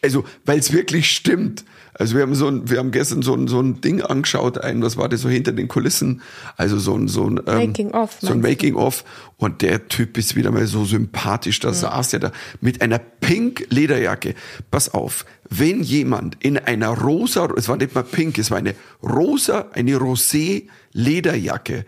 Also, 0.03 0.25
weil 0.45 0.59
es 0.59 0.73
wirklich 0.73 1.09
stimmt. 1.11 1.63
Also, 1.93 2.15
wir 2.15 2.23
haben 2.23 2.35
so 2.35 2.47
ein, 2.47 2.69
wir 2.69 2.79
haben 2.79 2.91
gestern 2.91 3.21
so 3.21 3.33
ein, 3.33 3.47
so 3.47 3.59
ein 3.59 3.81
Ding 3.81 4.01
angeschaut, 4.01 4.57
ein, 4.57 4.81
was 4.81 4.97
war 4.97 5.09
das 5.09 5.21
so 5.21 5.29
hinter 5.29 5.51
den 5.51 5.67
Kulissen? 5.67 6.21
Also, 6.57 6.79
so 6.79 6.95
ein, 6.95 7.07
so 7.07 7.25
ein, 7.25 7.39
ähm, 7.47 7.67
Making-of, 7.67 8.17
So 8.19 8.27
ein 8.27 8.41
meinst 8.41 8.43
du? 8.43 8.49
Making-of. 8.49 9.03
Und 9.37 9.61
der 9.61 9.87
Typ 9.87 10.17
ist 10.17 10.35
wieder 10.35 10.51
mal 10.51 10.65
so 10.67 10.85
sympathisch. 10.85 11.59
Da 11.59 11.73
saß 11.73 12.13
er 12.13 12.19
da 12.19 12.31
mit 12.61 12.81
einer 12.81 12.99
pink 12.99 13.67
Lederjacke. 13.69 14.35
Pass 14.71 14.93
auf. 14.93 15.25
Wenn 15.49 15.83
jemand 15.83 16.37
in 16.43 16.57
einer 16.57 16.89
rosa, 16.89 17.47
es 17.57 17.67
war 17.67 17.77
nicht 17.77 17.93
mal 17.93 18.03
pink, 18.03 18.37
es 18.37 18.51
war 18.51 18.57
eine 18.57 18.75
rosa, 19.03 19.67
eine 19.73 19.97
rosé 19.97 20.63
Lederjacke. 20.93 21.85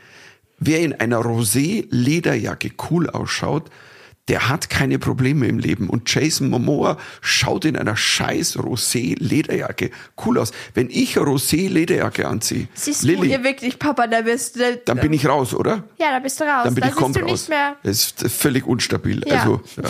Wer 0.60 0.80
in 0.82 0.94
einer 0.94 1.20
rosé 1.20 1.86
Lederjacke 1.90 2.72
cool 2.90 3.10
ausschaut, 3.10 3.70
der 4.28 4.50
hat 4.50 4.70
keine 4.70 4.98
Probleme 4.98 5.48
im 5.48 5.60
Leben. 5.60 5.90
Und 5.90 6.12
Jason 6.14 6.50
Momoa 6.50 6.98
schaut 7.22 7.66
in 7.66 7.76
einer 7.76 7.96
scheiß 7.96 8.58
rosé 8.58 9.16
Lederjacke 9.20 9.92
cool 10.26 10.40
aus. 10.40 10.52
Wenn 10.74 10.90
ich 10.90 11.18
eine 11.18 11.28
rosé 11.28 11.70
Lederjacke 11.70 12.28
anziehe, 12.28 12.68
Siehst 12.74 13.04
du 13.04 13.08
Lilly, 13.08 13.28
hier 13.28 13.44
wirklich, 13.44 13.78
Papa, 13.78 14.08
da 14.08 14.22
bist 14.22 14.56
du. 14.56 14.78
dann 14.86 15.00
bin 15.00 15.14
ich 15.14 15.28
raus, 15.28 15.54
oder? 15.54 15.84
Ja, 16.00 16.12
da 16.12 16.20
bist 16.20 16.40
du 16.40 16.44
raus. 16.44 16.64
Dann 16.64 16.74
bin 16.74 16.82
da 16.84 16.90
ich 16.90 16.96
komplett 16.96 17.26
du 17.26 17.30
raus. 17.30 17.50
Das 17.84 18.14
ist 18.22 18.32
völlig 18.32 18.66
unstabil. 18.66 19.22
Ja. 19.28 19.42
Also, 19.42 19.62
ja. 19.78 19.90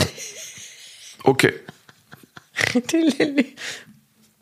Okay. 1.24 1.54
Die 2.92 2.98
Lilly. 3.18 3.56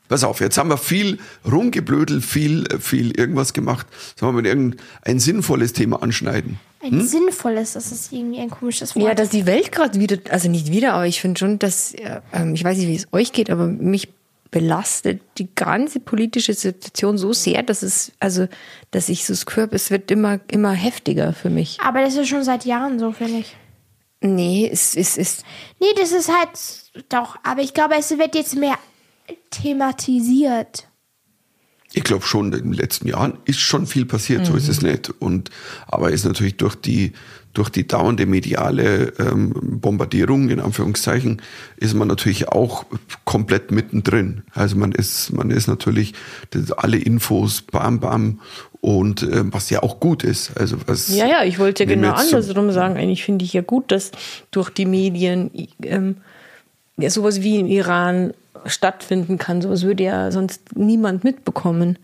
pass 0.07 0.23
auf, 0.23 0.39
jetzt 0.41 0.57
haben 0.57 0.69
wir 0.69 0.77
viel 0.77 1.19
rumgeblödelt, 1.49 2.23
viel, 2.23 2.65
viel 2.79 3.11
irgendwas 3.17 3.53
gemacht. 3.53 3.87
Sollen 4.15 4.35
wir 4.35 4.41
mal 4.41 4.47
irgendein 4.47 5.19
sinnvolles 5.19 5.73
Thema 5.73 6.01
anschneiden? 6.03 6.59
Ein 6.83 7.01
sinnvolles, 7.01 7.73
das 7.73 7.91
ist 7.91 8.11
irgendwie 8.11 8.39
ein 8.39 8.49
komisches 8.49 8.95
Wort. 8.95 9.05
Ja, 9.05 9.15
dass 9.15 9.29
die 9.29 9.45
Welt 9.45 9.71
gerade 9.71 9.99
wieder, 9.99 10.17
also 10.29 10.49
nicht 10.49 10.71
wieder, 10.71 10.93
aber 10.93 11.07
ich 11.07 11.21
finde 11.21 11.39
schon, 11.39 11.59
dass, 11.59 11.93
äh, 11.93 12.19
ähm, 12.33 12.53
ich 12.53 12.63
weiß 12.63 12.77
nicht, 12.77 12.87
wie 12.87 12.95
es 12.95 13.07
euch 13.13 13.31
geht, 13.31 13.49
aber 13.49 13.67
mich 13.67 14.09
belastet 14.51 15.21
die 15.39 15.47
ganze 15.55 15.99
politische 15.99 16.53
Situation 16.53 17.17
so 17.17 17.33
sehr, 17.33 17.63
dass 17.63 17.81
es, 17.81 18.11
also, 18.19 18.47
dass 18.91 19.09
ich 19.09 19.25
so 19.25 19.33
das 19.33 19.45
Gefühl 19.45 19.63
habe, 19.63 19.75
es 19.75 19.89
wird 19.89 20.11
immer, 20.11 20.39
immer 20.51 20.71
heftiger 20.71 21.33
für 21.33 21.49
mich. 21.49 21.79
Aber 21.81 22.01
das 22.01 22.15
ist 22.15 22.27
schon 22.27 22.43
seit 22.43 22.65
Jahren 22.65 22.99
so, 22.99 23.11
finde 23.11 23.39
ich. 23.39 23.55
Nee, 24.21 24.69
es 24.71 24.95
ist, 24.95 25.17
ist, 25.17 25.43
Nee, 25.79 25.87
das 25.99 26.11
ist 26.11 26.29
halt 26.31 26.49
doch, 27.09 27.37
aber 27.43 27.61
ich 27.61 27.73
glaube, 27.73 27.95
es 27.97 28.17
wird 28.17 28.35
jetzt 28.35 28.55
mehr 28.55 28.77
thematisiert. 29.49 30.87
Ich 31.93 32.03
glaube 32.03 32.25
schon, 32.25 32.51
in 32.53 32.71
den 32.71 32.73
letzten 32.73 33.07
Jahren 33.07 33.37
ist 33.45 33.59
schon 33.59 33.85
viel 33.85 34.05
passiert, 34.05 34.45
so 34.45 34.55
ist 34.55 34.67
es 34.67 34.81
nicht. 34.81 35.09
Und 35.19 35.51
aber 35.87 36.11
ist 36.11 36.25
natürlich 36.25 36.57
durch 36.57 36.75
die 36.75 37.13
durch 37.53 37.69
die 37.69 37.87
dauernde 37.87 38.25
mediale 38.25 39.13
ähm, 39.19 39.53
Bombardierung 39.79 40.49
in 40.49 40.59
Anführungszeichen 40.59 41.41
ist 41.77 41.93
man 41.93 42.07
natürlich 42.07 42.49
auch 42.49 42.85
komplett 43.25 43.71
mittendrin. 43.71 44.41
Also 44.53 44.75
man 44.75 44.91
ist 44.91 45.31
man 45.33 45.51
ist 45.51 45.67
natürlich 45.67 46.13
alle 46.77 46.97
Infos 46.97 47.61
bam 47.61 47.99
bam 47.99 48.39
und 48.81 49.21
äh, 49.23 49.43
was 49.53 49.69
ja 49.69 49.83
auch 49.83 49.99
gut 49.99 50.23
ist. 50.23 50.57
Also 50.57 50.77
was 50.87 51.15
Ja, 51.15 51.27
ja, 51.27 51.43
ich 51.43 51.59
wollte 51.59 51.87
wir 51.87 51.95
genau 51.95 52.13
andersrum 52.13 52.71
sagen. 52.71 52.97
Eigentlich 52.97 53.23
finde 53.23 53.45
ich 53.45 53.53
ja 53.53 53.61
gut, 53.61 53.91
dass 53.91 54.11
durch 54.49 54.71
die 54.71 54.85
Medien 54.85 55.51
ähm, 55.83 56.17
ja, 56.97 57.09
sowas 57.09 57.41
wie 57.41 57.59
im 57.59 57.67
Iran 57.67 58.33
stattfinden 58.65 59.37
kann. 59.37 59.61
Sowas 59.61 59.83
würde 59.83 60.03
ja 60.03 60.31
sonst 60.31 60.75
niemand 60.75 61.23
mitbekommen. 61.23 61.97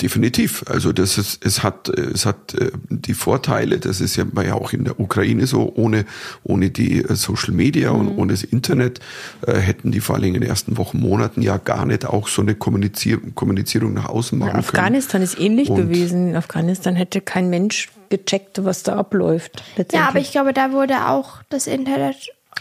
Definitiv. 0.00 0.64
Also 0.68 0.92
das 0.92 1.18
ist, 1.18 1.44
es 1.44 1.64
hat, 1.64 1.88
es 1.88 2.24
hat 2.24 2.54
äh, 2.54 2.70
die 2.88 3.14
Vorteile, 3.14 3.80
das 3.80 4.00
ist 4.00 4.14
ja, 4.14 4.24
war 4.30 4.44
ja 4.46 4.54
auch 4.54 4.72
in 4.72 4.84
der 4.84 5.00
Ukraine 5.00 5.48
so, 5.48 5.72
ohne, 5.74 6.04
ohne 6.44 6.70
die 6.70 7.02
äh, 7.02 7.16
Social 7.16 7.52
Media 7.52 7.90
und 7.90 8.16
ohne 8.16 8.32
das 8.32 8.44
Internet 8.44 9.00
äh, 9.44 9.54
hätten 9.54 9.90
die 9.90 9.98
vor 9.98 10.14
allem 10.14 10.26
in 10.26 10.34
den 10.34 10.44
ersten 10.44 10.76
Wochen, 10.76 11.00
Monaten 11.00 11.42
ja 11.42 11.56
gar 11.56 11.84
nicht 11.84 12.06
auch 12.06 12.28
so 12.28 12.42
eine 12.42 12.54
Kommunizier 12.54 13.18
Kommunizierung 13.34 13.92
nach 13.94 14.08
außen 14.08 14.38
machen 14.38 14.50
können. 14.52 14.60
Afghanistan 14.60 15.20
ist 15.20 15.40
ähnlich 15.40 15.68
Und- 15.68 15.78
gewesen. 15.78 16.28
In 16.28 16.36
Afghanistan 16.36 16.94
hätte 16.94 17.20
kein 17.20 17.50
Mensch 17.50 17.88
gecheckt, 18.08 18.64
was 18.64 18.84
da 18.84 18.94
abläuft. 18.94 19.64
Ja, 19.92 20.08
aber 20.08 20.20
ich 20.20 20.30
glaube, 20.30 20.52
da 20.52 20.70
wurde 20.70 21.08
auch 21.08 21.42
das 21.50 21.66
Internet 21.66 22.16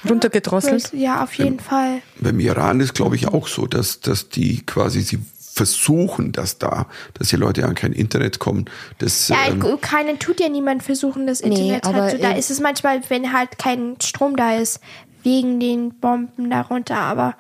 runtergedrosselt. 0.10 0.94
Ja, 0.94 1.24
auf 1.24 1.34
jeden 1.36 1.60
Fall. 1.60 2.02
Beim 2.20 2.40
Iran 2.40 2.80
ist, 2.80 2.94
glaube 2.94 3.16
ich, 3.16 3.28
auch 3.28 3.48
so, 3.48 3.68
dass, 3.68 4.00
dass 4.00 4.30
die 4.30 4.66
quasi, 4.66 5.02
sie 5.02 5.20
versuchen, 5.58 6.32
dass 6.32 6.60
da, 6.60 6.86
dass 7.16 7.30
die 7.30 7.36
Leute 7.36 7.66
an 7.66 7.74
kein 7.76 7.92
Internet 7.92 8.40
kommen. 8.40 8.66
Das, 9.00 9.28
Ja, 9.28 9.38
ähm, 9.48 9.64
keinen 9.82 10.20
tut 10.20 10.40
ja 10.40 10.50
niemand 10.50 10.84
versuchen, 10.84 11.26
das 11.26 11.42
Internet 11.42 11.86
aber, 11.86 12.02
halt 12.04 12.12
so. 12.12 12.18
Da 12.20 12.34
äh, 12.34 12.40
ist 12.40 12.52
es 12.52 12.60
manchmal, 12.60 13.02
wenn 13.10 13.34
halt 13.34 13.58
kein 13.58 13.96
Strom 14.02 14.36
da 14.36 14.56
ist, 14.56 14.80
wegen 15.24 15.60
den 15.60 15.96
Bomben 15.96 16.50
darunter. 16.50 16.98
Aber 16.98 17.36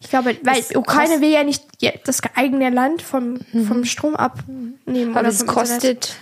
ich 0.00 0.08
glaube, 0.08 0.36
weil 0.42 0.62
Ukraine 0.76 1.14
kost- 1.14 1.20
will 1.20 1.30
ja 1.30 1.44
nicht 1.44 1.64
das 2.04 2.20
eigene 2.34 2.70
Land 2.70 3.02
vom, 3.02 3.38
vom 3.66 3.84
Strom 3.84 4.16
abnehmen. 4.16 5.10
Aber 5.10 5.20
oder 5.20 5.28
es 5.28 5.44
kostet. 5.46 6.16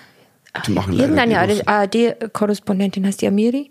die 0.67 0.73
machen 0.73 0.95
leider 0.95 1.05
Irgendeine 1.17 1.67
ARD-Korrespondentin 1.69 3.07
heißt 3.07 3.23
die 3.23 3.29
Amiri. 3.29 3.71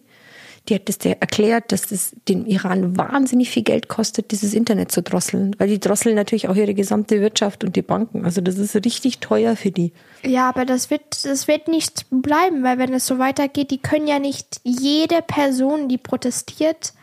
Die 0.68 0.76
hat 0.76 0.90
das 0.90 0.98
dir 0.98 1.18
erklärt, 1.20 1.72
dass 1.72 1.92
es 1.92 2.16
den 2.28 2.46
Iran 2.46 2.98
wahnsinnig 2.98 3.52
viel 3.52 3.64
Geld 3.64 3.88
kostet, 3.88 4.32
dieses 4.32 4.54
Internet 4.54 4.92
zu 4.92 5.04
drosseln. 5.04 5.56
Weil 5.60 5.68
die 5.68 5.80
drosseln 5.80 6.16
natürlich 6.16 6.50
auch 6.50 6.56
ihre 6.56 6.74
gesamte 6.74 7.22
Wirtschaft 7.22 7.64
und 7.64 7.76
die 7.76 7.84
Banken. 7.84 8.26
Also 8.26 8.42
das 8.42 8.58
ist 8.58 8.76
richtig 8.76 9.20
teuer 9.20 9.56
für 9.56 9.72
die. 9.72 9.94
Ja, 10.24 10.50
aber 10.50 10.66
das 10.66 10.90
wird, 10.90 11.24
das 11.24 11.48
wird 11.48 11.68
nicht 11.68 12.08
bleiben, 12.10 12.64
weil 12.64 12.80
wenn 12.80 12.94
es 12.94 13.06
so 13.06 13.20
weitergeht, 13.20 13.70
die 13.70 13.78
können 13.78 14.08
ja 14.08 14.18
nicht 14.18 14.62
jede 14.64 15.22
Person, 15.22 15.88
die 15.88 16.00
protestiert, 16.00 16.94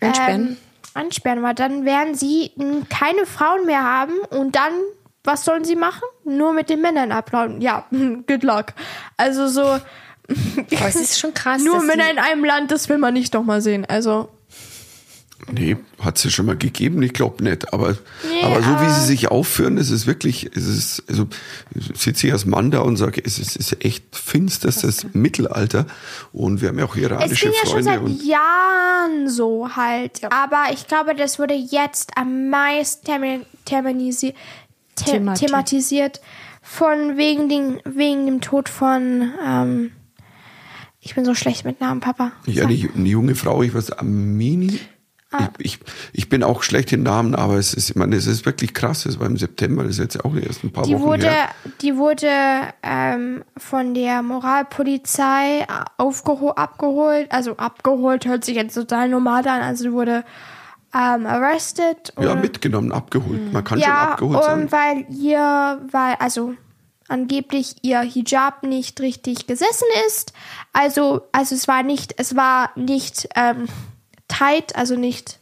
Einsperren. 0.00 0.48
ähm, 0.48 0.56
ansperren, 0.94 1.42
weil 1.42 1.54
dann 1.54 1.84
werden 1.84 2.14
sie 2.14 2.52
keine 2.88 3.26
Frauen 3.26 3.66
mehr 3.66 3.82
haben 3.82 4.14
und 4.30 4.56
dann, 4.56 4.72
was 5.24 5.44
sollen 5.44 5.64
sie 5.64 5.76
machen? 5.76 6.02
Nur 6.24 6.52
mit 6.52 6.70
den 6.70 6.80
Männern 6.80 7.12
abhauen. 7.12 7.60
Ja, 7.60 7.86
good 7.90 8.42
luck. 8.42 8.66
Also 9.16 9.48
so, 9.48 9.78
Aber 10.76 10.88
es 10.88 10.96
ist 10.96 11.18
schon 11.18 11.34
krass. 11.34 11.62
nur 11.62 11.82
Männer 11.82 12.10
in 12.10 12.18
einem 12.18 12.44
Land, 12.44 12.70
das 12.70 12.88
will 12.88 12.98
man 12.98 13.14
nicht 13.14 13.34
noch 13.34 13.44
mal 13.44 13.60
sehen. 13.60 13.84
Also, 13.84 14.28
Nee, 15.52 15.76
hat 16.00 16.16
es 16.16 16.24
ja 16.24 16.30
schon 16.30 16.46
mal 16.46 16.56
gegeben, 16.56 17.02
ich 17.02 17.12
glaube 17.12 17.44
nicht. 17.44 17.70
Aber, 17.74 17.90
Nee, 18.30 18.42
aber 18.44 18.62
so 18.62 18.70
wie 18.80 18.90
sie 18.94 19.04
sich 19.06 19.28
aufführen, 19.30 19.76
ist 19.76 20.06
wirklich, 20.06 20.48
es 20.56 20.66
ist, 20.66 21.02
also 21.06 21.26
sitze 21.94 22.28
ich 22.28 22.32
als 22.32 22.46
Mann 22.46 22.70
da 22.70 22.78
und 22.80 22.96
sage, 22.96 23.20
es 23.22 23.38
ist, 23.38 23.50
es 23.56 23.72
ist 23.72 23.84
echt 23.84 24.04
finsterstes 24.16 25.06
Mittelalter. 25.12 25.84
Und 26.32 26.62
wir 26.62 26.68
haben 26.68 26.78
ja 26.78 26.86
auch 26.86 26.96
es 26.96 27.02
iranische 27.02 27.46
ging 27.50 27.54
ja 27.62 27.70
schon 27.70 27.84
Freunde. 27.84 28.16
seit 28.16 28.26
Jahren 28.26 29.28
so 29.28 29.76
halt. 29.76 30.22
Aber 30.32 30.72
ich 30.72 30.86
glaube, 30.86 31.14
das 31.14 31.38
wurde 31.38 31.54
jetzt 31.54 32.12
am 32.16 32.48
meisten 32.48 33.06
termi- 33.06 33.44
terminisi- 33.68 34.32
the 34.98 35.04
Themati- 35.04 35.40
thematisiert 35.40 36.20
von 36.62 37.18
wegen, 37.18 37.50
den, 37.50 37.80
wegen 37.84 38.24
dem 38.24 38.40
Tod 38.40 38.70
von, 38.70 39.30
ähm, 39.44 39.90
ich 41.04 41.14
bin 41.14 41.24
so 41.24 41.34
schlecht 41.34 41.64
mit 41.64 41.80
Namen, 41.80 42.00
Papa. 42.00 42.32
ja, 42.46 42.62
Sag. 42.62 42.70
eine, 42.70 43.08
junge 43.08 43.34
Frau, 43.34 43.62
ich 43.62 43.74
weiß, 43.74 43.92
Amini. 43.92 44.80
Ah. 45.30 45.48
Ich, 45.58 45.66
ich, 45.74 45.80
ich 46.12 46.28
bin 46.28 46.44
auch 46.44 46.62
schlecht 46.62 46.92
in 46.92 47.02
Namen, 47.02 47.34
aber 47.34 47.54
es 47.54 47.74
ist, 47.74 47.90
ich 47.90 47.96
meine, 47.96 48.14
es 48.14 48.26
ist 48.28 48.46
wirklich 48.46 48.72
krass. 48.72 49.04
Es 49.04 49.18
war 49.18 49.26
im 49.26 49.36
September, 49.36 49.82
das 49.82 49.92
ist 49.94 49.98
jetzt 49.98 50.14
ja 50.14 50.24
auch 50.24 50.34
erst 50.36 50.62
ein 50.62 50.70
paar 50.72 50.84
Die 50.84 50.94
Wochen 50.94 51.02
wurde, 51.02 51.28
her. 51.28 51.48
die 51.82 51.96
wurde 51.96 52.28
ähm, 52.84 53.42
von 53.56 53.94
der 53.94 54.22
Moralpolizei 54.22 55.66
abgeholt. 55.98 57.32
Also 57.32 57.56
abgeholt 57.56 58.26
hört 58.26 58.44
sich 58.44 58.54
jetzt 58.56 58.74
total 58.74 59.08
normal 59.08 59.46
an. 59.48 59.62
Also 59.62 59.84
die 59.84 59.92
wurde 59.92 60.24
ähm, 60.94 61.26
arrested. 61.26 62.12
Ja, 62.20 62.36
mitgenommen, 62.36 62.92
abgeholt. 62.92 63.52
Man 63.52 63.64
kann 63.64 63.80
schon 63.80 63.88
Ja, 63.88 64.10
abgeholt 64.12 64.44
sein. 64.44 64.62
und 64.62 64.72
weil 64.72 65.04
ihr, 65.10 65.80
weil, 65.90 66.14
also 66.20 66.54
angeblich 67.08 67.76
ihr 67.82 68.00
Hijab 68.00 68.62
nicht 68.62 69.00
richtig 69.00 69.46
gesessen 69.46 69.86
ist. 70.06 70.32
Also, 70.72 71.22
also 71.32 71.54
es 71.54 71.68
war 71.68 71.82
nicht, 71.82 72.14
es 72.18 72.34
war 72.36 72.70
nicht 72.76 73.28
ähm, 73.36 73.66
tight, 74.28 74.74
also 74.76 74.96
nicht. 74.96 75.38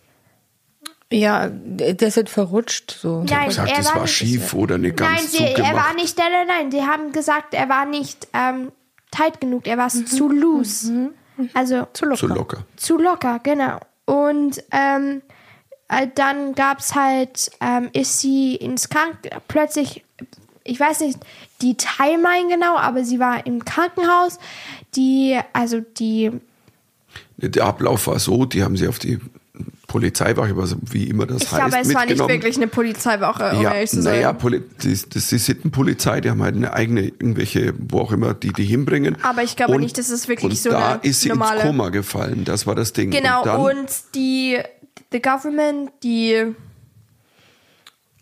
Ja, 1.11 1.49
der 1.51 2.09
ist 2.09 2.17
halt 2.17 2.31
verrutscht. 2.31 2.97
So. 3.01 3.23
Nein, 3.25 3.49
gesagt, 3.49 3.71
er 3.71 3.79
es 3.81 3.87
war 3.89 3.95
war 3.97 4.03
nicht- 4.03 4.13
schief 4.15 4.55
oder 4.55 4.79
nicht 4.79 4.97
ganz 4.97 5.19
nein, 5.21 5.29
sie, 5.29 5.45
er 5.63 5.75
war 5.75 5.93
nicht, 5.95 6.17
nein, 6.19 6.33
nein, 6.33 6.47
nein, 6.47 6.71
die 6.71 6.83
haben 6.83 7.13
gesagt, 7.13 7.53
er 7.55 7.69
war 7.69 7.85
nicht 7.85 8.29
ähm, 8.33 8.73
tight 9.11 9.41
genug, 9.41 9.67
er 9.67 9.77
war 9.79 9.91
zu 9.91 10.29
loose. 10.29 11.11
Also 11.55 11.87
Zu 11.93 12.05
locker. 12.07 12.17
so 12.17 12.27
locker. 12.29 12.65
zu 12.77 12.99
locker, 12.99 13.41
genau. 13.43 13.79
Und 14.07 14.63
ähm, 14.71 15.23
äh, 15.89 16.07
dann 16.15 16.55
gab's 16.55 16.95
halt, 16.95 17.51
ähm, 17.61 17.91
ist 17.93 18.21
sie 18.21 18.55
ins 18.57 18.89
Krankenhaus, 18.89 19.43
plötzlich, 19.49 20.05
ich 20.65 20.79
weiß 20.79 21.01
nicht 21.01 21.19
die 21.61 21.77
Timeline 21.77 22.49
genau, 22.49 22.77
aber 22.77 23.05
sie 23.05 23.19
war 23.19 23.47
im 23.47 23.65
Krankenhaus. 23.65 24.39
Die, 24.97 25.39
also 25.53 25.81
die, 25.81 26.31
Der 27.37 27.65
Ablauf 27.65 28.07
war 28.07 28.19
so, 28.19 28.45
die 28.45 28.63
haben 28.63 28.77
sie 28.77 28.89
auf 28.89 28.99
die 28.99 29.19
Polizeiwache, 29.87 30.57
was 30.57 30.77
wie 30.83 31.05
immer 31.05 31.27
das 31.27 31.43
ich 31.43 31.53
heißt, 31.53 31.61
glaube, 31.71 31.83
es 31.87 31.95
war 31.95 32.07
nicht 32.07 32.19
wirklich 32.19 32.57
eine 32.57 32.67
Polizeiwache, 32.67 33.57
um 33.57 33.63
Ja, 33.63 33.75
ehrlich 33.75 33.91
zu 33.91 34.01
sein. 34.01 34.15
naja, 34.15 34.33
Poli 34.33 34.63
das, 34.83 35.07
das 35.09 35.31
ist 35.33 35.45
Sittenpolizei, 35.45 36.21
die 36.23 36.31
haben 36.31 36.43
halt 36.43 36.57
eine 36.57 36.73
eigene, 36.73 37.03
irgendwelche, 37.03 37.75
wo 37.79 37.99
auch 38.01 38.13
immer, 38.13 38.33
die 38.33 38.53
die 38.53 38.65
hinbringen. 38.65 39.19
Aber 39.23 39.43
ich 39.43 39.55
glaube 39.57 39.79
nicht, 39.79 39.99
dass 39.99 40.09
es 40.09 40.29
wirklich 40.29 40.51
und 40.53 40.57
so 40.59 40.71
da 40.71 40.93
eine 40.95 41.03
ist 41.03 41.21
sie 41.21 41.29
normale- 41.29 41.57
ins 41.61 41.63
Koma 41.65 41.89
gefallen, 41.91 42.45
das 42.47 42.67
war 42.67 42.75
das 42.75 42.95
Ding. 42.95 43.11
Genau, 43.11 43.41
und, 43.43 43.47
dann, 43.47 43.61
und 43.61 43.91
die, 44.15 44.59
the 45.13 45.21
government, 45.21 45.91
die 46.03 46.55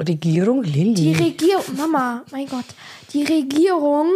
Regierung 0.00 0.62
Lilly. 0.62 0.94
Die 0.94 1.14
Regierung, 1.14 1.76
Mama, 1.76 2.24
mein 2.30 2.46
Gott, 2.46 2.64
die 3.12 3.24
Regierung 3.24 4.08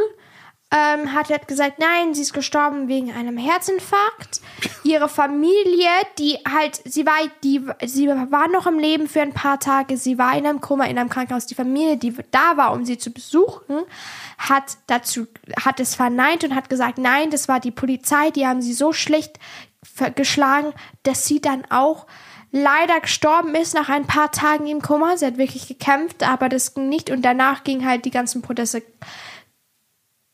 ähm, 0.75 1.13
hat 1.13 1.31
halt 1.31 1.47
gesagt, 1.47 1.79
nein, 1.79 2.15
sie 2.15 2.23
ist 2.23 2.33
gestorben 2.33 2.89
wegen 2.89 3.13
einem 3.13 3.37
Herzinfarkt. 3.37 4.41
Ihre 4.83 5.09
Familie, 5.09 5.89
die 6.19 6.39
halt, 6.51 6.81
sie 6.85 7.07
war, 7.07 7.15
die, 7.45 7.61
sie 7.85 8.09
war 8.09 8.49
noch 8.49 8.67
im 8.67 8.79
Leben 8.79 9.07
für 9.07 9.23
ein 9.23 9.33
paar 9.33 9.61
Tage, 9.61 9.97
sie 9.97 10.19
war 10.19 10.37
in 10.37 10.47
einem 10.47 10.61
Koma, 10.61 10.87
in 10.87 10.99
einem 10.99 11.11
Krankenhaus. 11.11 11.47
Die 11.47 11.55
Familie, 11.55 11.97
die 11.97 12.13
da 12.33 12.57
war, 12.57 12.73
um 12.73 12.85
sie 12.85 12.99
zu 12.99 13.13
besuchen, 13.13 13.85
hat 14.39 14.79
dazu, 14.89 15.27
hat 15.65 15.79
es 15.79 15.95
verneint 15.95 16.43
und 16.43 16.57
hat 16.57 16.69
gesagt, 16.69 16.99
nein, 16.99 17.31
das 17.31 17.47
war 17.47 17.61
die 17.61 17.71
Polizei, 17.71 18.31
die 18.31 18.47
haben 18.47 18.61
sie 18.61 18.73
so 18.73 18.93
schlecht 18.93 19.39
geschlagen, 20.17 20.73
dass 21.05 21.27
sie 21.27 21.41
dann 21.41 21.65
auch 21.71 22.07
leider 22.55 23.01
gestorben 23.01 23.55
ist 23.57 23.75
nach 23.75 23.89
ein 23.89 24.07
paar 24.07 24.31
Tagen 24.31 24.69
im 24.69 24.81
Koma. 24.81 25.17
Sie 25.17 25.27
hat 25.27 25.39
wirklich 25.39 25.67
gekämpft, 25.67 26.23
aber 26.23 26.49
das 26.49 26.73
ging 26.73 26.89
nicht. 26.89 27.11
Und 27.11 27.23
danach 27.23 27.65
ging 27.65 27.85
halt 27.85 28.05
die 28.05 28.13
ganzen 28.13 28.43
Proteste 28.43 28.83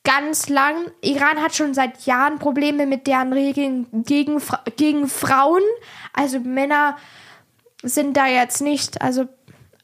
ganz 0.05 0.51
lang. 0.51 0.75
Iran 1.01 1.43
hat 1.43 1.55
schon 1.55 1.73
seit 1.73 2.05
Jahren 2.05 2.39
Probleme 2.39 2.85
mit 2.85 3.07
deren 3.07 3.33
Regeln 3.33 3.87
gegen, 4.05 4.41
gegen 4.77 5.09
Frauen. 5.09 5.63
Also 6.13 6.41
Männer 6.41 6.99
sind 7.83 8.19
da 8.19 8.27
jetzt 8.27 8.61
nicht, 8.61 9.01
also 9.01 9.27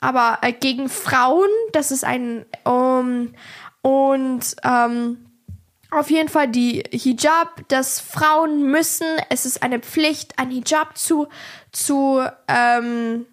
aber 0.01 0.39
äh, 0.43 0.53
gegen 0.53 0.91
Frauen, 0.91 1.49
das 1.73 1.91
ist 1.91 2.05
ein 2.05 2.45
um, 2.65 3.33
und 3.81 4.57
ähm, 4.63 5.26
auf 5.99 6.11
jeden 6.11 6.29
Fall 6.29 6.49
die 6.49 6.83
Hijab, 6.93 7.69
dass 7.69 8.01
Frauen 8.01 8.71
müssen, 8.71 9.07
es 9.31 9.47
ist 9.47 9.63
eine 9.63 9.79
Pflicht, 9.81 10.39
ein 10.39 10.51
Hijab 10.51 10.97
zu 10.97 11.29
zu 11.73 12.23
ähm, 12.49 13.27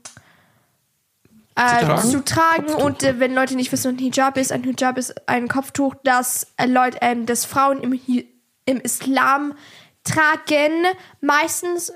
äh, 1.55 1.85
tragen? 1.85 2.09
zu 2.09 2.23
tragen 2.23 2.73
und 2.73 3.03
äh, 3.03 3.19
wenn 3.19 3.33
Leute 3.35 3.55
nicht 3.55 3.71
wissen, 3.71 3.93
was 3.93 4.01
ein 4.01 4.03
Hijab 4.03 4.37
ist, 4.37 4.51
ein 4.51 4.63
Hijab 4.63 4.97
ist 4.97 5.27
ein 5.29 5.47
Kopftuch, 5.47 5.95
das 6.03 6.47
äh, 6.57 6.65
Leute, 6.65 6.97
ähm, 7.01 7.25
das 7.25 7.45
Frauen 7.45 7.81
im, 7.81 7.93
Hi- 7.93 8.27
im 8.65 8.79
Islam 8.81 9.53
tragen. 10.03 10.85
Meistens, 11.21 11.93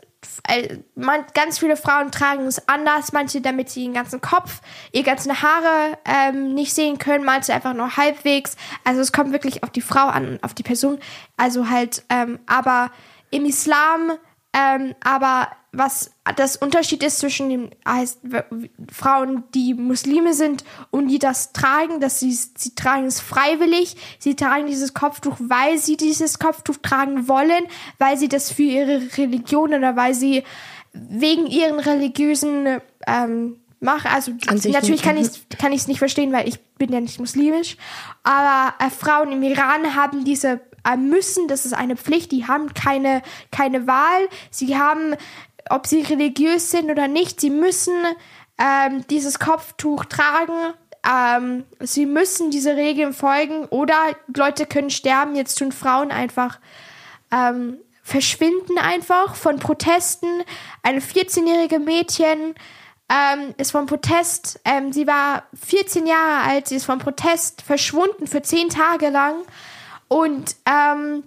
man, 0.95 1.26
ganz 1.34 1.59
viele 1.59 1.78
Frauen 1.78 2.11
tragen 2.11 2.45
es 2.45 2.68
anders, 2.68 3.13
manche 3.13 3.41
damit 3.41 3.70
sie 3.70 3.84
den 3.84 3.93
ganzen 3.93 4.22
Kopf, 4.22 4.61
ihre 4.91 5.03
ganzen 5.03 5.41
Haare 5.41 5.97
ähm, 6.05 6.53
nicht 6.53 6.74
sehen 6.74 6.97
können, 6.97 7.24
manche 7.24 7.53
einfach 7.53 7.74
nur 7.74 7.97
halbwegs. 7.97 8.55
Also 8.84 9.01
es 9.01 9.11
kommt 9.11 9.32
wirklich 9.32 9.63
auf 9.63 9.70
die 9.70 9.82
Frau 9.82 10.07
an, 10.07 10.39
auf 10.41 10.53
die 10.53 10.63
Person. 10.63 10.99
Also 11.36 11.70
halt, 11.70 12.03
ähm, 12.09 12.39
aber 12.47 12.91
im 13.30 13.45
Islam, 13.45 14.13
ähm, 14.53 14.95
aber 15.03 15.49
was 15.78 16.12
das 16.36 16.58
Unterschied 16.58 17.04
ist 17.04 17.20
zwischen 17.20 17.50
den 17.50 17.72
heißt, 17.88 18.20
Frauen, 18.92 19.44
die 19.54 19.74
Muslime 19.74 20.34
sind 20.34 20.64
und 20.92 21.08
die 21.08 21.20
das 21.20 21.54
tragen, 21.54 22.00
dass 22.00 22.20
sie, 22.20 22.34
sie 22.34 22.76
tragen 22.76 23.06
es 23.06 23.20
freiwillig, 23.20 23.96
sie 24.20 24.36
tragen 24.36 24.68
dieses 24.68 24.94
Kopftuch, 24.94 25.36
weil 25.40 25.78
sie 25.78 25.98
dieses 25.98 26.40
Kopftuch 26.40 26.78
tragen 26.82 27.28
wollen, 27.28 27.66
weil 27.98 28.18
sie 28.18 28.28
das 28.28 28.52
für 28.52 28.64
ihre 28.64 29.02
Religion 29.18 29.74
oder 29.74 29.96
weil 29.96 30.14
sie 30.14 30.44
wegen 30.94 31.48
ihren 31.48 31.80
religiösen 31.80 32.82
ähm, 33.06 33.58
machen. 33.80 34.10
Also 34.12 34.32
natürlich 34.66 35.02
kann 35.02 35.18
ich 35.18 35.50
kann 35.58 35.72
ich 35.72 35.82
es 35.82 35.88
nicht 35.88 36.00
verstehen, 36.00 36.32
weil 36.34 36.48
ich 36.48 36.60
bin 36.78 36.92
ja 36.92 37.00
nicht 37.00 37.20
muslimisch. 37.20 37.78
Aber 38.24 38.74
äh, 38.80 38.90
Frauen 38.90 39.32
im 39.32 39.44
Iran 39.44 39.96
haben 39.96 40.26
diese 40.26 40.62
äh, 40.84 40.98
müssen, 40.98 41.48
das 41.48 41.66
ist 41.66 41.74
eine 41.74 41.96
Pflicht, 41.96 42.32
die 42.32 42.48
haben 42.48 42.74
keine 42.74 43.22
keine 43.52 43.88
Wahl. 43.88 44.28
Sie 44.50 44.78
haben, 44.78 45.16
ob 45.70 45.88
sie 45.88 46.01
religiös 46.01 46.72
sind 46.72 46.89
oder 46.91 47.07
nicht, 47.07 47.41
sie 47.41 47.49
müssen 47.49 47.93
ähm, 48.57 49.05
dieses 49.09 49.39
Kopftuch 49.39 50.05
tragen. 50.05 50.74
Ähm, 51.07 51.65
sie 51.80 52.05
müssen 52.05 52.51
diese 52.51 52.76
Regeln 52.76 53.13
folgen 53.13 53.65
oder 53.65 53.95
Leute 54.36 54.65
können 54.65 54.89
sterben. 54.89 55.36
Jetzt 55.36 55.57
tun 55.57 55.72
Frauen 55.72 56.11
einfach 56.11 56.59
ähm, 57.32 57.78
verschwinden 58.03 58.78
einfach 58.78 59.36
von 59.36 59.59
Protesten. 59.59 60.43
Eine 60.82 60.99
14-jährige 60.99 61.80
Mädchen 61.80 62.55
ähm, 63.09 63.53
ist 63.57 63.72
vom 63.72 63.86
Protest, 63.86 64.59
ähm, 64.65 64.91
sie 64.91 65.07
war 65.07 65.43
14 65.65 66.07
Jahre 66.07 66.49
alt, 66.49 66.68
sie 66.68 66.76
ist 66.76 66.86
vom 66.86 66.99
Protest 66.99 67.61
verschwunden 67.61 68.28
für 68.28 68.41
10 68.41 68.70
Tage 68.70 69.09
lang 69.09 69.36
und 70.07 70.55
ähm, 70.65 71.24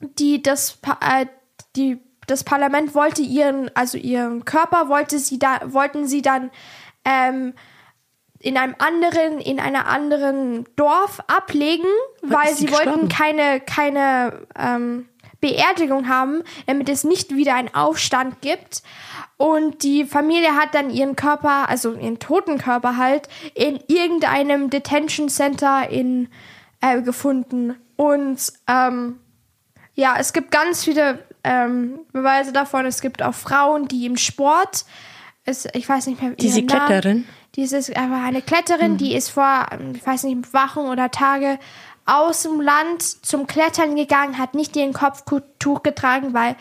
die, 0.00 0.42
das, 0.42 0.78
äh, 1.00 1.26
die, 1.76 2.00
das 2.26 2.44
Parlament 2.44 2.94
wollte 2.94 3.22
ihren, 3.22 3.70
also 3.74 3.98
ihren 3.98 4.44
Körper 4.44 4.88
wollte 4.88 5.18
sie 5.18 5.38
da, 5.38 5.60
wollten 5.64 6.06
sie 6.06 6.22
dann 6.22 6.50
ähm, 7.04 7.54
in 8.40 8.58
einem 8.58 8.74
anderen, 8.78 9.38
in 9.40 9.58
einer 9.58 9.86
anderen 9.86 10.66
Dorf 10.76 11.20
ablegen, 11.26 11.88
weil 12.22 12.50
ist 12.50 12.58
sie 12.58 12.70
wollten 12.70 13.08
keine, 13.08 13.60
keine 13.60 14.46
ähm, 14.56 15.08
Beerdigung 15.40 16.08
haben, 16.08 16.42
damit 16.66 16.88
es 16.88 17.04
nicht 17.04 17.34
wieder 17.34 17.54
einen 17.54 17.74
Aufstand 17.74 18.40
gibt. 18.42 18.82
Und 19.36 19.82
die 19.82 20.04
Familie 20.04 20.54
hat 20.56 20.74
dann 20.74 20.90
ihren 20.90 21.16
Körper, 21.16 21.68
also 21.68 21.94
ihren 21.94 22.18
toten 22.18 22.58
Körper 22.58 22.96
halt, 22.96 23.28
in 23.54 23.78
irgendeinem 23.88 24.70
Detention 24.70 25.28
Center 25.28 25.88
in, 25.88 26.28
äh, 26.80 27.02
gefunden. 27.02 27.76
Und 27.96 28.52
ähm, 28.68 29.20
ja, 29.94 30.16
es 30.18 30.32
gibt 30.32 30.50
ganz 30.50 30.84
viele 30.84 31.18
ähm, 31.44 32.00
Beweise 32.12 32.52
davon. 32.52 32.86
Es 32.86 33.00
gibt 33.00 33.22
auch 33.22 33.34
Frauen, 33.34 33.86
die 33.88 34.06
im 34.06 34.16
Sport, 34.16 34.84
es, 35.44 35.66
ich 35.74 35.88
weiß 35.88 36.06
nicht 36.08 36.20
mehr, 36.20 36.32
Diese 36.32 36.62
Namen- 36.62 36.86
Kletterin? 36.86 37.28
Dieses, 37.56 37.94
aber 37.94 38.16
eine 38.24 38.42
Kletterin, 38.42 38.96
die 38.96 39.14
ist 39.14 39.28
vor, 39.28 39.66
ich 39.94 40.04
weiß 40.04 40.24
nicht, 40.24 40.52
Wochen 40.52 40.80
oder 40.80 41.12
Tage 41.12 41.60
aus 42.04 42.42
dem 42.42 42.60
Land 42.60 43.02
zum 43.24 43.46
Klettern 43.46 43.94
gegangen, 43.94 44.38
hat 44.38 44.54
nicht 44.54 44.74
ihren 44.74 44.92
Kopftuch 44.92 45.84
getragen, 45.84 46.34
weil, 46.34 46.56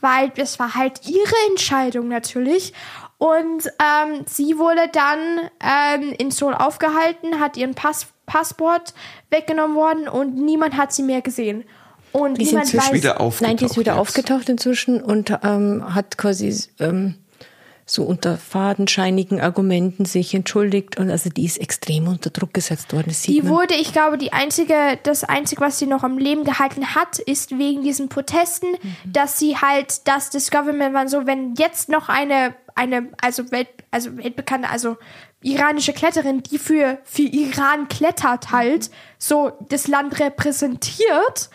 weil 0.00 0.30
es 0.36 0.60
war 0.60 0.76
halt 0.76 1.08
ihre 1.08 1.34
Entscheidung 1.50 2.06
natürlich. 2.06 2.72
Und 3.18 3.66
ähm, 3.80 4.24
sie 4.26 4.58
wurde 4.58 4.88
dann 4.92 5.18
ähm, 5.60 6.12
in 6.18 6.30
Seoul 6.30 6.54
aufgehalten, 6.54 7.40
hat 7.40 7.56
ihren 7.56 7.74
Pass 7.74 8.06
Passport 8.24 8.94
weggenommen 9.30 9.76
worden 9.76 10.08
und 10.08 10.36
niemand 10.36 10.76
hat 10.76 10.92
sie 10.92 11.02
mehr 11.02 11.20
gesehen. 11.20 11.64
Und 12.12 12.38
Die 12.38 12.44
sind 12.44 12.54
niemand 12.54 12.66
inzwischen 12.74 12.86
weiß, 12.88 12.92
wieder 12.94 13.20
aufgetaucht. 13.20 13.48
Nein, 13.48 13.56
die 13.56 13.64
ist 13.64 13.78
wieder 13.78 13.92
jetzt. 13.92 14.00
aufgetaucht 14.00 14.48
inzwischen 14.48 15.02
und 15.02 15.36
ähm, 15.42 15.94
hat 15.94 16.18
quasi 16.18 16.54
ähm, 16.78 17.14
so 17.84 18.04
unter 18.04 18.38
fadenscheinigen 18.38 19.40
Argumenten 19.40 20.04
sich 20.04 20.34
entschuldigt 20.34 20.98
und 20.98 21.10
also 21.10 21.30
die 21.30 21.44
ist 21.44 21.58
extrem 21.58 22.06
unter 22.06 22.30
Druck 22.30 22.54
gesetzt 22.54 22.92
worden. 22.92 23.06
Das 23.08 23.22
sieht 23.22 23.34
Die 23.34 23.42
man. 23.42 23.50
wurde, 23.52 23.74
ich 23.74 23.92
glaube, 23.92 24.18
die 24.18 24.32
einzige, 24.32 24.98
das 25.02 25.24
einzige, 25.24 25.60
was 25.60 25.78
sie 25.78 25.86
noch 25.86 26.04
am 26.04 26.16
Leben 26.16 26.44
gehalten 26.44 26.94
hat, 26.94 27.18
ist 27.18 27.58
wegen 27.58 27.82
diesen 27.82 28.08
Protesten, 28.08 28.68
Mhm. 28.72 29.12
dass 29.12 29.38
sie 29.38 29.56
halt, 29.56 30.06
dass 30.06 30.30
das 30.30 30.50
Government 30.50 30.94
war 30.94 31.08
so, 31.08 31.26
wenn 31.26 31.54
jetzt 31.56 31.88
noch 31.88 32.08
eine, 32.08 32.54
eine, 32.76 33.08
also 33.20 33.50
Welt, 33.50 33.68
also 33.90 34.16
weltbekannte, 34.16 34.68
also 34.70 34.96
iranische 35.42 35.92
Kletterin, 35.92 36.42
die 36.44 36.58
für, 36.58 36.98
für 37.02 37.22
Iran 37.22 37.88
klettert 37.88 38.52
halt, 38.52 38.90
so 39.18 39.52
das 39.68 39.88
Land 39.88 40.20
repräsentiert, 40.20 41.50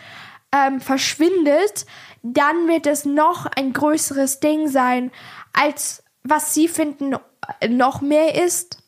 ähm, 0.52 0.80
verschwindet, 0.80 1.86
dann 2.22 2.68
wird 2.68 2.86
es 2.86 3.04
noch 3.04 3.46
ein 3.46 3.72
größeres 3.72 4.40
Ding 4.40 4.68
sein, 4.68 5.10
als 5.52 6.02
was 6.24 6.54
sie 6.54 6.68
finden 6.68 7.16
äh, 7.60 7.68
noch 7.68 8.00
mehr 8.00 8.34
ist. 8.34 8.82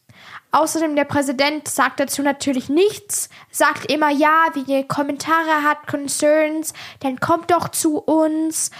Außerdem 0.52 0.96
der 0.96 1.04
Präsident 1.04 1.68
sagt 1.68 2.00
dazu 2.00 2.22
natürlich 2.22 2.68
nichts, 2.68 3.28
sagt 3.52 3.90
immer 3.90 4.10
ja, 4.10 4.46
wenn 4.54 4.66
ihr 4.66 4.86
Kommentare 4.86 5.62
habt, 5.64 5.86
Concerns, 5.86 6.72
dann 7.00 7.20
kommt 7.20 7.52
doch 7.52 7.68
zu 7.68 7.98
uns. 7.98 8.70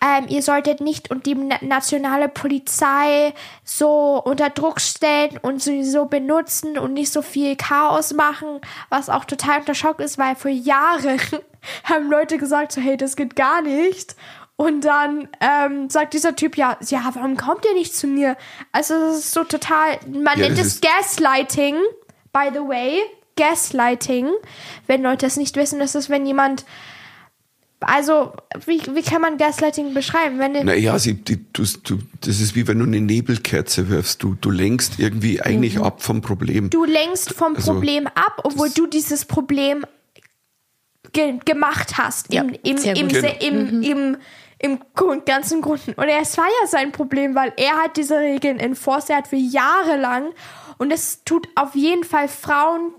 Ähm, 0.00 0.26
ihr 0.28 0.42
solltet 0.42 0.80
nicht 0.80 1.10
und 1.10 1.26
die 1.26 1.34
na 1.34 1.56
nationale 1.62 2.28
Polizei 2.28 3.32
so 3.64 4.22
unter 4.22 4.50
Druck 4.50 4.80
stellen 4.80 5.38
und 5.38 5.62
sie 5.62 5.82
so 5.84 6.04
benutzen 6.04 6.78
und 6.78 6.92
nicht 6.92 7.10
so 7.10 7.22
viel 7.22 7.56
Chaos 7.56 8.12
machen, 8.12 8.60
was 8.90 9.08
auch 9.08 9.24
total 9.24 9.60
unter 9.60 9.74
Schock 9.74 10.00
ist, 10.00 10.18
weil 10.18 10.36
für 10.36 10.50
Jahre 10.50 11.16
haben 11.84 12.10
Leute 12.10 12.38
gesagt, 12.38 12.72
so 12.72 12.80
hey, 12.80 12.96
das 12.96 13.16
geht 13.16 13.36
gar 13.36 13.62
nicht. 13.62 14.16
Und 14.56 14.86
dann 14.86 15.28
ähm, 15.40 15.90
sagt 15.90 16.14
dieser 16.14 16.34
Typ, 16.34 16.56
ja, 16.56 16.78
ja, 16.88 17.10
warum 17.12 17.36
kommt 17.36 17.64
ihr 17.66 17.74
nicht 17.74 17.94
zu 17.94 18.06
mir? 18.06 18.36
Also 18.72 18.94
das 18.98 19.18
ist 19.18 19.32
so 19.32 19.44
total, 19.44 19.98
man 20.10 20.38
Ja, 20.38 20.46
nennt 20.46 20.58
das 20.58 20.66
es 20.66 20.80
Gaslighting, 20.80 21.76
by 22.32 22.48
the 22.52 22.60
way. 22.60 23.02
Gaslighting. 23.36 24.30
Wenn 24.86 25.02
Leute 25.02 25.26
es 25.26 25.36
nicht 25.36 25.56
wissen, 25.56 25.78
das 25.78 25.94
ist, 25.94 26.08
wenn 26.08 26.24
jemand, 26.24 26.64
also, 27.80 28.32
wie, 28.64 28.80
wie 28.94 29.02
kann 29.02 29.20
man 29.20 29.36
Gaslighting 29.36 29.92
beschreiben? 29.92 30.38
Wenn 30.38 30.52
Naja, 30.64 30.98
sie, 30.98 31.12
die, 31.22 31.44
du, 31.52 31.62
du, 31.82 31.98
das 32.22 32.40
ist 32.40 32.54
wie 32.54 32.66
wenn 32.66 32.78
du 32.78 32.86
eine 32.86 33.02
Nebelkerze 33.02 33.90
wirfst. 33.90 34.22
Du, 34.22 34.34
du 34.40 34.50
lenkst 34.50 34.98
irgendwie 34.98 35.42
eigentlich 35.42 35.78
ab 35.78 36.02
vom 36.02 36.22
Problem. 36.22 36.70
du 36.70 36.84
lenkst 36.86 37.34
vom 37.34 37.54
Also, 37.54 37.74
Problem 37.74 38.06
ab, 38.06 38.40
obwohl 38.44 38.70
du 38.70 38.86
dieses 38.86 39.26
Problem 39.26 39.84
ge 41.16 41.38
gemacht 41.44 41.98
hast. 41.98 42.32
Ja, 42.32 42.42
Im, 42.42 42.54
im, 42.62 42.78
sehr 42.78 42.96
im, 42.96 43.10
se- 43.10 43.36
im, 43.40 43.82
im, 43.82 44.16
im 44.58 44.78
ganzen 45.24 45.60
Grund. 45.62 45.80
Und 45.96 46.08
es 46.08 46.36
war 46.38 46.46
ja 46.46 46.66
sein 46.66 46.92
Problem, 46.92 47.34
weil 47.34 47.52
er 47.56 47.76
hat 47.82 47.96
diese 47.96 48.18
Regeln 48.18 48.58
enforced. 48.60 49.10
Er 49.10 49.16
hat 49.16 49.28
für 49.28 49.36
Jahre 49.36 49.96
lang. 49.96 50.32
Und 50.78 50.92
es 50.92 51.24
tut 51.24 51.48
auf 51.54 51.74
jeden 51.74 52.04
Fall 52.04 52.28
Frauen, 52.28 52.92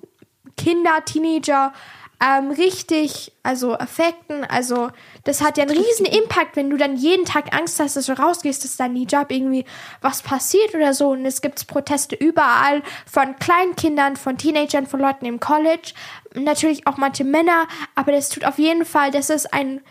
Kinder, 0.58 1.06
Teenager 1.06 1.74
ähm, 2.20 2.50
richtig, 2.50 3.32
also 3.44 3.74
affekten. 3.78 4.44
Also 4.44 4.90
das 5.28 5.42
hat 5.44 5.58
ja 5.58 5.66
einen 5.66 5.78
riesen 5.78 6.06
Impact, 6.06 6.56
wenn 6.56 6.70
du 6.70 6.78
dann 6.78 6.96
jeden 6.96 7.26
Tag 7.26 7.54
Angst 7.54 7.82
hast, 7.82 7.98
dass 7.98 8.06
du 8.06 8.18
rausgehst, 8.18 8.64
dass 8.64 8.78
dein 8.78 8.96
Hijab 8.96 9.30
irgendwie 9.30 9.66
was 10.00 10.22
passiert 10.22 10.74
oder 10.74 10.94
so. 10.94 11.10
Und 11.10 11.26
es 11.26 11.42
gibt 11.42 11.68
Proteste 11.68 12.16
überall 12.16 12.82
von 13.06 13.36
Kleinkindern, 13.36 14.16
von 14.16 14.38
Teenagern, 14.38 14.88
von 14.88 15.02
Leuten 15.02 15.26
im 15.26 15.42
College. 15.42 15.92
Natürlich 16.34 16.88
auch 16.88 16.96
manche 16.96 17.26
Männer, 17.26 17.68
aber 17.94 18.14
das 18.14 18.30
tut 18.30 18.46
auf 18.46 18.58
jeden 18.58 18.86
Fall, 18.86 19.12
das 19.12 19.30
ist 19.30 19.54
ein, 19.54 19.82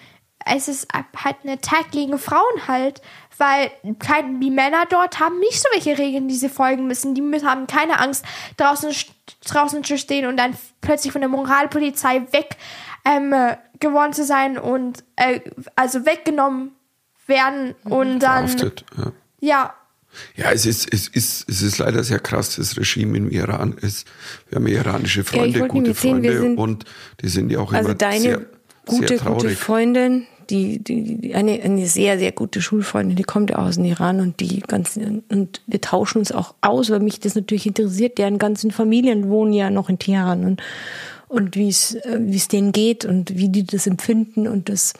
es 0.46 0.68
ist 0.68 0.88
halt 0.94 1.36
ein 1.44 1.50
Attack 1.50 1.90
gegen 1.90 2.18
Frauen 2.18 2.66
halt, 2.66 3.02
weil 3.36 3.70
die 3.82 4.50
Männer 4.50 4.84
dort 4.88 5.20
haben 5.20 5.38
nicht 5.40 5.60
so 5.60 5.68
welche 5.74 5.98
Regeln, 5.98 6.28
die 6.28 6.36
sie 6.36 6.48
folgen 6.48 6.86
müssen. 6.86 7.14
Die 7.14 7.22
haben 7.44 7.66
keine 7.66 8.00
Angst, 8.00 8.24
draußen, 8.56 8.90
draußen 9.44 9.84
zu 9.84 9.98
stehen 9.98 10.24
und 10.24 10.38
dann 10.38 10.56
plötzlich 10.80 11.12
von 11.12 11.20
der 11.20 11.28
Moralpolizei 11.28 12.22
weg 12.32 12.56
ähm, 13.06 13.32
äh, 13.32 13.56
geworden 13.78 14.12
zu 14.12 14.24
sein 14.24 14.58
und 14.58 15.04
äh, 15.16 15.40
also 15.76 16.04
weggenommen 16.04 16.72
werden 17.26 17.74
und 17.84 18.20
dann 18.20 18.48
Verhaftet. 18.48 18.84
Ja. 18.96 19.12
ja 19.40 19.74
Ja, 20.34 20.50
es 20.52 20.66
ist, 20.66 20.92
es 20.92 21.08
ist, 21.08 21.48
es 21.48 21.62
ist 21.62 21.78
leider 21.78 22.02
sehr 22.04 22.18
krass, 22.18 22.56
das 22.56 22.76
Regime 22.76 23.16
im 23.18 23.30
Iran 23.30 23.76
ist. 23.80 24.06
Wir 24.48 24.56
haben 24.56 24.66
iranische 24.66 25.24
Freunde, 25.24 25.60
wollte 25.60 25.72
gute 25.72 25.94
Freunde 25.94 26.40
sind- 26.40 26.58
und 26.58 26.84
die 27.20 27.28
sind 27.28 27.50
ja 27.50 27.60
auch 27.60 27.72
Also 27.72 27.90
immer 27.90 27.98
deine 27.98 28.20
sehr, 28.20 28.46
gute, 28.86 29.08
sehr 29.08 29.16
gute 29.16 29.16
traurig. 29.16 29.58
Freundin, 29.58 30.26
die, 30.50 30.78
die, 30.82 31.20
die 31.20 31.34
eine, 31.34 31.60
eine 31.60 31.86
sehr, 31.86 32.18
sehr 32.18 32.32
gute 32.32 32.62
Schulfreundin, 32.62 33.16
die 33.16 33.24
kommt 33.24 33.50
ja 33.50 33.56
aus 33.56 33.74
dem 33.76 33.84
Iran 33.84 34.20
und 34.20 34.40
die 34.40 34.60
ganzen, 34.60 35.22
und 35.28 35.60
wir 35.66 35.80
tauschen 35.80 36.18
uns 36.18 36.32
auch 36.32 36.54
aus, 36.60 36.90
weil 36.90 37.00
mich 37.00 37.20
das 37.20 37.34
natürlich 37.34 37.66
interessiert. 37.66 38.18
Deren 38.18 38.38
ganzen 38.38 38.70
Familien 38.70 39.28
wohnen 39.28 39.52
ja 39.52 39.70
noch 39.70 39.88
in 39.88 39.98
Teheran 39.98 40.44
und, 40.44 40.62
und 41.28 41.56
wie 41.56 41.68
es, 41.68 41.94
äh, 41.94 42.18
es 42.32 42.48
denen 42.48 42.72
geht 42.72 43.04
und 43.04 43.36
wie 43.36 43.48
die 43.48 43.64
das 43.64 43.86
empfinden 43.86 44.46
und 44.46 44.68
das, 44.68 44.94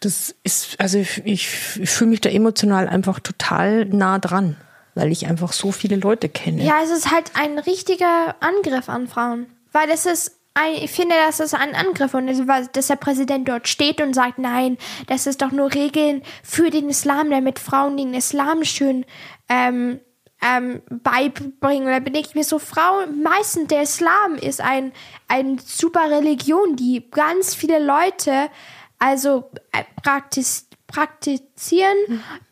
das 0.00 0.34
ist, 0.42 0.78
also 0.78 0.98
ich, 0.98 1.22
ich, 1.24 1.48
fühle 1.48 2.10
mich 2.10 2.20
da 2.20 2.30
emotional 2.30 2.88
einfach 2.88 3.20
total 3.20 3.86
nah 3.86 4.18
dran, 4.18 4.56
weil 4.94 5.10
ich 5.10 5.26
einfach 5.26 5.52
so 5.52 5.72
viele 5.72 5.96
Leute 5.96 6.28
kenne. 6.28 6.64
Ja, 6.64 6.80
es 6.84 6.90
ist 6.90 7.10
halt 7.10 7.32
ein 7.34 7.58
richtiger 7.58 8.36
Angriff 8.40 8.88
an 8.88 9.08
Frauen. 9.08 9.46
Weil 9.72 9.90
es 9.90 10.06
ist, 10.06 10.32
ein, 10.54 10.72
ich 10.82 10.90
finde, 10.90 11.14
das 11.26 11.40
ist 11.40 11.54
ein 11.54 11.74
Angriff 11.74 12.14
und 12.14 12.28
es 12.28 12.46
war- 12.48 12.66
dass 12.72 12.86
der 12.86 12.96
Präsident 12.96 13.48
dort 13.48 13.68
steht 13.68 14.00
und 14.00 14.14
sagt, 14.14 14.38
nein, 14.38 14.78
das 15.06 15.26
ist 15.26 15.42
doch 15.42 15.52
nur 15.52 15.74
Regeln 15.74 16.22
für 16.42 16.70
den 16.70 16.88
Islam, 16.88 17.30
damit 17.30 17.58
Frauen 17.58 17.96
den 17.96 18.14
Islam 18.14 18.64
schön 18.64 19.04
ähm, 19.50 20.00
ähm, 20.42 20.82
beibringen. 20.90 21.88
Da 21.88 21.98
bin 21.98 22.14
ich 22.14 22.34
mir 22.34 22.44
so, 22.44 22.58
Frauen, 22.58 23.22
meistens 23.22 23.68
der 23.68 23.82
Islam 23.82 24.36
ist 24.36 24.60
ein, 24.60 24.92
ein 25.28 25.58
super 25.58 26.10
Religion, 26.10 26.76
die 26.76 27.08
ganz 27.10 27.54
viele 27.54 27.78
Leute 27.78 28.50
also 28.98 29.50
äh, 29.72 29.84
praktiz 30.02 30.66
praktizieren, 30.86 31.96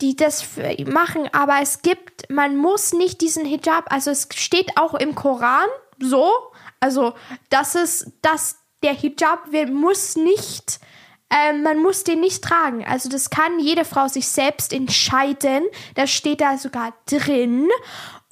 die 0.01 0.17
das 0.17 0.45
machen, 0.87 1.29
aber 1.33 1.61
es 1.63 1.83
gibt, 1.83 2.29
man 2.31 2.57
muss 2.57 2.93
nicht 2.93 3.21
diesen 3.21 3.45
Hijab, 3.45 3.93
also 3.93 4.11
es 4.11 4.29
steht 4.35 4.77
auch 4.77 4.95
im 4.95 5.15
Koran 5.15 5.69
so, 6.01 6.29
also 6.81 7.15
das 7.49 7.77
ist, 7.77 8.11
dass 8.23 8.59
der 8.83 8.93
Hijab 8.93 9.53
wir, 9.53 9.69
muss 9.69 10.17
nicht, 10.17 10.81
ähm, 11.35 11.63
man 11.63 11.83
muss 11.83 12.05
den 12.05 12.21
nicht 12.21 12.45
tragen. 12.45 12.85
Also 12.87 13.09
das 13.09 13.31
kann 13.31 13.59
jede 13.59 13.85
Frau 13.85 14.07
sich 14.07 14.29
selbst 14.29 14.73
entscheiden. 14.73 15.65
Das 15.97 16.11
steht 16.11 16.41
da 16.41 16.57
sogar 16.59 16.95
drin. 17.07 17.69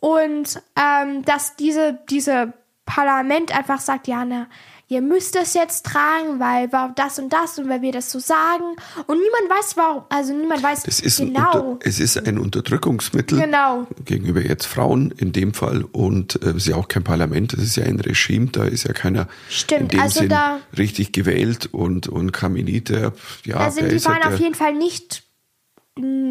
Und 0.01 0.63
ähm, 0.77 1.25
dass 1.25 1.57
diese, 1.57 1.99
diese 2.11 2.53
Parlament 2.87 3.57
einfach 3.57 3.81
sagt, 3.81 4.07
ja, 4.07 4.25
ne, 4.25 4.49
ihr 4.93 5.01
müsst 5.01 5.35
das 5.35 5.55
jetzt 5.55 5.87
tragen, 5.87 6.39
weil 6.39 6.71
war 6.73 6.93
das 6.95 7.19
und 7.19 7.33
das 7.33 7.59
und 7.59 7.69
weil 7.69 7.81
wir 7.81 7.93
das 7.93 8.11
so 8.13 8.19
sagen. 8.19 8.65
Und 9.07 9.19
niemand 9.19 9.49
weiß 9.61 9.77
warum, 9.77 10.03
also 10.11 10.35
niemand 10.35 10.63
weiß 10.63 10.83
Das 10.83 11.01
ist 11.01 11.17
genau. 11.19 11.79
Es 11.83 11.99
ist 11.99 12.27
ein 12.27 12.39
Unterdrückungsmittel 12.39 13.41
Genau. 13.41 13.87
gegenüber 14.05 14.41
jetzt 14.43 14.67
Frauen 14.67 15.11
in 15.17 15.33
dem 15.33 15.55
Fall 15.55 15.85
und 15.93 16.41
äh, 16.43 16.51
es 16.51 16.57
ist 16.57 16.67
ja 16.69 16.77
auch 16.77 16.89
kein 16.89 17.05
Parlament, 17.05 17.55
das 17.55 17.61
ist 17.63 17.77
ja 17.77 17.85
ein 17.85 17.99
Regime, 18.01 18.49
da 18.53 18.65
ist 18.65 18.85
ja 18.85 18.93
keiner 18.93 19.29
Stimmt, 19.49 19.81
in 19.83 19.89
dem 19.89 20.01
also 20.01 20.21
Sinn 20.21 20.29
da- 20.29 20.61
richtig 20.77 21.13
gewählt 21.13 21.69
und 21.73 22.09
und 22.09 22.33
Khamenei, 22.33 22.81
der 22.81 23.13
ja, 23.45 23.59
da 23.59 23.71
sind 23.71 23.91
die 23.91 24.05
waren 24.05 24.23
auf 24.25 24.39
jeden 24.39 24.55
Fall 24.55 24.75
nicht 24.75 25.23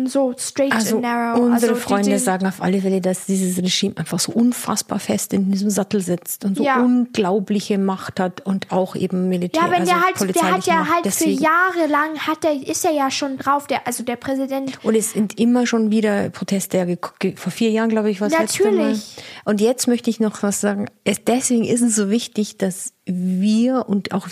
so 0.07 0.34
straight 0.39 0.72
Also 0.74 0.95
and 0.95 1.03
narrow. 1.03 1.39
unsere 1.39 1.74
also 1.74 1.76
Freunde 1.76 2.09
die- 2.12 2.18
sagen 2.18 2.47
auf 2.47 2.62
alle 2.64 2.82
Fälle, 2.82 2.99
dass 2.99 3.26
dieses 3.28 3.57
Regime 3.62 3.95
einfach 3.97 4.20
so 4.20 4.32
unfassbar 4.32 4.99
fest 4.99 5.34
in 5.34 5.51
diesem 5.51 5.70
Sattel 5.70 6.01
sitzt 6.01 6.43
und 6.45 6.57
so 6.57 6.64
Ja. 6.64 6.82
unglaubliche 6.82 7.78
Macht 7.78 8.20
hat 8.20 8.41
und 8.43 8.72
auch 8.72 8.95
eben 8.95 9.30
Militär. 9.30 9.62
Ja, 9.62 9.70
wenn 9.70 9.82
also 9.82 9.91
der 9.93 10.01
halt, 10.03 10.36
der 10.36 10.51
hat 10.51 10.66
ja 10.66 10.76
Macht. 10.78 10.93
halt 10.93 11.05
Deswegen- 11.05 11.38
für 11.38 11.43
Jahre 11.43 11.91
lang 11.91 12.18
hat 12.20 12.43
der, 12.43 12.53
ist 12.68 12.84
er 12.86 12.91
ja 12.91 13.12
schon 13.12 13.38
drauf, 13.38 13.68
der, 13.68 13.86
also 13.86 14.03
der 14.03 14.16
Präsident. 14.16 14.80
Und 14.84 14.95
es 14.95 15.12
sind 15.14 15.39
immer 15.39 15.68
schon 15.68 15.91
wieder 15.91 16.30
Proteste. 16.32 16.97
Vor 17.36 17.51
vier 17.51 17.70
Jahren, 17.70 17.89
glaube 17.89 18.09
ich, 18.09 18.20
war 18.20 18.30
es. 18.30 18.34
Natürlich. 18.34 19.16
Und 19.45 19.62
jetzt 19.62 19.88
möchte 19.88 20.09
ich 20.09 20.20
noch 20.20 20.41
was 20.41 20.59
sagen. 20.59 20.88
Es, 21.03 21.24
deswegen 21.24 21.66
ist 21.66 21.82
es 21.82 21.95
so 21.95 22.09
wichtig, 22.09 22.57
dass 22.57 22.93
wir 23.05 23.86
und 23.88 24.12
auch, 24.14 24.28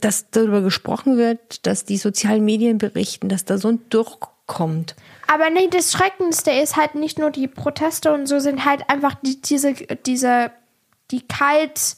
dass 0.00 0.30
darüber 0.30 0.62
gesprochen 0.62 1.16
wird, 1.16 1.66
dass 1.66 1.84
die 1.84 1.96
sozialen 1.96 2.44
Medien 2.44 2.78
berichten, 2.78 3.28
dass 3.28 3.44
da 3.44 3.58
so 3.58 3.68
ein 3.68 3.80
Druck 3.90 4.28
kommt. 4.50 4.96
Aber 5.28 5.48
nee, 5.48 5.68
das 5.70 5.92
Schreckendste 5.92 6.50
ist 6.50 6.76
halt 6.76 6.96
nicht 6.96 7.20
nur 7.20 7.30
die 7.30 7.46
Proteste 7.46 8.12
und 8.12 8.26
so, 8.26 8.40
sind 8.40 8.64
halt 8.64 8.90
einfach 8.90 9.14
die, 9.22 9.40
diese, 9.40 9.74
diese, 9.74 10.50
die 11.12 11.22
kalt, 11.26 11.96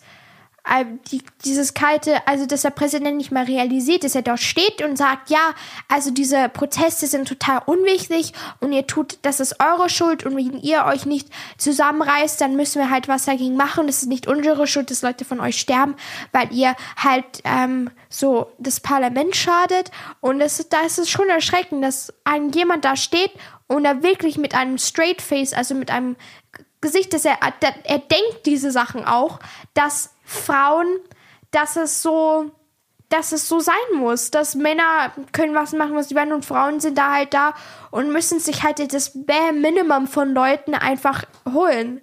die, 1.10 1.22
dieses 1.44 1.74
kalte, 1.74 2.26
also 2.26 2.46
dass 2.46 2.62
der 2.62 2.70
Präsident 2.70 3.16
nicht 3.16 3.32
mal 3.32 3.44
realisiert, 3.44 4.04
dass 4.04 4.14
er 4.14 4.22
dort 4.22 4.40
steht 4.40 4.80
und 4.82 4.96
sagt, 4.96 5.28
ja, 5.28 5.54
also 5.88 6.10
diese 6.10 6.48
Proteste 6.48 7.06
sind 7.08 7.26
total 7.26 7.62
unwichtig 7.66 8.32
und 8.60 8.72
ihr 8.72 8.86
tut, 8.86 9.18
das 9.22 9.40
ist 9.40 9.56
eure 9.60 9.90
Schuld 9.90 10.24
und 10.24 10.36
wenn 10.36 10.60
ihr 10.60 10.84
euch 10.84 11.04
nicht 11.04 11.28
zusammenreißt, 11.58 12.40
dann 12.40 12.54
müssen 12.54 12.80
wir 12.80 12.90
halt 12.90 13.08
was 13.08 13.24
dagegen 13.24 13.56
machen. 13.56 13.88
Das 13.88 14.02
ist 14.02 14.08
nicht 14.08 14.28
unsere 14.28 14.66
Schuld, 14.68 14.90
dass 14.90 15.02
Leute 15.02 15.24
von 15.24 15.40
euch 15.40 15.58
sterben, 15.58 15.96
weil 16.30 16.52
ihr 16.52 16.76
halt 16.96 17.24
ähm, 17.44 17.90
so 18.08 18.52
das 18.58 18.78
Parlament 18.78 19.34
schadet 19.34 19.90
und 20.20 20.38
das, 20.38 20.68
da 20.68 20.82
ist 20.82 20.98
es 20.98 21.10
schon 21.10 21.28
erschreckend, 21.28 21.82
dass 21.82 22.12
ein 22.22 22.50
jemand 22.50 22.84
da 22.84 22.94
steht 22.94 23.32
und 23.66 23.84
er 23.84 24.04
wirklich 24.04 24.38
mit 24.38 24.54
einem 24.54 24.78
straight 24.78 25.20
face, 25.20 25.54
also 25.54 25.74
mit 25.74 25.90
einem 25.90 26.16
Gesicht, 26.80 27.12
dass 27.14 27.24
er, 27.24 27.38
er 27.40 27.98
denkt 27.98 28.46
diese 28.46 28.70
Sachen 28.70 29.04
auch, 29.04 29.38
dass 29.74 30.11
Frauen, 30.32 30.86
dass 31.50 31.76
es 31.76 32.02
so, 32.02 32.50
dass 33.08 33.32
es 33.32 33.48
so 33.48 33.60
sein 33.60 33.74
muss, 33.96 34.30
dass 34.30 34.54
Männer 34.54 35.12
können 35.32 35.54
was 35.54 35.72
machen, 35.72 35.94
was 35.94 36.08
sie 36.08 36.16
wollen 36.16 36.32
und 36.32 36.44
Frauen 36.44 36.80
sind 36.80 36.98
da 36.98 37.12
halt 37.12 37.34
da 37.34 37.54
und 37.90 38.12
müssen 38.12 38.40
sich 38.40 38.62
halt 38.62 38.92
das 38.92 39.12
bare 39.26 39.52
Minimum 39.52 40.06
von 40.06 40.32
Leuten 40.32 40.74
einfach 40.74 41.24
holen. 41.52 42.00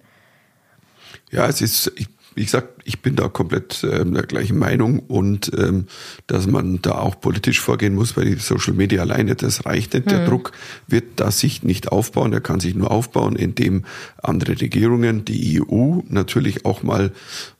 Ja, 1.30 1.46
es 1.46 1.60
ist, 1.60 1.92
ich, 1.96 2.08
wie 2.34 2.44
gesagt, 2.44 2.79
ich 2.84 3.02
bin 3.02 3.16
da 3.16 3.28
komplett 3.28 3.84
ähm, 3.90 4.14
der 4.14 4.22
gleichen 4.24 4.58
Meinung 4.58 5.00
und 5.00 5.50
ähm, 5.56 5.86
dass 6.26 6.46
man 6.46 6.80
da 6.82 6.92
auch 6.92 7.20
politisch 7.20 7.60
vorgehen 7.60 7.94
muss, 7.94 8.16
weil 8.16 8.24
die 8.26 8.34
Social 8.36 8.74
Media 8.74 9.02
alleine, 9.02 9.34
das 9.36 9.66
reicht 9.66 9.94
nicht. 9.94 10.10
Der 10.10 10.24
Druck 10.24 10.52
wird 10.86 11.04
da 11.16 11.30
sich 11.30 11.62
nicht 11.62 11.92
aufbauen, 11.92 12.30
der 12.30 12.40
kann 12.40 12.60
sich 12.60 12.74
nur 12.74 12.90
aufbauen, 12.90 13.36
indem 13.36 13.84
andere 14.22 14.60
Regierungen, 14.60 15.24
die 15.24 15.60
EU 15.60 16.00
natürlich 16.08 16.64
auch 16.64 16.82
mal, 16.82 17.12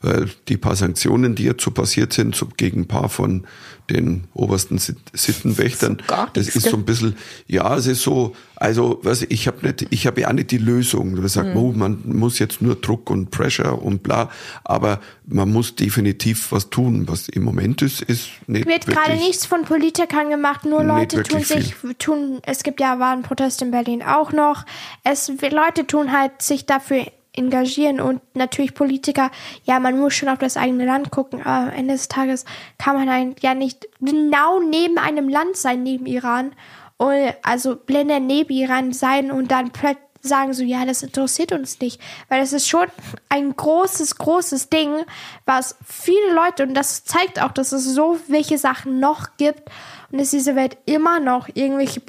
weil 0.02 0.28
die 0.48 0.56
paar 0.56 0.76
Sanktionen, 0.76 1.34
die 1.34 1.44
jetzt 1.44 1.62
so 1.62 1.70
passiert 1.70 2.12
sind, 2.12 2.34
so 2.34 2.46
gegen 2.56 2.80
ein 2.82 2.88
paar 2.88 3.08
von 3.08 3.44
den 3.88 4.24
obersten 4.34 4.78
Sit- 4.78 4.98
Sittenwächtern, 5.12 5.98
So 6.08 6.14
das 6.34 6.48
ist 6.54 6.68
so 6.68 6.76
ein 6.76 6.84
bisschen, 6.84 7.16
ja, 7.48 7.74
es 7.76 7.86
ist 7.88 8.02
so, 8.02 8.36
also 8.54 9.00
was 9.02 9.22
ich 9.22 9.48
habe 9.48 9.66
nicht, 9.66 9.86
ich 9.90 10.06
habe 10.06 10.20
ja 10.20 10.28
auch 10.28 10.32
nicht 10.32 10.52
die 10.52 10.58
Lösung. 10.58 11.12
Man 11.14 11.22
Mhm. 11.22 11.28
sagt, 11.28 11.56
oh, 11.56 11.72
man 11.72 11.98
muss 12.04 12.38
jetzt 12.38 12.62
nur 12.62 12.76
Druck 12.76 13.10
und 13.10 13.30
Pressure 13.32 13.82
und 13.82 14.04
bla, 14.04 14.30
aber 14.62 15.00
man 15.26 15.50
muss 15.50 15.76
definitiv 15.76 16.52
was 16.52 16.70
tun. 16.70 17.08
Was 17.08 17.28
im 17.28 17.44
Moment 17.44 17.82
ist, 17.82 18.02
ist 18.02 18.30
nicht 18.46 18.66
Wird 18.66 18.86
gerade 18.86 19.14
nichts 19.14 19.46
von 19.46 19.64
Politikern 19.64 20.30
gemacht, 20.30 20.64
nur 20.64 20.82
Leute 20.82 21.22
tun 21.22 21.42
sich, 21.42 21.74
tun, 21.98 22.40
es 22.44 22.62
gibt 22.62 22.80
ja, 22.80 22.98
war 22.98 23.12
ein 23.12 23.22
Protest 23.22 23.62
in 23.62 23.70
Berlin 23.70 24.02
auch 24.02 24.32
noch. 24.32 24.64
Es, 25.04 25.28
Leute 25.28 25.86
tun 25.86 26.12
halt 26.12 26.42
sich 26.42 26.66
dafür 26.66 27.06
engagieren 27.32 28.00
und 28.00 28.20
natürlich 28.34 28.74
Politiker, 28.74 29.30
ja, 29.64 29.78
man 29.78 29.98
muss 29.98 30.14
schon 30.14 30.28
auf 30.28 30.38
das 30.38 30.56
eigene 30.56 30.84
Land 30.84 31.10
gucken, 31.10 31.40
aber 31.42 31.70
am 31.70 31.78
Ende 31.78 31.94
des 31.94 32.08
Tages 32.08 32.44
kann 32.78 32.96
man 32.96 33.08
ein, 33.08 33.36
ja 33.40 33.54
nicht 33.54 33.86
genau 34.00 34.60
neben 34.60 34.98
einem 34.98 35.28
Land 35.28 35.56
sein, 35.56 35.82
neben 35.82 36.06
Iran, 36.06 36.52
und 36.96 37.34
also 37.42 37.78
Länder 37.86 38.20
neben 38.20 38.52
Iran 38.52 38.92
sein 38.92 39.30
und 39.30 39.50
dann 39.50 39.70
plötzlich 39.70 40.09
sagen 40.22 40.52
so, 40.52 40.62
ja, 40.62 40.84
das 40.84 41.02
interessiert 41.02 41.52
uns 41.52 41.78
nicht. 41.80 42.00
Weil 42.28 42.40
das 42.40 42.52
ist 42.52 42.68
schon 42.68 42.86
ein 43.28 43.54
großes, 43.54 44.16
großes 44.16 44.68
Ding, 44.68 45.04
was 45.46 45.76
viele 45.86 46.34
Leute, 46.34 46.62
und 46.62 46.74
das 46.74 47.04
zeigt 47.04 47.40
auch, 47.40 47.52
dass 47.52 47.72
es 47.72 47.84
so 47.84 48.18
welche 48.28 48.58
Sachen 48.58 49.00
noch 49.00 49.36
gibt 49.36 49.70
und 50.10 50.20
dass 50.20 50.30
diese 50.30 50.56
Welt 50.56 50.76
immer 50.86 51.20
noch 51.20 51.48
irgendwelche 51.54 52.00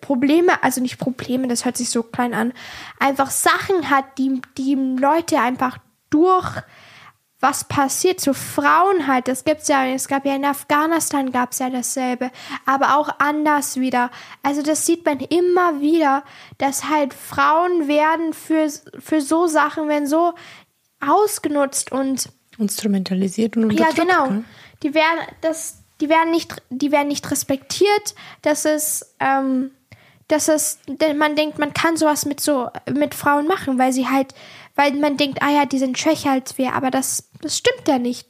Probleme, 0.00 0.62
also 0.62 0.80
nicht 0.80 0.98
Probleme, 0.98 1.48
das 1.48 1.64
hört 1.64 1.76
sich 1.76 1.90
so 1.90 2.02
klein 2.02 2.34
an, 2.34 2.52
einfach 2.98 3.30
Sachen 3.30 3.90
hat, 3.90 4.18
die, 4.18 4.40
die 4.56 4.74
Leute 4.74 5.40
einfach 5.40 5.78
durch 6.10 6.62
was 7.44 7.64
passiert 7.64 8.20
zu 8.20 8.32
Frauen 8.32 9.06
halt, 9.06 9.28
das 9.28 9.44
gibt's 9.44 9.68
ja, 9.68 9.84
es 9.86 10.08
gab 10.08 10.24
ja 10.24 10.34
in 10.34 10.46
Afghanistan 10.46 11.30
gab's 11.30 11.58
ja 11.58 11.68
dasselbe, 11.68 12.30
aber 12.64 12.96
auch 12.96 13.10
anders 13.18 13.78
wieder. 13.78 14.10
Also 14.42 14.62
das 14.62 14.86
sieht 14.86 15.04
man 15.04 15.20
immer 15.20 15.82
wieder, 15.82 16.24
dass 16.56 16.88
halt 16.88 17.12
Frauen 17.12 17.86
werden 17.86 18.32
für, 18.32 18.70
für 18.98 19.20
so 19.20 19.46
Sachen, 19.46 19.90
werden 19.90 20.06
so 20.06 20.32
ausgenutzt 21.06 21.92
und 21.92 22.30
Instrumentalisiert 22.56 23.58
und 23.58 23.72
ja, 23.72 23.88
unterdrückt. 23.88 24.08
genau. 24.08 24.30
ne? 24.30 24.44
Die 24.82 24.94
werden, 24.94 25.18
das, 25.42 25.82
die 26.00 26.08
werden 26.08 26.30
nicht, 26.30 26.62
die 26.70 26.92
werden 26.92 27.08
nicht 27.08 27.30
respektiert. 27.30 28.14
Das 28.40 28.64
ist, 28.64 29.16
ähm, 29.20 29.70
das 30.28 30.48
ist, 30.48 30.80
denn 30.86 31.18
man 31.18 31.36
denkt, 31.36 31.58
man 31.58 31.74
kann 31.74 31.98
sowas 31.98 32.24
mit 32.24 32.40
so, 32.40 32.70
mit 32.90 33.14
Frauen 33.14 33.46
machen, 33.46 33.78
weil 33.78 33.92
sie 33.92 34.08
halt, 34.08 34.34
weil 34.76 34.92
man 34.94 35.16
denkt, 35.16 35.42
ah 35.42 35.50
ja, 35.50 35.66
die 35.66 35.78
sind 35.78 35.98
schwächer 35.98 36.30
als 36.32 36.58
wir, 36.58 36.74
aber 36.74 36.90
das, 36.90 37.28
das 37.40 37.56
stimmt 37.58 37.86
ja 37.88 37.98
nicht. 37.98 38.28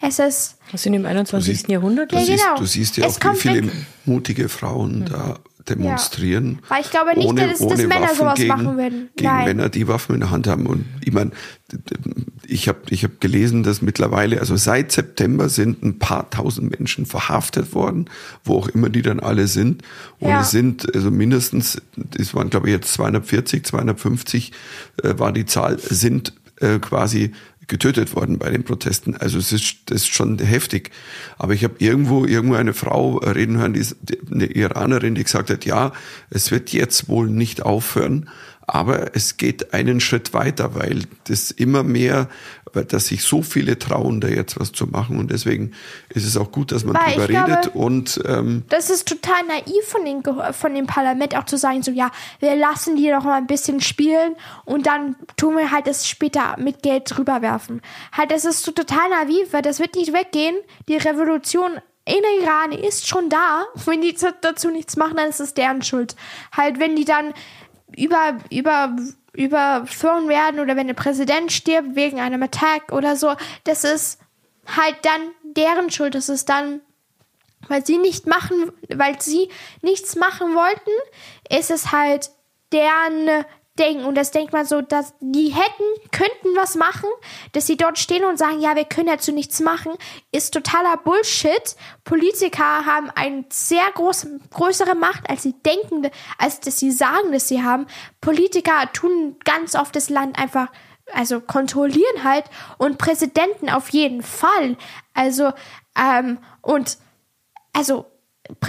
Es 0.00 0.18
ist, 0.18 0.58
Das 0.72 0.82
sind 0.82 0.92
im 0.94 1.06
21. 1.06 1.68
Jahrhundert. 1.68 2.12
Du, 2.12 2.16
Ja, 2.16 2.24
siehst, 2.24 2.44
genau. 2.44 2.58
du 2.58 2.66
siehst 2.66 2.96
ja 2.96 3.06
Es 3.06 3.20
auch, 3.22 3.32
wie 3.32 3.36
viele 3.36 3.66
weg- 3.66 3.72
mutige 4.04 4.48
Frauen 4.48 5.06
da 5.06 5.38
demonstrieren. 5.68 6.58
Weil 6.68 6.82
ich 6.82 6.90
glaube 6.90 7.14
nicht, 7.16 7.38
dass- 7.38 7.58
dass 7.58 7.78
Männer 7.82 8.02
Waffen 8.02 8.16
sowas 8.16 8.34
gegen, 8.36 8.48
machen 8.48 8.76
würden. 8.76 9.08
Gegen 9.16 9.30
Nein. 9.30 9.44
Männer, 9.46 9.68
die 9.68 9.88
Waffen 9.88 10.14
in 10.14 10.20
der 10.20 10.30
Hand 10.30 10.46
haben. 10.46 10.66
Und 10.66 10.84
ich 11.02 11.12
meine, 11.12 11.30
ich 12.46 12.68
habe 12.68 12.78
ich 12.90 13.04
hab 13.04 13.20
gelesen, 13.20 13.62
dass 13.62 13.80
mittlerweile, 13.82 14.40
also 14.40 14.56
seit 14.56 14.92
September 14.92 15.48
sind 15.48 15.82
ein 15.82 15.98
paar 15.98 16.28
tausend 16.30 16.78
Menschen 16.78 17.06
verhaftet 17.06 17.74
worden, 17.74 18.06
wo 18.44 18.58
auch 18.58 18.68
immer 18.68 18.90
die 18.90 19.02
dann 19.02 19.20
alle 19.20 19.46
sind. 19.46 19.82
Und 20.20 20.28
Ja. 20.30 20.40
es 20.42 20.50
sind 20.50 20.94
also 20.94 21.10
mindestens, 21.10 21.80
das 21.96 22.34
waren 22.34 22.50
glaube 22.50 22.68
ich 22.68 22.74
jetzt 22.74 22.92
240, 22.92 23.64
250 23.64 24.52
äh, 25.02 25.18
war 25.18 25.32
die 25.32 25.46
Zahl, 25.46 25.78
sind 25.78 26.34
äh, 26.60 26.78
quasi 26.78 27.32
getötet 27.66 28.14
worden 28.14 28.38
bei 28.38 28.50
den 28.50 28.64
Protesten. 28.64 29.16
Also 29.16 29.38
es 29.38 29.52
ist, 29.52 29.76
das 29.86 30.02
ist 30.02 30.14
schon 30.14 30.38
heftig. 30.38 30.90
Aber 31.38 31.54
ich 31.54 31.64
habe 31.64 31.74
irgendwo 31.78 32.24
irgendwo 32.24 32.56
eine 32.56 32.74
Frau 32.74 33.18
reden 33.18 33.58
hören, 33.58 33.72
die 33.74 33.84
eine 34.30 34.46
Iranerin, 34.46 35.14
die 35.14 35.24
gesagt 35.24 35.50
hat, 35.50 35.64
ja, 35.64 35.92
es 36.30 36.50
wird 36.50 36.72
jetzt 36.72 37.08
wohl 37.08 37.28
nicht 37.28 37.62
aufhören, 37.62 38.28
aber 38.66 39.14
es 39.14 39.36
geht 39.36 39.74
einen 39.74 40.00
Schritt 40.00 40.32
weiter, 40.34 40.74
weil 40.74 41.02
das 41.28 41.50
immer 41.50 41.82
mehr, 41.82 42.28
weil 42.72 42.84
dass 42.84 43.06
sich 43.08 43.22
so 43.22 43.42
viele 43.42 43.78
trauen, 43.78 44.20
da 44.20 44.28
jetzt 44.28 44.58
was 44.58 44.72
zu 44.72 44.86
machen. 44.86 45.18
Und 45.18 45.30
deswegen 45.30 45.72
ist 46.08 46.26
es 46.26 46.36
auch 46.36 46.50
gut, 46.50 46.72
dass 46.72 46.84
man 46.84 46.94
Weil 46.96 47.14
drüber 47.14 47.26
glaube- 47.26 47.52
redet 47.52 47.74
und 47.74 48.20
ähm, 48.26 48.64
Das 48.68 48.90
ist 48.90 49.06
total 49.08 49.42
naiv 49.46 49.84
von, 49.86 50.04
den, 50.04 50.22
von 50.52 50.74
dem 50.74 50.86
Parlament 50.86 51.36
auch 51.36 51.44
zu 51.44 51.56
sagen, 51.56 51.82
so 51.82 51.90
ja, 51.90 52.10
wir 52.40 52.56
lassen 52.56 52.96
die 52.96 53.08
doch 53.10 53.22
mal 53.24 53.36
ein 53.36 53.46
bisschen 53.46 53.80
spielen 53.80 54.34
und 54.64 54.86
dann 54.86 55.16
tun 55.36 55.56
wir 55.56 55.70
halt 55.70 55.86
das 55.86 56.08
später 56.08 56.56
mit 56.58 56.82
Geld 56.82 57.04
drüber 57.14 57.42
werfen. 57.42 57.80
Halt, 58.12 58.30
das 58.30 58.44
ist 58.44 58.62
so 58.62 58.72
total 58.72 59.08
naiv, 59.10 59.52
weil 59.52 59.62
das 59.62 59.78
wird 59.78 59.94
nicht 59.94 60.12
weggehen. 60.12 60.56
Die 60.88 60.96
Revolution 60.96 61.72
in 62.06 62.20
Iran 62.42 62.72
ist 62.72 63.08
schon 63.08 63.30
da. 63.30 63.64
Wenn 63.86 64.02
die 64.02 64.14
dazu 64.42 64.70
nichts 64.70 64.96
machen, 64.96 65.16
dann 65.16 65.28
ist 65.30 65.40
es 65.40 65.54
deren 65.54 65.80
Schuld. 65.82 66.16
Halt, 66.54 66.78
wenn 66.78 66.96
die 66.96 67.06
dann 67.06 67.32
über, 67.96 68.38
über, 68.50 68.96
überführen 69.32 70.28
werden 70.28 70.60
oder 70.60 70.76
wenn 70.76 70.86
der 70.86 70.94
Präsident 70.94 71.52
stirbt 71.52 71.96
wegen 71.96 72.20
einem 72.20 72.42
Attack 72.42 72.92
oder 72.92 73.16
so, 73.16 73.34
das 73.64 73.84
ist 73.84 74.20
halt 74.66 74.96
dann 75.02 75.30
deren 75.42 75.90
Schuld. 75.90 76.14
Das 76.14 76.28
ist 76.28 76.48
dann 76.48 76.80
weil 77.68 77.84
sie 77.84 77.98
nicht 77.98 78.26
machen, 78.26 78.72
weil 78.88 79.20
sie 79.20 79.48
nichts 79.82 80.16
machen 80.16 80.54
wollten, 80.54 80.90
ist 81.48 81.70
es 81.70 81.92
halt 81.92 82.30
deren 82.72 83.44
Ding. 83.78 84.04
Und 84.04 84.14
das 84.14 84.30
denkt 84.30 84.52
man 84.52 84.66
so, 84.66 84.80
dass 84.80 85.14
die 85.20 85.48
hätten, 85.48 86.10
könnten 86.12 86.56
was 86.56 86.76
machen, 86.76 87.08
dass 87.52 87.66
sie 87.66 87.76
dort 87.76 87.98
stehen 87.98 88.24
und 88.24 88.38
sagen, 88.38 88.60
ja, 88.60 88.76
wir 88.76 88.84
können 88.84 89.08
dazu 89.08 89.32
nichts 89.32 89.60
machen, 89.60 89.92
ist 90.32 90.54
totaler 90.54 90.96
Bullshit. 90.98 91.76
Politiker 92.04 92.86
haben 92.86 93.10
eine 93.10 93.44
sehr 93.50 93.84
große, 93.94 94.40
größere 94.50 94.94
Macht, 94.94 95.28
als 95.28 95.42
sie 95.42 95.54
denken, 95.64 96.08
als 96.38 96.60
dass 96.60 96.78
sie 96.78 96.92
sagen, 96.92 97.32
dass 97.32 97.48
sie 97.48 97.62
haben. 97.62 97.86
Politiker 98.20 98.90
tun 98.92 99.36
ganz 99.44 99.74
oft 99.74 99.96
das 99.96 100.08
Land 100.08 100.38
einfach 100.38 100.68
also 101.12 101.40
kontrollieren 101.40 102.24
halt 102.24 102.44
und 102.78 102.96
Präsidenten 102.98 103.68
auf 103.68 103.90
jeden 103.90 104.22
Fall. 104.22 104.76
Also, 105.12 105.52
ähm, 105.98 106.38
und 106.62 106.98
also 107.72 108.06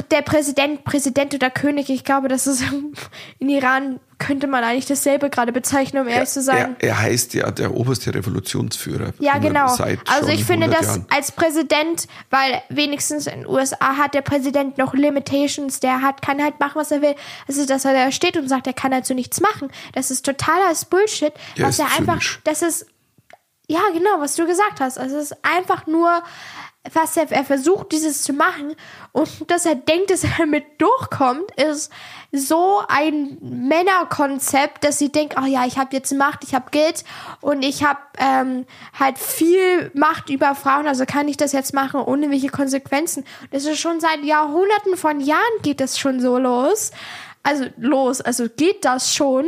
der 0.10 0.22
Präsident, 0.22 0.84
Präsident 0.84 1.34
oder 1.34 1.50
König, 1.50 1.90
ich 1.90 2.04
glaube, 2.04 2.28
das 2.28 2.48
ist 2.48 2.64
in 3.40 3.50
Iran 3.50 4.00
könnte 4.18 4.48
man 4.48 4.64
eigentlich 4.64 4.86
dasselbe 4.86 5.30
gerade 5.30 5.52
bezeichnen, 5.52 6.04
um 6.04 6.08
ehrlich 6.08 6.30
zu 6.30 6.42
sein. 6.42 6.76
er, 6.80 6.90
er 6.90 7.00
heißt 7.02 7.34
ja 7.34 7.52
der 7.52 7.74
oberste 7.74 8.14
Revolutionsführer. 8.14 9.14
Ja, 9.20 9.38
genau. 9.38 9.66
Also 9.66 10.30
ich 10.30 10.46
finde 10.46 10.68
100 10.68 10.80
das 10.80 10.88
Jahren. 10.88 11.06
als 11.10 11.32
Präsident, 11.32 12.08
weil 12.30 12.62
wenigstens 12.70 13.28
in 13.28 13.42
den 13.42 13.48
USA 13.48 13.98
hat 13.98 14.14
der 14.14 14.22
Präsident 14.22 14.78
noch 14.78 14.94
Limitations, 14.94 15.80
der 15.80 16.02
hat, 16.02 16.22
kann 16.22 16.42
halt 16.42 16.60
machen, 16.60 16.76
was 16.76 16.92
er 16.92 17.02
will. 17.02 17.16
Also, 17.48 17.66
dass 17.66 17.86
er 17.86 17.94
da 17.94 18.12
steht 18.12 18.38
und 18.38 18.48
sagt, 18.48 18.68
er 18.68 18.74
kann 18.74 18.92
dazu 18.92 19.14
nichts 19.14 19.42
machen. 19.42 19.70
Das 19.94 20.12
ist 20.12 20.26
totaler 20.26 20.74
Bullshit, 20.90 21.34
Der 21.58 21.68
was 21.68 21.80
ist 21.80 21.80
er 21.80 21.86
einfach, 22.00 22.20
zynisch. 22.20 22.40
das 22.44 22.62
ist, 22.62 22.86
ja, 23.68 23.82
genau, 23.94 24.20
was 24.20 24.36
du 24.36 24.46
gesagt 24.46 24.80
hast. 24.80 24.98
Also, 24.98 25.18
es 25.18 25.32
ist 25.32 25.38
einfach 25.44 25.88
nur, 25.88 26.24
was 26.94 27.18
er, 27.18 27.32
er 27.32 27.44
versucht, 27.44 27.92
dieses 27.92 28.24
zu 28.24 28.34
machen 28.34 28.76
und 29.12 29.30
dass 29.50 29.66
er 29.66 29.76
denkt, 29.76 30.12
dass 30.12 30.24
er 30.24 30.32
damit 30.38 30.66
durchkommt, 30.80 31.52
ist 31.56 31.92
so 32.38 32.82
ein 32.88 33.38
Männerkonzept, 33.42 34.84
dass 34.84 35.00
sie 35.00 35.12
denkt, 35.12 35.36
oh 35.42 35.46
ja, 35.46 35.66
ich 35.66 35.78
habe 35.78 35.96
jetzt 35.96 36.14
Macht, 36.14 36.44
ich 36.44 36.56
habe 36.56 36.72
Geld 36.72 37.04
und 37.42 37.64
ich 37.64 37.84
habe 37.84 38.00
ähm, 38.18 38.66
halt 38.98 39.18
viel 39.18 39.92
Macht 39.94 40.30
über 40.30 40.56
Frauen, 40.56 40.88
also 40.88 41.06
kann 41.06 41.28
ich 41.28 41.38
das 41.38 41.52
jetzt 41.52 41.74
machen 41.74 42.00
ohne 42.00 42.30
welche 42.30 42.50
Konsequenzen. 42.50 43.26
Das 43.52 43.66
ist 43.66 43.80
schon 43.80 44.00
seit 44.00 44.24
Jahrhunderten 44.24 44.98
von 44.98 45.20
Jahren 45.20 45.42
geht 45.62 45.80
das 45.80 45.98
schon 46.00 46.20
so 46.20 46.38
los. 46.38 46.92
Also 47.44 47.66
los, 47.78 48.22
also 48.22 48.48
geht 48.50 48.86
das 48.86 49.14
schon. 49.14 49.46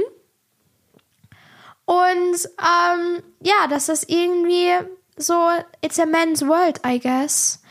Und 1.85 2.35
ähm, 2.59 3.23
ja, 3.41 3.67
das 3.69 3.89
ist 3.89 4.09
irgendwie 4.09 4.71
so, 5.15 5.49
it's 5.81 5.99
a 5.99 6.05
man's 6.05 6.45
world, 6.45 6.79
I 6.85 6.99
guess. 6.99 7.61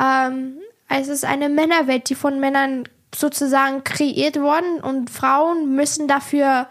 Ähm, 0.00 0.58
es 0.88 1.08
ist 1.08 1.24
eine 1.24 1.48
Männerwelt, 1.48 2.08
die 2.08 2.14
von 2.14 2.40
Männern 2.40 2.88
sozusagen 3.14 3.84
kreiert 3.84 4.36
worden 4.36 4.80
und 4.80 5.10
Frauen 5.10 5.74
müssen 5.74 6.08
dafür 6.08 6.68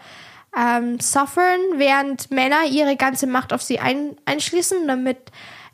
ähm, 0.56 0.98
suffern, 1.00 1.60
während 1.76 2.30
Männer 2.30 2.64
ihre 2.70 2.96
ganze 2.96 3.26
Macht 3.26 3.52
auf 3.52 3.62
sie 3.62 3.78
ein, 3.78 4.16
einschließen, 4.24 4.86
damit, 4.86 5.18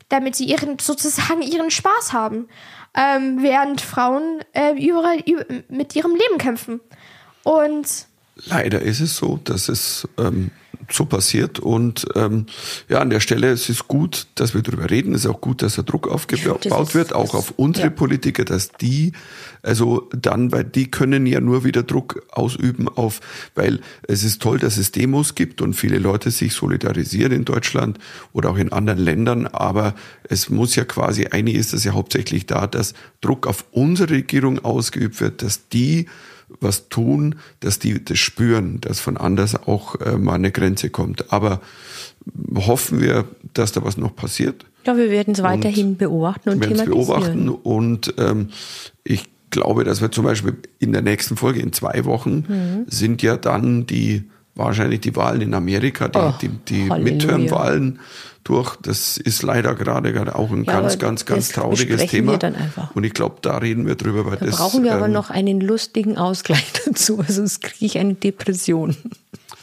damit 0.09 0.35
sie 0.35 0.45
ihren 0.45 0.79
sozusagen 0.81 1.41
ihren 1.41 1.71
Spaß 1.71 2.13
haben, 2.13 2.47
ähm, 2.95 3.41
während 3.41 3.81
Frauen 3.81 4.39
äh, 4.53 4.73
über, 4.73 5.15
über, 5.25 5.45
mit 5.69 5.95
ihrem 5.95 6.15
Leben 6.15 6.37
kämpfen. 6.37 6.79
Und 7.43 8.07
Leider 8.35 8.81
ist 8.81 8.99
es 8.99 9.15
so, 9.15 9.39
dass 9.43 9.69
es 9.69 10.07
ähm, 10.17 10.51
so 10.91 11.05
passiert. 11.05 11.59
Und 11.59 12.05
ähm, 12.15 12.45
ja, 12.89 12.99
an 12.99 13.09
der 13.09 13.19
Stelle 13.19 13.49
es 13.51 13.69
ist 13.69 13.87
gut, 13.87 14.27
dass 14.35 14.53
wir 14.53 14.61
darüber 14.61 14.89
reden. 14.89 15.13
Es 15.13 15.21
ist 15.25 15.27
auch 15.31 15.41
gut, 15.41 15.61
dass 15.61 15.75
der 15.75 15.83
Druck 15.83 16.07
aufgebaut 16.07 16.65
Das 16.65 16.89
ist- 16.89 16.95
wird, 16.95 17.13
auch 17.13 17.23
das- 17.31 17.33
auf 17.35 17.53
unsere 17.57 17.87
ja. 17.87 17.91
Politiker, 17.93 18.45
dass 18.45 18.71
die, 18.71 19.13
also 19.61 20.09
dann, 20.11 20.51
weil 20.51 20.63
die 20.63 20.89
können 20.91 21.25
ja 21.25 21.39
nur 21.39 21.63
wieder 21.63 21.83
Druck 21.83 22.25
ausüben 22.31 22.87
auf, 22.87 23.19
weil 23.55 23.79
es 24.07 24.23
ist 24.23 24.41
toll, 24.41 24.59
dass 24.59 24.77
es 24.77 24.91
Demos 24.91 25.35
gibt 25.35 25.61
und 25.61 25.73
viele 25.73 25.97
Leute 25.99 26.31
sich 26.31 26.53
solidarisieren 26.53 27.31
in 27.31 27.45
Deutschland 27.45 27.97
oder 28.33 28.49
auch 28.49 28.57
in 28.57 28.71
anderen 28.71 28.99
Ländern, 28.99 29.47
aber 29.47 29.95
es 30.27 30.49
muss 30.49 30.75
ja 30.75 30.85
quasi, 30.85 31.27
eigentlich 31.27 31.55
ist 31.57 31.73
es 31.73 31.83
ja 31.83 31.93
hauptsächlich 31.93 32.45
da, 32.45 32.67
dass 32.67 32.93
Druck 33.21 33.47
auf 33.47 33.65
unsere 33.71 34.09
Regierung 34.11 34.59
ausgeübt 34.63 35.21
wird, 35.21 35.41
dass 35.41 35.67
die 35.69 36.07
was 36.59 36.89
tun, 36.89 37.35
dass 37.59 37.79
die 37.79 38.03
das 38.03 38.17
spüren, 38.19 38.79
dass 38.81 38.99
von 38.99 39.17
anders 39.17 39.55
auch 39.67 39.99
äh, 40.01 40.17
mal 40.17 40.33
eine 40.35 40.51
Grenze 40.51 40.89
kommt. 40.89 41.31
Aber 41.33 41.61
hoffen 42.55 43.01
wir, 43.01 43.25
dass 43.53 43.71
da 43.71 43.83
was 43.83 43.97
noch 43.97 44.15
passiert. 44.15 44.65
Ja, 44.85 44.97
wir 44.97 45.09
werden 45.09 45.33
es 45.33 45.43
weiterhin 45.43 45.97
beobachten 45.97 46.49
und 46.49 46.55
Wir 46.61 46.69
werden 46.69 46.73
es 46.79 46.83
thematisieren. 46.83 47.45
beobachten 47.45 47.49
und 47.49 48.13
ähm, 48.17 48.49
ich 49.03 49.25
glaube, 49.49 49.83
dass 49.83 50.01
wir 50.01 50.11
zum 50.11 50.25
Beispiel 50.25 50.55
in 50.79 50.93
der 50.93 51.01
nächsten 51.01 51.37
Folge 51.37 51.59
in 51.59 51.73
zwei 51.73 52.05
Wochen 52.05 52.45
Mhm. 52.47 52.85
sind 52.87 53.21
ja 53.21 53.37
dann 53.37 53.85
die 53.85 54.23
wahrscheinlich 54.55 55.01
die 55.01 55.15
Wahlen 55.15 55.41
in 55.41 55.53
Amerika, 55.53 56.07
die, 56.07 56.17
Oh, 56.19 56.33
die, 56.41 56.49
die. 56.49 56.83
Midterm-Wahlen 56.89 57.99
durch. 58.43 58.75
Das 58.77 59.17
ist 59.17 59.41
leider 59.43 59.75
gerade 59.75 60.35
auch 60.35 60.51
ein 60.51 60.63
Ja, 60.63 60.73
ganz, 60.79 60.93
aber 60.93 61.01
ganz, 61.01 61.25
ganz 61.25 61.49
trauriges 61.49 62.05
Thema. 62.07 62.37
Und 62.93 63.03
ich 63.03 63.13
glaube, 63.13 63.37
da 63.41 63.57
reden 63.57 63.85
wir 63.85 63.95
drüber, 63.95 64.25
weil 64.25 64.37
Da 64.37 64.45
das 64.45 64.57
brauchen 64.57 64.83
wir 64.83 64.93
aber 64.93 65.05
ähm, 65.05 65.13
noch 65.13 65.29
einen 65.29 65.61
lustigen 65.61 66.17
Ausgleich 66.17 66.71
dazu, 66.85 67.19
also 67.19 67.33
sonst 67.33 67.61
kriege 67.61 67.85
ich 67.85 67.97
eine 67.97 68.15
Depression. 68.15 68.95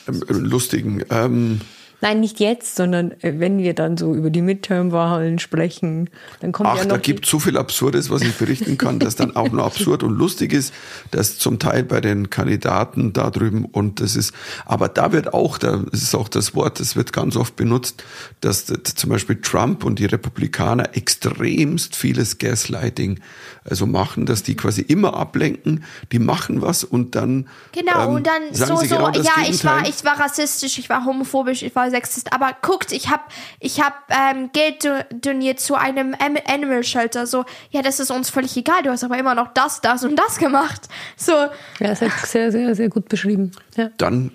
ähm, 0.08 0.22
lustigen. 0.28 1.02
Ähm, 1.10 1.60
Nein, 2.02 2.20
nicht 2.20 2.40
jetzt, 2.40 2.76
sondern 2.76 3.12
äh, 3.20 3.34
wenn 3.36 3.58
wir 3.58 3.74
dann 3.74 3.96
so 3.96 4.14
über 4.14 4.30
die 4.30 4.40
Midterm-Wahlen 4.40 5.38
sprechen, 5.38 6.08
dann 6.40 6.52
kommt 6.52 6.70
Ach, 6.70 6.76
ja 6.78 6.84
noch 6.84 6.90
da 6.92 6.96
gibt 6.96 7.26
so 7.26 7.38
viel 7.38 7.58
Absurdes, 7.58 8.10
was 8.10 8.22
ich 8.22 8.34
berichten 8.34 8.78
kann, 8.78 8.98
dass 8.98 9.16
dann 9.16 9.36
auch 9.36 9.50
noch 9.50 9.66
absurd 9.66 10.02
und 10.02 10.16
lustig 10.16 10.52
ist, 10.52 10.72
dass 11.10 11.38
zum 11.38 11.58
Teil 11.58 11.84
bei 11.84 12.00
den 12.00 12.30
Kandidaten 12.30 13.12
da 13.12 13.30
drüben 13.30 13.66
und 13.66 14.00
das 14.00 14.16
ist, 14.16 14.32
aber 14.64 14.88
da 14.88 15.12
wird 15.12 15.34
auch, 15.34 15.58
da 15.58 15.84
ist 15.92 16.14
auch 16.14 16.28
das 16.28 16.54
Wort, 16.54 16.80
das 16.80 16.96
wird 16.96 17.12
ganz 17.12 17.36
oft 17.36 17.56
benutzt, 17.56 18.02
dass 18.40 18.64
zum 18.66 19.10
Beispiel 19.10 19.40
Trump 19.40 19.84
und 19.84 19.98
die 19.98 20.06
Republikaner 20.06 20.96
extremst 20.96 21.96
vieles 21.96 22.38
Gaslighting 22.38 23.20
also 23.64 23.86
machen, 23.86 24.26
dass 24.26 24.42
die 24.42 24.56
quasi 24.56 24.80
immer 24.80 25.14
ablenken, 25.14 25.84
die 26.12 26.18
machen 26.18 26.62
was 26.62 26.82
und 26.82 27.14
dann 27.14 27.48
Genau, 27.72 28.08
ähm, 28.08 28.14
und 28.14 28.26
dann 28.26 28.54
sagen 28.54 28.76
so, 28.76 28.82
sie 28.82 28.88
so, 28.88 28.96
genau 28.96 29.10
das 29.10 29.26
ja, 29.26 29.32
ich 29.48 29.64
war, 29.64 29.86
ich 29.86 30.04
war 30.04 30.18
rassistisch, 30.18 30.78
ich 30.78 30.88
war 30.88 31.04
homophobisch, 31.04 31.62
ich 31.62 31.74
war 31.74 31.89
sexist, 31.90 32.32
aber 32.32 32.54
guckt, 32.62 32.92
ich 32.92 33.10
hab, 33.10 33.30
ich 33.58 33.80
hab 33.80 33.94
ähm, 34.08 34.50
Geld 34.52 34.84
do 34.84 34.90
doniert 35.14 35.60
zu 35.60 35.74
einem 35.74 36.14
Animal 36.46 36.84
Shelter, 36.84 37.26
so, 37.26 37.44
ja, 37.70 37.82
das 37.82 38.00
ist 38.00 38.10
uns 38.10 38.30
völlig 38.30 38.56
egal, 38.56 38.82
du 38.82 38.90
hast 38.90 39.04
aber 39.04 39.18
immer 39.18 39.34
noch 39.34 39.52
das, 39.52 39.80
das 39.80 40.04
und 40.04 40.16
das 40.16 40.38
gemacht, 40.38 40.82
so, 41.16 41.32
Ja, 41.32 41.88
das 41.88 42.00
hat 42.00 42.12
sehr, 42.26 42.52
sehr, 42.52 42.74
sehr 42.74 42.88
gut 42.88 43.08
beschrieben. 43.08 43.52
Ja. 43.76 43.90
dann, 43.98 44.32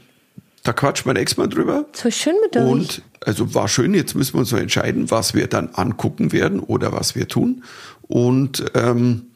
da 0.63 0.73
quatscht 0.73 1.05
extra 1.05 1.43
mal 1.43 1.47
drüber. 1.47 1.85
So 1.93 2.09
schön 2.09 2.35
mit 2.41 2.57
euch. 2.57 2.63
Und 2.63 3.01
also 3.25 3.53
war 3.53 3.67
schön, 3.67 3.93
jetzt 3.93 4.15
müssen 4.15 4.33
wir 4.33 4.39
uns 4.39 4.49
so 4.49 4.57
entscheiden, 4.57 5.11
was 5.11 5.33
wir 5.33 5.47
dann 5.47 5.69
angucken 5.73 6.31
werden 6.31 6.59
oder 6.59 6.91
was 6.91 7.15
wir 7.15 7.27
tun. 7.27 7.63
Und 8.01 8.65
ähm, 8.73 9.27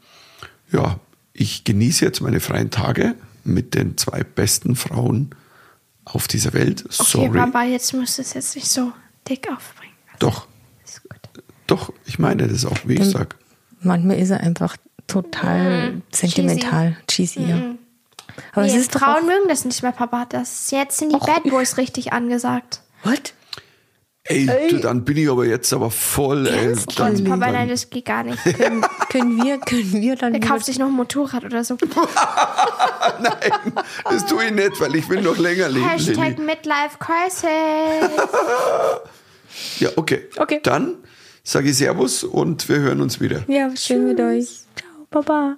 ja, 0.71 0.99
ich 1.33 1.63
genieße 1.63 2.05
jetzt 2.05 2.21
meine 2.21 2.39
freien 2.39 2.71
Tage 2.71 3.15
mit 3.43 3.73
den 3.73 3.97
zwei 3.97 4.23
besten 4.23 4.75
Frauen 4.75 5.31
auf 6.13 6.27
dieser 6.27 6.53
Welt. 6.53 6.83
Okay, 6.85 6.93
Sorry. 7.03 7.37
Papa, 7.39 7.63
jetzt 7.63 7.93
musst 7.93 8.17
du 8.17 8.21
es 8.21 8.33
jetzt 8.33 8.55
nicht 8.55 8.69
so 8.69 8.91
dick 9.27 9.47
aufbringen. 9.51 9.93
Doch, 10.19 10.47
Ist 10.85 11.03
gut. 11.03 11.19
doch, 11.67 11.93
ich 12.05 12.19
meine 12.19 12.47
das 12.47 12.65
auch, 12.65 12.77
wie 12.85 12.93
ich 12.93 12.99
Dann- 12.99 13.09
sag. 13.11 13.35
Manchmal 13.81 14.19
ist 14.19 14.29
er 14.31 14.41
einfach 14.41 14.75
total 15.07 16.01
sentimental, 16.11 16.97
cheesy, 17.07 17.41
ja. 17.43 17.61
Aber 18.53 18.65
es 18.65 18.73
Nee, 18.73 18.79
ist 18.79 18.93
doch 18.95 18.99
Frauen 19.01 19.25
mögen 19.25 19.47
das 19.47 19.65
nicht 19.65 19.81
mehr, 19.83 19.91
Papa. 19.91 20.25
Das, 20.25 20.71
jetzt 20.71 20.97
sind 20.97 21.13
die 21.13 21.17
Bad 21.19 21.43
Boys 21.43 21.77
richtig 21.77 22.13
angesagt. 22.13 22.81
What? 23.03 23.33
Ey, 24.31 24.45
du, 24.69 24.77
dann 24.77 25.03
bin 25.03 25.17
ich 25.17 25.27
aber 25.27 25.43
jetzt 25.45 25.73
aber 25.73 25.89
voll, 25.89 26.45
ey. 26.45 26.73
Oh 26.73 26.91
Dann, 26.95 27.23
Papa, 27.23 27.37
dann, 27.37 27.53
nein, 27.53 27.69
das 27.69 27.89
geht 27.89 28.05
gar 28.05 28.23
nicht. 28.23 28.37
Können, 28.57 28.85
können 29.09 29.43
wir, 29.43 29.57
können 29.57 30.01
wir 30.01 30.15
dann 30.15 30.35
Er 30.35 30.39
kauft 30.39 30.65
sich 30.65 30.77
noch 30.77 30.85
ein 30.85 30.93
Motorrad 30.93 31.43
oder 31.45 31.63
so. 31.63 31.77
nein, 33.21 33.73
das 34.03 34.27
tue 34.27 34.45
ich 34.45 34.51
nicht, 34.51 34.79
weil 34.79 34.95
ich 34.95 35.09
will 35.09 35.23
noch 35.23 35.37
länger 35.37 35.69
leben, 35.69 35.89
Hashtag 35.89 36.37
Lilly. 36.37 36.41
Midlife 36.43 36.97
Crisis. 36.99 37.43
Ja, 39.79 39.89
okay. 39.95 40.27
Okay. 40.37 40.59
Dann 40.61 40.97
sage 41.43 41.69
ich 41.69 41.77
Servus 41.77 42.23
und 42.23 42.69
wir 42.69 42.77
hören 42.77 43.01
uns 43.01 43.19
wieder. 43.19 43.43
Ja, 43.47 43.75
schön 43.75 44.07
mit 44.07 44.19
euch. 44.19 44.47
Ciao, 44.75 45.07
Baba. 45.09 45.57